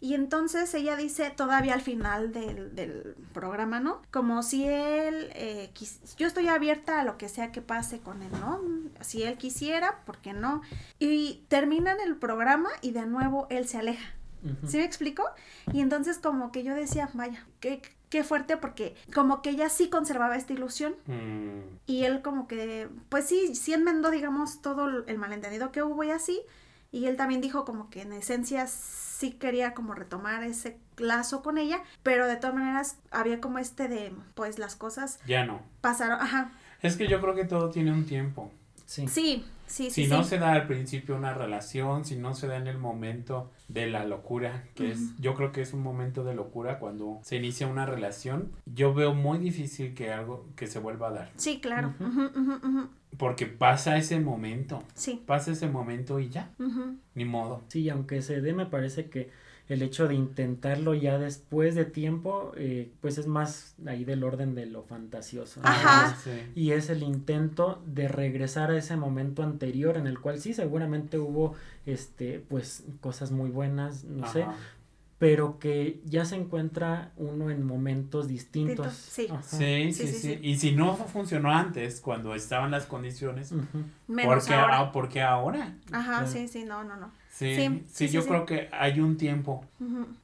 Y 0.00 0.12
entonces 0.14 0.74
ella 0.74 0.96
dice 0.96 1.30
todavía 1.30 1.72
al 1.72 1.80
final 1.80 2.30
del, 2.32 2.74
del 2.74 3.16
programa, 3.32 3.80
¿no? 3.80 4.02
Como 4.10 4.42
si 4.42 4.66
él, 4.66 5.30
eh, 5.34 5.70
quis- 5.74 6.14
yo 6.16 6.26
estoy 6.26 6.48
abierta 6.48 7.00
a 7.00 7.04
lo 7.04 7.16
que 7.16 7.30
sea 7.30 7.52
que 7.52 7.62
pase 7.62 8.00
con 8.00 8.22
él, 8.22 8.30
¿no? 8.38 8.60
Si 9.00 9.22
él 9.22 9.38
quisiera, 9.38 10.02
¿por 10.04 10.18
qué 10.18 10.34
no? 10.34 10.60
Y 10.98 11.44
terminan 11.48 11.96
el 12.04 12.16
programa 12.16 12.68
y 12.82 12.90
de 12.90 13.06
nuevo 13.06 13.46
él 13.48 13.66
se 13.66 13.78
aleja. 13.78 14.12
¿Sí 14.66 14.76
me 14.78 14.84
explico? 14.84 15.24
Y 15.72 15.80
entonces 15.80 16.18
como 16.18 16.52
que 16.52 16.62
yo 16.64 16.74
decía, 16.74 17.08
vaya, 17.14 17.44
qué, 17.60 17.80
qué 18.10 18.24
fuerte 18.24 18.56
porque 18.56 18.94
como 19.14 19.42
que 19.42 19.50
ella 19.50 19.68
sí 19.68 19.88
conservaba 19.88 20.36
esta 20.36 20.52
ilusión 20.52 20.94
Mm. 21.06 21.78
y 21.86 22.04
él 22.04 22.22
como 22.22 22.46
que, 22.46 22.88
pues 23.08 23.26
sí, 23.26 23.54
sí 23.54 23.72
enmendó, 23.72 24.10
digamos, 24.10 24.60
todo 24.62 25.04
el 25.06 25.18
malentendido 25.18 25.72
que 25.72 25.82
hubo 25.82 26.04
y 26.04 26.10
así. 26.10 26.40
Y 26.92 27.06
él 27.06 27.16
también 27.16 27.40
dijo 27.40 27.64
como 27.64 27.90
que 27.90 28.02
en 28.02 28.12
esencia 28.12 28.68
sí 28.68 29.32
quería 29.32 29.74
como 29.74 29.94
retomar 29.94 30.44
ese 30.44 30.78
lazo 30.96 31.42
con 31.42 31.58
ella, 31.58 31.82
pero 32.04 32.26
de 32.28 32.36
todas 32.36 32.54
maneras 32.54 32.98
había 33.10 33.40
como 33.40 33.58
este 33.58 33.88
de, 33.88 34.14
pues 34.36 34.60
las 34.60 34.76
cosas 34.76 35.18
Ya 35.26 35.44
no. 35.44 35.60
pasaron, 35.80 36.20
ajá, 36.20 36.52
Es 36.82 36.96
que 36.96 37.08
yo 37.08 37.20
creo 37.20 37.34
que 37.34 37.44
todo 37.46 37.70
tiene 37.70 37.90
un 37.90 38.06
tiempo. 38.06 38.52
Sí. 38.86 39.08
sí, 39.08 39.44
sí, 39.66 39.84
sí, 39.84 39.90
Si 39.90 40.04
sí. 40.04 40.10
no 40.10 40.24
se 40.24 40.38
da 40.38 40.52
al 40.52 40.66
principio 40.66 41.16
una 41.16 41.32
relación, 41.34 42.04
si 42.04 42.16
no 42.16 42.34
se 42.34 42.46
da 42.46 42.56
en 42.56 42.66
el 42.66 42.78
momento 42.78 43.50
de 43.68 43.86
la 43.88 44.04
locura, 44.04 44.64
que 44.74 44.90
es, 44.92 45.18
yo 45.18 45.34
creo 45.34 45.52
que 45.52 45.62
es 45.62 45.72
un 45.72 45.82
momento 45.82 46.22
de 46.24 46.34
locura 46.34 46.78
cuando 46.78 47.20
se 47.22 47.36
inicia 47.36 47.66
una 47.66 47.86
relación, 47.86 48.52
yo 48.66 48.92
veo 48.94 49.14
muy 49.14 49.38
difícil 49.38 49.94
que 49.94 50.12
algo 50.12 50.46
que 50.56 50.66
se 50.66 50.78
vuelva 50.80 51.08
a 51.08 51.12
dar, 51.12 51.30
Sí, 51.36 51.60
claro, 51.60 51.94
porque 53.16 53.46
pasa 53.46 53.96
ese 53.96 54.20
momento, 54.20 54.82
sí, 54.94 55.22
pasa 55.24 55.52
ese 55.52 55.68
momento 55.68 56.18
y 56.20 56.28
ya, 56.28 56.50
ni 57.14 57.24
modo. 57.24 57.62
Sí, 57.68 57.88
aunque 57.88 58.22
se 58.22 58.40
dé, 58.40 58.52
me 58.52 58.66
parece 58.66 59.08
que 59.08 59.30
el 59.68 59.80
hecho 59.82 60.06
de 60.08 60.14
intentarlo 60.14 60.92
ya 60.94 61.18
después 61.18 61.74
de 61.74 61.86
tiempo, 61.86 62.52
eh, 62.56 62.90
pues 63.00 63.16
es 63.16 63.26
más 63.26 63.74
ahí 63.86 64.04
del 64.04 64.22
orden 64.22 64.54
de 64.54 64.66
lo 64.66 64.82
fantasioso. 64.82 65.60
¿no? 65.62 65.68
Ajá. 65.68 66.16
Sí. 66.22 66.30
Y 66.54 66.72
es 66.72 66.90
el 66.90 67.02
intento 67.02 67.82
de 67.86 68.08
regresar 68.08 68.70
a 68.70 68.76
ese 68.76 68.96
momento 68.96 69.42
anterior 69.42 69.96
en 69.96 70.06
el 70.06 70.20
cual 70.20 70.38
sí, 70.38 70.52
seguramente 70.52 71.18
hubo, 71.18 71.54
este, 71.86 72.40
pues, 72.48 72.84
cosas 73.00 73.30
muy 73.30 73.48
buenas, 73.50 74.04
no 74.04 74.30
sé, 74.30 74.44
pero 75.18 75.58
que 75.58 76.00
ya 76.04 76.26
se 76.26 76.36
encuentra 76.36 77.12
uno 77.16 77.48
en 77.48 77.64
momentos 77.64 78.28
distintos. 78.28 78.92
Sí. 78.92 79.28
Sí, 79.42 79.56
Sí, 79.56 79.92
sí, 79.92 80.06
sí, 80.06 80.12
sí, 80.12 80.20
sí. 80.34 80.38
Y 80.42 80.56
si 80.58 80.72
no 80.72 80.94
funcionó 80.96 81.50
antes, 81.50 82.00
cuando 82.00 82.34
estaban 82.34 82.70
las 82.70 82.84
condiciones, 82.84 83.52
Ujú. 83.52 83.64
Menos 84.08 84.34
¿por 84.34 84.46
qué, 84.46 84.54
ahora. 84.54 84.78
ah, 84.80 84.92
¿por 84.92 85.08
qué 85.08 85.22
ahora? 85.22 85.74
Ajá, 85.92 86.18
Claro. 86.18 86.26
sí, 86.26 86.48
sí, 86.48 86.64
no, 86.64 86.84
no, 86.84 86.96
no. 86.96 87.12
Sí, 87.36 87.56
Sí, 87.56 87.56
sí, 87.56 87.84
sí, 87.88 88.06
sí, 88.06 88.08
yo 88.14 88.22
sí. 88.22 88.28
creo 88.28 88.46
que 88.46 88.68
hay 88.70 89.00
un 89.00 89.16
tiempo 89.16 89.64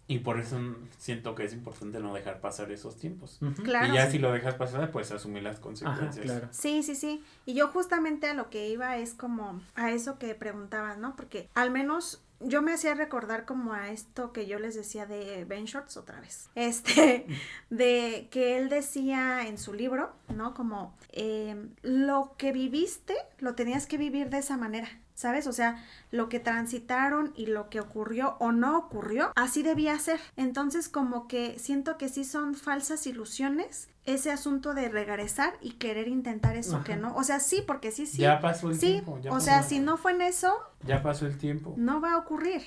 y 0.07 0.21
por 0.21 0.39
eso 0.39 0.61
siento 0.97 1.35
que 1.35 1.45
es 1.45 1.53
importante 1.53 1.99
no 1.99 2.15
dejar 2.15 2.41
pasar 2.41 2.71
esos 2.71 2.97
tiempos. 2.97 3.41
Claro. 3.65 3.93
y 3.93 3.97
ya 3.97 4.07
sí. 4.07 4.13
si 4.13 4.19
lo 4.21 4.31
dejas 4.31 4.55
pasar, 4.55 4.93
pues 4.93 5.11
asumir 5.11 5.43
las 5.43 5.57
Ajá, 5.57 5.63
consecuencias. 5.63 6.25
claro. 6.25 6.49
Sí, 6.53 6.85
sí, 6.85 6.95
sí. 6.95 7.25
Y 7.47 7.55
yo 7.55 7.67
justamente 7.69 8.29
a 8.29 8.35
lo 8.35 8.49
que 8.49 8.69
iba 8.69 8.97
es 8.97 9.15
como 9.15 9.61
a 9.75 9.91
eso 9.91 10.21
que 10.21 10.37
preguntabas, 10.37 10.99
¿no? 10.99 11.17
Porque 11.17 11.49
al 11.55 11.73
menos 11.73 12.23
yo 12.39 12.63
me 12.63 12.73
hacía 12.73 12.95
recordar 12.95 13.45
como 13.45 13.75
a 13.75 13.91
esto 13.91 14.33
que 14.33 14.47
yo 14.47 14.59
les 14.61 14.75
decía 14.77 15.05
de 15.05 15.45
Ben 15.45 15.65
Shorts 15.65 15.97
otra 15.97 16.21
vez. 16.21 16.49
Este, 16.55 17.27
de 17.71 18.29
que 18.31 18.57
él 18.57 18.69
decía 18.69 19.49
en 19.49 19.59
su 19.59 19.75
libro, 19.75 20.13
¿no? 20.35 20.55
Como 20.55 20.97
eh, 21.13 21.57
lo 21.83 22.35
que 22.39 22.53
viviste, 22.53 23.15
lo 23.39 23.55
tenías 23.57 23.87
que 23.87 23.99
vivir 23.99 24.31
de 24.31 24.39
esa 24.39 24.57
manera. 24.57 24.89
¿Sabes? 25.21 25.47
O 25.47 25.53
sea, 25.53 25.85
lo 26.11 26.31
que 26.31 26.41
transitaron 26.41 27.35
y 27.37 27.45
lo 27.45 27.69
que 27.69 27.79
ocurrió 27.79 28.37
o 28.39 28.53
no 28.53 28.79
ocurrió, 28.79 29.33
así 29.37 29.63
debía 29.63 29.99
ser. 29.99 30.19
Entonces, 30.37 30.89
como 30.89 31.29
que 31.29 31.59
siento 31.59 31.99
que 31.99 32.09
sí 32.09 32.25
son 32.25 32.55
falsas 32.55 33.07
ilusiones 33.07 33.91
ese 34.07 34.33
asunto 34.33 34.73
de 34.73 34.89
regresar 34.89 35.53
y 35.61 35.73
querer 35.73 36.09
intentar 36.09 36.57
eso 36.57 36.77
Ajá. 36.77 36.85
que 36.85 36.97
no. 36.97 37.15
O 37.17 37.23
sea, 37.23 37.39
sí, 37.39 37.63
porque 37.67 37.93
sí, 37.93 38.07
sí. 38.07 38.17
Ya 38.23 38.41
pasó 38.41 38.71
el 38.71 38.77
sí, 38.77 38.93
tiempo. 38.93 39.21
Ya 39.23 39.29
o 39.31 39.35
pasó, 39.35 39.45
sea, 39.45 39.63
si 39.63 39.79
no 39.79 39.99
fue 39.99 40.13
en 40.13 40.23
eso, 40.23 40.55
Ya 40.87 41.03
pasó 41.03 41.27
el 41.27 41.37
tiempo. 41.37 41.75
no 41.77 42.01
va 42.01 42.13
a 42.15 42.17
ocurrir. 42.17 42.63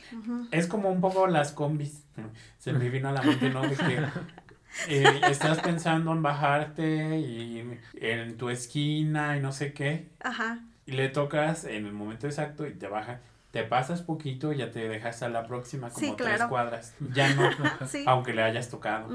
Es 0.51 0.67
como 0.67 0.91
un 0.91 1.01
poco 1.01 1.25
las 1.25 1.53
combis. 1.53 2.03
Se 2.59 2.71
me 2.71 2.87
vino 2.89 3.09
a 3.09 3.13
la 3.13 3.23
mente, 3.23 3.49
¿no? 3.49 3.63
De 3.63 3.75
que 3.75 3.99
eh, 4.89 5.21
estás 5.27 5.59
pensando 5.59 6.11
en 6.11 6.21
bajarte 6.21 7.17
y 7.19 7.79
en 7.95 8.37
tu 8.37 8.49
esquina 8.49 9.35
y 9.37 9.41
no 9.41 9.51
sé 9.51 9.73
qué. 9.73 10.11
Ajá. 10.19 10.59
Y 10.85 10.91
le 10.93 11.09
tocas 11.09 11.63
en 11.65 11.85
el 11.85 11.93
momento 11.93 12.27
exacto 12.27 12.67
y 12.67 12.73
te 12.73 12.87
baja. 12.87 13.21
Te 13.51 13.63
pasas 13.63 14.01
poquito 14.01 14.51
y 14.51 14.57
ya 14.57 14.71
te 14.71 14.87
dejas 14.89 15.21
a 15.21 15.29
la 15.29 15.45
próxima 15.45 15.89
como 15.89 15.99
Sí, 16.05 16.13
tres 16.17 16.41
cuadras. 16.45 16.95
Ya 17.13 17.33
no, 17.35 17.49
Sí. 17.87 18.03
aunque 18.07 18.33
le 18.33 18.41
hayas 18.41 18.69
tocado. 18.69 19.07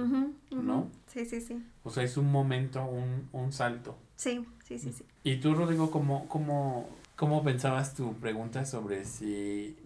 ¿No? 0.50 0.88
Sí, 1.08 1.24
sí, 1.26 1.40
sí. 1.40 1.60
O 1.82 1.90
sea, 1.90 2.04
es 2.04 2.16
un 2.16 2.30
momento, 2.30 2.84
un, 2.84 3.28
un 3.32 3.52
salto. 3.52 3.98
Sí, 4.16 4.46
sí, 4.64 4.78
sí, 4.78 4.92
sí. 4.92 5.04
Y 5.24 5.36
tú, 5.38 5.54
Rodrigo, 5.54 5.90
¿cómo, 5.90 6.28
cómo, 6.28 6.88
cómo 7.16 7.42
pensabas 7.42 7.94
tu 7.94 8.14
pregunta 8.14 8.64
sobre 8.64 9.04
si 9.04 9.76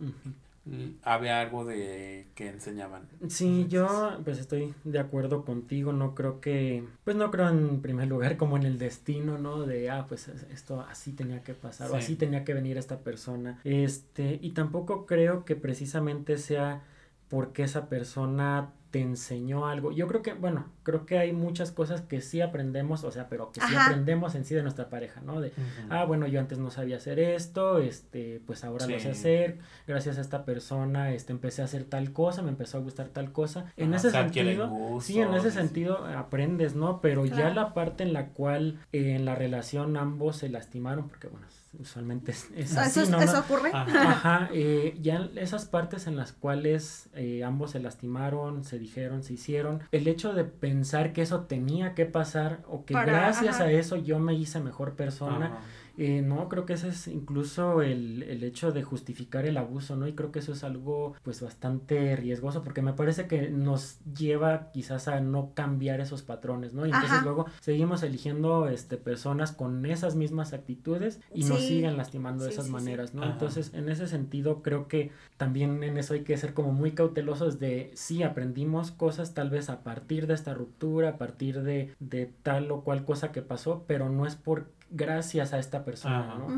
había 1.03 1.41
algo 1.41 1.65
de 1.65 2.29
que 2.35 2.49
enseñaban. 2.49 3.09
Sí, 3.29 3.67
yo 3.69 4.21
pues 4.25 4.39
estoy 4.39 4.75
de 4.85 4.99
acuerdo 5.01 5.45
contigo, 5.45 5.93
no 5.93 6.15
creo 6.15 6.41
que, 6.41 6.85
pues 7.05 7.17
no 7.17 7.31
creo 7.31 7.49
en 7.49 7.81
primer 7.83 8.09
lugar 8.09 8.37
como 8.37 8.57
en 8.57 8.63
el 8.65 8.79
destino, 8.79 9.39
¿no? 9.39 9.63
De, 9.67 9.91
ah, 9.91 10.07
pues 10.09 10.29
es- 10.29 10.45
esto 10.53 10.81
así 10.83 11.13
tenía 11.13 11.43
que 11.43 11.55
pasar 11.55 11.89
o 11.91 11.95
Sí. 11.95 11.99
así 11.99 12.17
tenía 12.17 12.45
que 12.45 12.55
venir 12.55 12.79
esta 12.79 13.01
persona. 13.01 13.61
Este, 13.65 14.39
y 14.41 14.51
tampoco 14.51 15.05
creo 15.07 15.45
que 15.45 15.57
precisamente 15.57 16.39
sea 16.39 16.83
porque 17.29 17.63
esa 17.65 17.89
persona 17.89 18.71
te 18.93 19.01
enseñó 19.01 19.67
algo. 19.67 19.91
Yo 19.91 20.07
creo 20.07 20.21
que, 20.21 20.35
bueno, 20.35 20.67
creo 20.83 21.07
que 21.07 21.19
hay 21.19 21.33
muchas 21.33 21.73
cosas 21.73 22.03
que 22.03 22.21
sí 22.21 22.43
aprendemos, 22.43 23.03
o 23.05 23.11
sea, 23.11 23.27
pero 23.31 23.51
que 23.51 23.61
sí 23.63 23.75
aprendemos 23.75 24.35
en 24.35 24.45
sí 24.45 24.55
de 24.55 24.63
nuestra 24.63 24.91
pareja, 24.91 25.23
¿no? 25.23 25.41
De, 25.41 25.51
ah, 25.89 26.05
bueno, 26.05 26.27
yo 26.27 26.39
antes 26.39 26.59
no 26.59 26.71
sabía 26.71 26.99
hacer 26.99 27.19
esto, 27.19 27.79
este, 27.79 28.43
pues 28.47 28.65
ahora 28.65 28.87
lo 28.87 29.01
sé 29.01 29.11
hacer, 29.11 29.59
gracias 29.87 30.19
a 30.19 30.21
esta 30.21 30.45
persona, 30.45 31.13
este, 31.15 31.33
empecé 31.33 31.63
a 31.63 31.65
hacer 31.65 31.85
tal 31.85 32.13
cosa, 32.13 32.43
me 32.43 32.51
empezó 32.51 32.77
a 32.77 32.81
gustar 32.83 33.09
tal 33.09 33.33
cosa. 33.33 33.65
En 33.79 33.95
Ajá, 33.95 34.09
ese 34.09 34.11
sentido, 34.11 34.69
gustos, 34.69 35.05
sí, 35.05 35.21
en 35.21 35.33
ese 35.33 35.51
sí. 35.51 35.57
sentido 35.57 36.05
aprendes, 36.05 36.77
¿no? 36.77 37.01
Pero 37.01 37.25
ya 37.25 37.49
la 37.49 37.73
parte 37.73 38.03
en 38.03 38.13
la 38.13 38.29
cual 38.29 38.79
eh, 38.93 39.15
en 39.17 39.25
la 39.25 39.35
relación 39.35 39.97
ambos 39.97 40.37
se 40.37 40.51
lastimaron, 40.51 41.09
porque 41.09 41.29
bueno, 41.29 41.47
usualmente 41.79 42.33
es, 42.33 42.49
es 42.55 42.71
Eso, 42.73 42.81
así, 42.81 43.01
eso 43.01 43.11
¿no? 43.11 43.39
ocurre. 43.41 43.71
Ajá. 43.73 44.11
Ajá, 44.11 44.49
eh, 44.53 44.97
ya 45.01 45.29
esas 45.37 45.65
partes 45.67 46.07
en 46.07 46.17
las 46.17 46.33
cuales 46.33 47.09
eh, 47.15 47.45
ambos 47.45 47.73
se 47.73 47.81
lastimaron, 47.81 48.65
se 48.65 48.79
dijeron, 48.79 49.23
se 49.23 49.35
hicieron, 49.35 49.81
el 49.91 50.07
hecho 50.09 50.35
de 50.35 50.45
pensar 50.45 51.13
que 51.13 51.23
eso 51.23 51.41
tenía 51.45 51.95
que 51.95 52.07
pasar 52.07 52.63
o 52.69 52.85
que 52.85 52.95
Para- 52.95 53.13
gracias 53.13 53.57
ajá. 53.57 53.65
a 53.65 53.73
eso 53.73 53.97
yo 53.97 54.19
me 54.19 54.35
hice 54.35 54.61
mejor 54.61 54.95
persona, 54.95 55.47
Ajá. 55.47 55.61
eh, 55.99 56.23
no, 56.23 56.49
creo 56.49 56.65
que 56.67 56.75
ese 56.75 56.89
es 56.89 57.09
incluso 57.09 57.83
el, 57.83 58.23
el 58.23 58.45
hecho 58.45 58.73
de 58.73 58.83
justificar 58.83 59.45
el 59.47 59.57
abuso, 59.57 59.97
¿no? 59.97 60.07
Y 60.09 60.15
creo 60.15 60.31
que 60.33 60.39
eso 60.39 60.53
es 60.53 60.65
algo 60.65 61.15
pues 61.23 61.41
bastante 61.43 62.17
riesgoso 62.17 62.63
porque 62.63 62.83
me 62.83 62.93
parece 62.95 63.27
que 63.27 63.51
nos 63.51 63.99
lleva 64.17 64.71
quizás 64.73 65.09
a 65.09 65.21
no 65.21 65.53
cambiar 65.55 66.01
esos 66.01 66.23
patrones, 66.23 66.73
¿no? 66.75 66.85
Y 66.87 66.91
entonces 66.91 67.13
Ajá. 67.13 67.23
luego 67.25 67.47
seguimos 67.61 68.03
eligiendo 68.03 68.69
este, 68.69 68.97
personas 68.97 69.53
con 69.53 69.85
esas 69.87 70.17
mismas 70.17 70.53
actitudes 70.53 71.21
y 71.35 71.45
nos 71.45 71.62
Sí. 71.63 71.69
siguen 71.69 71.97
lastimando 71.97 72.45
de 72.45 72.51
Sí, 72.51 72.55
esas 72.55 72.67
sí, 72.67 72.71
sí. 72.71 72.75
maneras, 72.75 73.15
¿no? 73.15 73.23
Ajá. 73.23 73.33
Entonces, 73.33 73.73
en 73.75 73.89
ese 73.89 74.07
sentido, 74.09 74.63
creo 74.63 74.89
que 74.89 75.11
también 75.37 75.83
en 75.83 75.97
eso 75.99 76.15
hay 76.15 76.23
que 76.25 76.37
ser 76.37 76.53
como 76.55 76.73
muy 76.73 76.93
cautelosos 76.93 77.59
de 77.59 77.91
sí, 77.95 78.23
aprendimos 78.23 78.91
cosas 78.91 79.35
tal 79.35 79.51
vez 79.51 79.71
a 79.71 79.83
partir 79.83 80.27
de 80.27 80.35
esta 80.35 80.55
ruptura, 80.55 81.11
a 81.11 81.19
partir 81.19 81.63
de, 81.63 81.95
de 82.01 82.27
tal 82.43 82.71
o 82.71 82.83
cual 82.85 83.05
cosa 83.05 83.33
que 83.33 83.43
pasó, 83.43 83.85
pero 83.87 84.09
no 84.11 84.27
es 84.27 84.37
por 84.37 84.71
gracias 84.91 85.53
a 85.55 85.59
esta 85.59 85.85
persona, 85.85 86.21
Ajá. 86.33 86.39
¿no? 86.39 86.49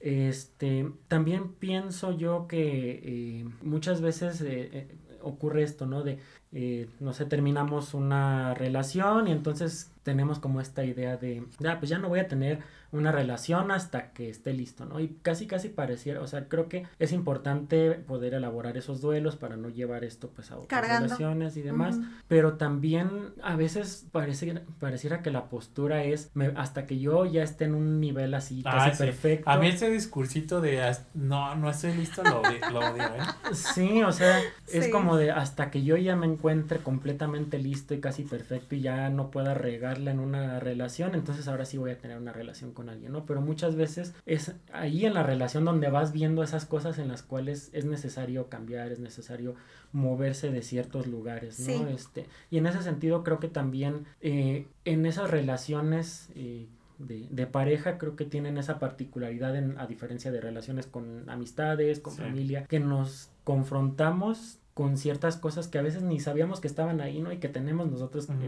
Este, 0.00 0.90
también 1.08 1.54
pienso 1.54 2.12
yo 2.12 2.46
que 2.46 3.00
eh, 3.40 3.46
muchas 3.62 4.00
veces 4.02 4.40
eh, 4.42 4.68
eh, 4.72 4.96
ocurre 5.22 5.62
esto, 5.62 5.86
¿no? 5.86 6.02
De, 6.02 6.18
eh, 6.54 6.88
no 7.00 7.12
sé, 7.12 7.24
terminamos 7.26 7.94
una 7.94 8.54
relación 8.54 9.28
y 9.28 9.32
entonces 9.32 9.90
tenemos 10.04 10.38
como 10.38 10.60
esta 10.60 10.84
idea 10.84 11.16
de, 11.16 11.44
ah, 11.66 11.76
pues 11.78 11.88
ya 11.90 11.98
no 11.98 12.08
voy 12.08 12.20
a 12.20 12.28
tener 12.28 12.58
una 12.92 13.10
relación 13.10 13.72
hasta 13.72 14.12
que 14.12 14.28
esté 14.30 14.52
listo, 14.52 14.84
¿no? 14.84 15.00
Y 15.00 15.16
casi, 15.22 15.46
casi 15.48 15.68
pareciera, 15.68 16.20
o 16.20 16.26
sea, 16.28 16.46
creo 16.48 16.68
que 16.68 16.86
es 17.00 17.10
importante 17.12 17.90
poder 17.92 18.34
elaborar 18.34 18.76
esos 18.76 19.00
duelos 19.00 19.34
para 19.34 19.56
no 19.56 19.68
llevar 19.68 20.04
esto 20.04 20.28
pues 20.30 20.52
a 20.52 20.56
otras 20.58 20.68
Cargando. 20.68 21.06
relaciones 21.06 21.56
y 21.56 21.62
demás, 21.62 21.98
pero 22.28 22.52
también 22.54 23.08
a 23.42 23.56
veces 23.56 24.06
parece, 24.12 24.60
pareciera 24.78 25.22
que 25.22 25.30
la 25.32 25.46
postura 25.48 26.04
es 26.04 26.30
me- 26.34 26.52
hasta 26.54 26.86
que 26.86 27.00
yo 27.00 27.24
ya 27.26 27.42
esté 27.42 27.64
en 27.64 27.74
un 27.74 27.98
nivel 27.98 28.32
así 28.34 28.62
casi 28.62 28.90
Ah, 28.90 28.94
sí. 28.94 29.02
perfecto. 29.04 29.50
A 29.50 29.56
mí 29.58 29.66
ese 29.68 29.90
discursito 29.90 30.60
de 30.60 30.94
no, 31.14 31.56
no 31.56 31.70
estoy 31.70 31.94
listo 31.94 32.22
lo, 32.22 32.42
odi- 32.42 32.70
lo 32.70 32.78
odio, 32.78 33.04
¿eh? 33.06 33.54
Sí, 33.54 34.02
o 34.04 34.12
sea, 34.12 34.38
es 34.72 34.84
Sí. 34.84 34.90
como 34.90 35.16
de 35.16 35.32
hasta 35.32 35.70
que 35.72 35.82
yo 35.82 35.96
ya 35.96 36.14
me 36.14 36.26
encuentre 36.44 36.78
completamente 36.80 37.58
listo 37.58 37.94
y 37.94 38.00
casi 38.00 38.22
perfecto 38.22 38.74
y 38.74 38.82
ya 38.82 39.08
no 39.08 39.30
pueda 39.30 39.54
regarla 39.54 40.10
en 40.10 40.20
una 40.20 40.60
relación, 40.60 41.14
entonces 41.14 41.48
ahora 41.48 41.64
sí 41.64 41.78
voy 41.78 41.90
a 41.92 41.96
tener 41.98 42.18
una 42.18 42.34
relación 42.34 42.72
con 42.72 42.90
alguien, 42.90 43.12
¿no? 43.12 43.24
Pero 43.24 43.40
muchas 43.40 43.76
veces 43.76 44.12
es 44.26 44.52
ahí 44.70 45.06
en 45.06 45.14
la 45.14 45.22
relación 45.22 45.64
donde 45.64 45.88
vas 45.88 46.12
viendo 46.12 46.42
esas 46.42 46.66
cosas 46.66 46.98
en 46.98 47.08
las 47.08 47.22
cuales 47.22 47.70
es 47.72 47.86
necesario 47.86 48.50
cambiar, 48.50 48.92
es 48.92 48.98
necesario 48.98 49.54
moverse 49.92 50.50
de 50.50 50.60
ciertos 50.60 51.06
lugares, 51.06 51.58
¿no? 51.60 51.66
Sí. 51.66 51.84
Este, 51.94 52.26
y 52.50 52.58
en 52.58 52.66
ese 52.66 52.82
sentido 52.82 53.24
creo 53.24 53.38
que 53.40 53.48
también 53.48 54.04
eh, 54.20 54.66
en 54.84 55.06
esas 55.06 55.30
relaciones 55.30 56.28
eh, 56.34 56.66
de, 56.98 57.26
de 57.30 57.46
pareja 57.46 57.96
creo 57.96 58.16
que 58.16 58.26
tienen 58.26 58.58
esa 58.58 58.78
particularidad 58.78 59.56
en, 59.56 59.78
a 59.78 59.86
diferencia 59.86 60.30
de 60.30 60.42
relaciones 60.42 60.86
con 60.86 61.30
amistades, 61.30 62.00
con 62.00 62.12
Sí. 62.12 62.20
familia, 62.20 62.66
que 62.66 62.80
nos 62.80 63.30
confrontamos 63.44 64.58
con 64.74 64.96
ciertas 64.98 65.36
cosas 65.36 65.68
que 65.68 65.78
a 65.78 65.82
veces 65.82 66.02
ni 66.02 66.18
sabíamos 66.18 66.60
que 66.60 66.66
estaban 66.66 67.00
ahí, 67.00 67.20
¿no? 67.20 67.30
Y 67.32 67.38
que 67.38 67.48
tenemos 67.48 67.88
nosotros 67.90 68.28
Ujú. 68.28 68.38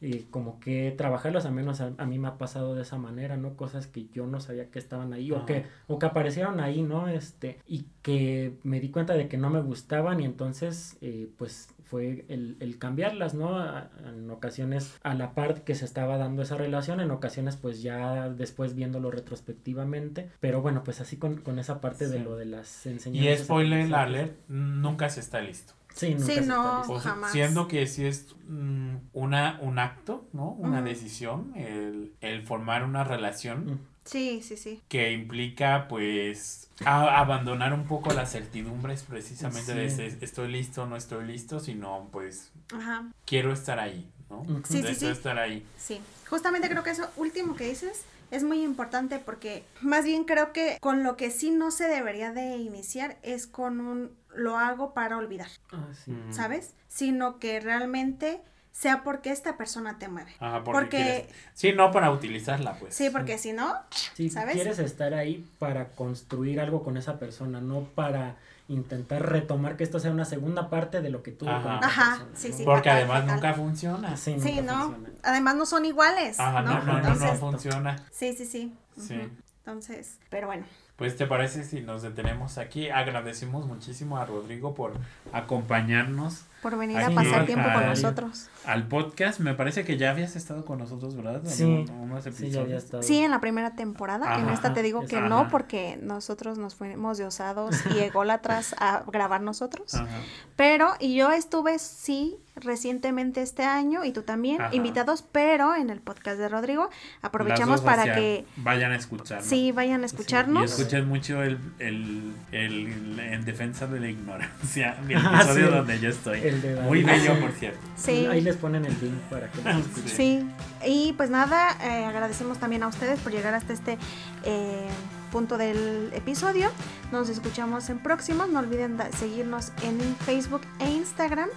eh, 0.00 0.24
como 0.30 0.58
que 0.58 0.94
trabajarlos, 0.96 1.44
al 1.44 1.52
menos 1.52 1.80
a, 1.82 1.92
a 1.98 2.06
mí 2.06 2.18
me 2.18 2.28
ha 2.28 2.38
pasado 2.38 2.74
de 2.74 2.82
esa 2.82 2.96
manera, 2.96 3.36
¿no? 3.36 3.56
Cosas 3.56 3.86
que 3.86 4.06
yo 4.08 4.26
no 4.26 4.40
sabía 4.40 4.70
que 4.70 4.78
estaban 4.78 5.12
ahí 5.12 5.30
o 5.32 5.44
que, 5.44 5.66
o 5.86 5.98
que 5.98 6.06
aparecieron 6.06 6.60
ahí, 6.60 6.82
¿no? 6.82 7.08
Este, 7.08 7.58
y 7.66 7.86
que 8.02 8.56
me 8.62 8.80
di 8.80 8.88
cuenta 8.90 9.12
de 9.14 9.28
que 9.28 9.36
no 9.36 9.50
me 9.50 9.60
gustaban 9.60 10.20
y 10.20 10.24
entonces, 10.24 10.96
eh, 11.02 11.28
pues 11.36 11.68
fue 11.84 12.24
el, 12.28 12.56
el 12.60 12.78
cambiarlas, 12.78 13.34
¿no? 13.34 13.58
A- 13.58 13.90
en 14.08 14.28
ocasiones 14.30 14.96
a 15.04 15.14
la 15.14 15.34
par 15.34 15.62
que 15.62 15.74
se 15.76 15.84
estaba 15.84 16.16
dando 16.16 16.42
esa 16.42 16.56
relación, 16.56 17.00
en 17.00 17.10
ocasiones 17.12 17.56
pues 17.56 17.82
ya 17.82 18.28
después 18.28 18.74
viéndolo 18.74 19.10
retrospectivamente, 19.10 20.30
pero 20.40 20.62
bueno, 20.62 20.82
pues 20.84 21.00
así 21.00 21.16
con, 21.16 21.36
con 21.42 21.58
esa 21.58 21.80
parte 21.80 22.08
de 22.08 22.18
lo 22.20 22.36
de 22.36 22.46
las 22.46 22.86
Y 22.86 22.90
enseñanzas. 22.90 23.44
spoiler 23.46 23.78
aprendizajes. 23.94 24.08
alert, 24.08 24.48
nunca 24.48 25.08
se 25.10 25.20
está 25.20 25.40
listo. 25.40 25.65
Sí, 25.96 26.10
nunca 26.10 26.26
Sí, 26.26 26.34
se 26.34 26.40
está 26.40 26.54
no. 26.54 26.78
listo. 26.78 26.92
O 26.92 27.00
sea, 27.00 27.10
Jamás. 27.12 27.32
siendo 27.32 27.68
que 27.68 27.86
sí 27.86 28.04
es 28.04 28.34
mm, 28.46 28.96
una, 29.14 29.58
un 29.62 29.78
acto, 29.78 30.28
¿no? 30.34 30.50
Una 30.50 30.82
decisión, 30.82 31.52
el, 31.56 32.12
el 32.20 32.42
formar 32.42 32.84
una 32.84 33.02
relación. 33.02 33.80
Sí, 34.04 34.40
sí, 34.42 34.56
sí. 34.56 34.80
que 34.88 35.10
implica 35.12 35.88
pues 35.88 36.68
a- 36.84 37.18
abandonar 37.18 37.72
un 37.72 37.86
poco 37.86 38.12
las 38.14 38.30
certidumbres 38.30 39.02
precisamente 39.02 39.74
de 39.74 39.90
Sí. 39.90 40.02
ese, 40.02 40.24
estoy 40.24 40.46
listo, 40.52 40.86
no 40.86 40.94
estoy 40.96 41.24
listo, 41.26 41.58
sino 41.58 42.08
pues 42.12 42.52
Ajá. 42.72 43.10
quiero 43.24 43.52
estar 43.52 43.80
ahí, 43.80 44.08
¿no? 44.30 44.42
Ujú. 44.42 44.62
Sí, 44.68 44.84
sí. 44.94 45.06
estar 45.08 45.38
ahí. 45.38 45.66
Sí, 45.76 46.00
justamente 46.30 46.68
creo 46.68 46.84
que 46.84 46.90
eso 46.90 47.10
último 47.16 47.56
que 47.56 47.68
dices 47.68 48.04
es 48.30 48.44
muy 48.44 48.62
importante 48.62 49.18
porque 49.18 49.64
más 49.80 50.04
bien 50.04 50.22
creo 50.24 50.52
que 50.52 50.78
con 50.80 51.02
lo 51.02 51.16
que 51.16 51.30
sí 51.32 51.50
no 51.50 51.72
se 51.72 51.88
debería 51.88 52.32
de 52.32 52.58
iniciar 52.58 53.18
es 53.22 53.48
con 53.48 53.80
un 53.80 54.12
lo 54.36 54.58
hago 54.58 54.92
para 54.94 55.16
olvidar, 55.16 55.48
Ah, 55.72 55.86
sí. 56.04 56.16
¿sabes? 56.30 56.74
Sino 56.88 57.38
que 57.38 57.60
realmente 57.60 58.42
sea 58.72 59.02
porque 59.02 59.30
esta 59.30 59.56
persona 59.56 59.98
te 59.98 60.08
mueve. 60.08 60.32
Ajá, 60.38 60.62
porque, 60.62 60.80
Porque- 60.80 60.96
quieres- 60.96 61.26
Sí, 61.54 61.72
no 61.72 61.90
para 61.92 62.10
utilizarla, 62.10 62.74
pues. 62.78 62.94
Sí, 62.94 63.08
porque 63.10 63.38
si 63.38 63.52
no, 63.54 63.74
Sí, 64.14 64.28
¿sabes? 64.28 64.54
quieres 64.54 64.78
estar 64.78 65.14
ahí 65.14 65.48
para 65.58 65.88
construir 65.88 66.60
algo 66.60 66.82
con 66.84 66.96
esa 66.98 67.18
persona, 67.18 67.60
no 67.62 67.84
para 67.94 68.36
intentar 68.68 69.24
retomar 69.30 69.76
que 69.76 69.84
esto 69.84 69.98
sea 70.00 70.10
una 70.10 70.24
segunda 70.24 70.68
parte 70.68 71.00
de 71.00 71.08
lo 71.08 71.22
que 71.22 71.30
tuvo 71.32 71.50
Ajá. 71.50 71.62
con 71.62 71.72
otra 71.76 71.88
Ajá, 71.88 72.10
persona, 72.16 72.30
sí, 72.36 72.48
¿no? 72.50 72.56
sí. 72.56 72.64
Porque 72.64 72.90
fatal, 72.90 72.96
además 72.98 73.20
fatal. 73.20 73.34
nunca 73.36 73.54
funciona. 73.54 74.16
Sí, 74.16 74.36
sí, 74.40 74.52
nunca 74.60 74.72
¿no? 74.74 74.82
funciona. 74.92 75.08
Además 75.22 75.54
no 75.54 75.66
son 75.66 75.84
iguales, 75.86 76.38
Ajá, 76.40 76.60
¿no? 76.62 76.82
no, 76.84 77.00
no, 77.00 77.14
no, 77.14 77.34
funciona. 77.36 77.96
sí, 78.10 78.34
sí, 78.36 78.44
sí. 78.44 78.74
Sí. 79.00 79.20
Entonces, 79.64 80.18
pero 80.30 80.48
bueno. 80.48 80.64
Pues 80.96 81.16
te 81.16 81.26
parece 81.26 81.64
si 81.64 81.80
nos 81.80 82.02
detenemos 82.02 82.58
aquí. 82.58 82.88
Agradecemos 82.88 83.66
muchísimo 83.66 84.16
a 84.16 84.24
Rodrigo 84.24 84.74
por 84.74 84.94
acompañarnos 85.32 86.44
Por 86.66 86.76
venir 86.78 86.98
Aquí 86.98 87.12
a 87.12 87.14
pasar 87.14 87.40
al- 87.40 87.46
tiempo 87.46 87.68
con 87.72 87.86
nosotros. 87.86 88.48
al 88.64 88.88
podcast. 88.88 89.38
Me 89.38 89.54
parece 89.54 89.84
que 89.84 89.96
ya 89.98 90.10
habías 90.10 90.34
estado 90.34 90.64
con 90.64 90.78
nosotros, 90.80 91.14
¿verdad? 91.14 91.42
Sí, 91.44 91.54
Sí, 91.54 91.86
ya 91.86 92.18
episodios. 92.18 92.56
había 92.56 92.76
estado. 92.78 93.02
Sí, 93.04 93.18
en 93.18 93.30
la 93.30 93.40
primera 93.40 93.76
temporada. 93.76 94.36
en 94.40 94.48
esta 94.48 94.74
te 94.74 94.82
digo 94.82 95.06
que 95.06 95.18
ajá. 95.18 95.28
no, 95.28 95.48
porque 95.48 95.96
nosotros 96.02 96.58
nos 96.58 96.74
fuimos 96.74 97.18
de 97.18 97.24
osados 97.24 97.76
y 97.94 98.00
ególatras 98.00 98.74
a 98.80 99.04
grabar 99.06 99.42
nosotros. 99.42 99.94
Ajá. 99.94 100.08
Pero, 100.56 100.94
y 100.98 101.14
yo 101.14 101.30
estuve, 101.30 101.78
sí, 101.78 102.36
recientemente 102.56 103.42
este 103.42 103.62
año, 103.64 104.04
y 104.04 104.12
tú 104.12 104.22
también, 104.22 104.60
Ajá. 104.62 104.74
invitados, 104.74 105.22
pero 105.30 105.74
en 105.76 105.90
el 105.90 106.00
podcast 106.00 106.38
de 106.38 106.48
Rodrigo. 106.48 106.88
Aprovechamos 107.22 107.80
para 107.82 108.14
que 108.14 108.44
vayan 108.56 108.90
a 108.92 108.96
escucharlo. 108.96 109.44
sí 109.44 109.70
vayan 109.72 110.00
a 110.00 110.04
Y 110.04 110.06
escucharnos. 110.06 110.72
escuchen 110.72 111.06
mucho 111.06 111.42
el, 111.42 111.58
el, 111.78 112.34
el, 112.52 113.20
en 113.20 113.44
defensa 113.44 113.86
de 113.86 114.00
la 114.00 114.08
ignorancia, 114.08 114.96
el 115.08 115.16
Ah, 115.26 115.40
episodio 115.42 115.68
sí. 115.68 115.74
donde 115.74 116.00
yo 116.00 116.08
estoy. 116.08 116.40
El 116.40 116.55
de 116.62 116.76
Muy 116.82 117.02
bello, 117.02 117.38
por 117.40 117.52
cierto. 117.52 117.78
Sí. 117.96 118.26
Ahí 118.26 118.40
les 118.40 118.56
ponen 118.56 118.84
el 118.84 118.96
link 119.00 119.14
para 119.30 119.50
que 119.50 119.62
lo 119.62 119.70
escuchen. 119.70 120.16
Sí, 120.16 120.46
y 120.84 121.12
pues 121.14 121.30
nada, 121.30 121.76
eh, 121.82 122.04
agradecemos 122.04 122.58
también 122.58 122.82
a 122.82 122.88
ustedes 122.88 123.18
por 123.20 123.32
llegar 123.32 123.54
hasta 123.54 123.72
este 123.72 123.98
eh, 124.44 124.88
punto 125.32 125.58
del 125.58 126.10
episodio. 126.14 126.70
Nos 127.12 127.28
escuchamos 127.28 127.90
en 127.90 127.98
próximos. 127.98 128.48
No 128.48 128.60
olviden 128.60 128.98
seguirnos 129.18 129.72
en 129.82 130.00
Facebook 130.24 130.62
e 130.78 130.90
Instagram, 130.90 131.48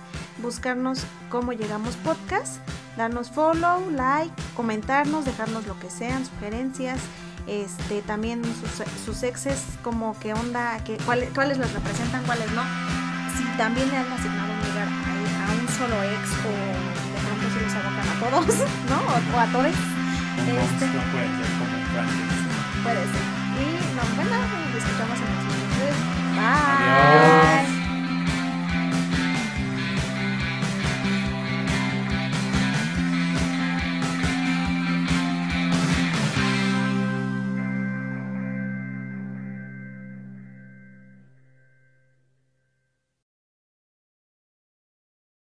buscarnos 0.41 1.05
cómo 1.29 1.53
llegamos 1.53 1.95
podcast, 1.97 2.57
darnos 2.97 3.29
follow, 3.31 3.89
like, 3.91 4.33
comentarnos, 4.55 5.25
dejarnos 5.25 5.65
lo 5.67 5.79
que 5.79 5.89
sean, 5.89 6.25
sugerencias. 6.25 6.99
Este, 7.47 8.01
también 8.03 8.43
sus, 8.43 9.05
sus 9.05 9.23
exes, 9.23 9.63
como 9.81 10.15
qué 10.19 10.33
onda, 10.33 10.83
que, 10.83 10.97
cuáles, 10.97 11.31
cuáles 11.33 11.57
los 11.57 11.71
representan, 11.73 12.23
cuáles 12.25 12.51
no. 12.51 12.61
si 13.35 13.43
también 13.57 13.89
le 13.89 13.97
han 13.97 14.11
asignado 14.11 14.59
a, 15.49 15.53
un 15.53 15.67
solo 15.67 16.03
ex 16.03 16.23
o 16.45 16.51
de 16.53 17.19
pronto 17.25 17.45
se 17.53 17.59
los 17.65 17.73
abocan 17.73 18.07
a 18.07 18.15
todos, 18.19 18.55
¿no? 18.89 18.97
O, 19.01 19.15
o 19.35 19.39
a 19.39 19.47
todos. 19.47 19.67
Este. 19.67 20.85
puede 21.11 21.29
ser 21.37 21.49
como. 21.57 21.75
Puede 22.83 23.03
ser. 23.11 23.25
Y 23.59 23.65
no, 23.95 24.03
bueno, 24.15 24.37
nos 24.39 24.83
escuchamos 24.83 25.17
en 25.19 25.25
los 25.29 25.41
siguientes. 25.43 25.95
Bye. 26.35 26.39
Adiós. 26.39 27.38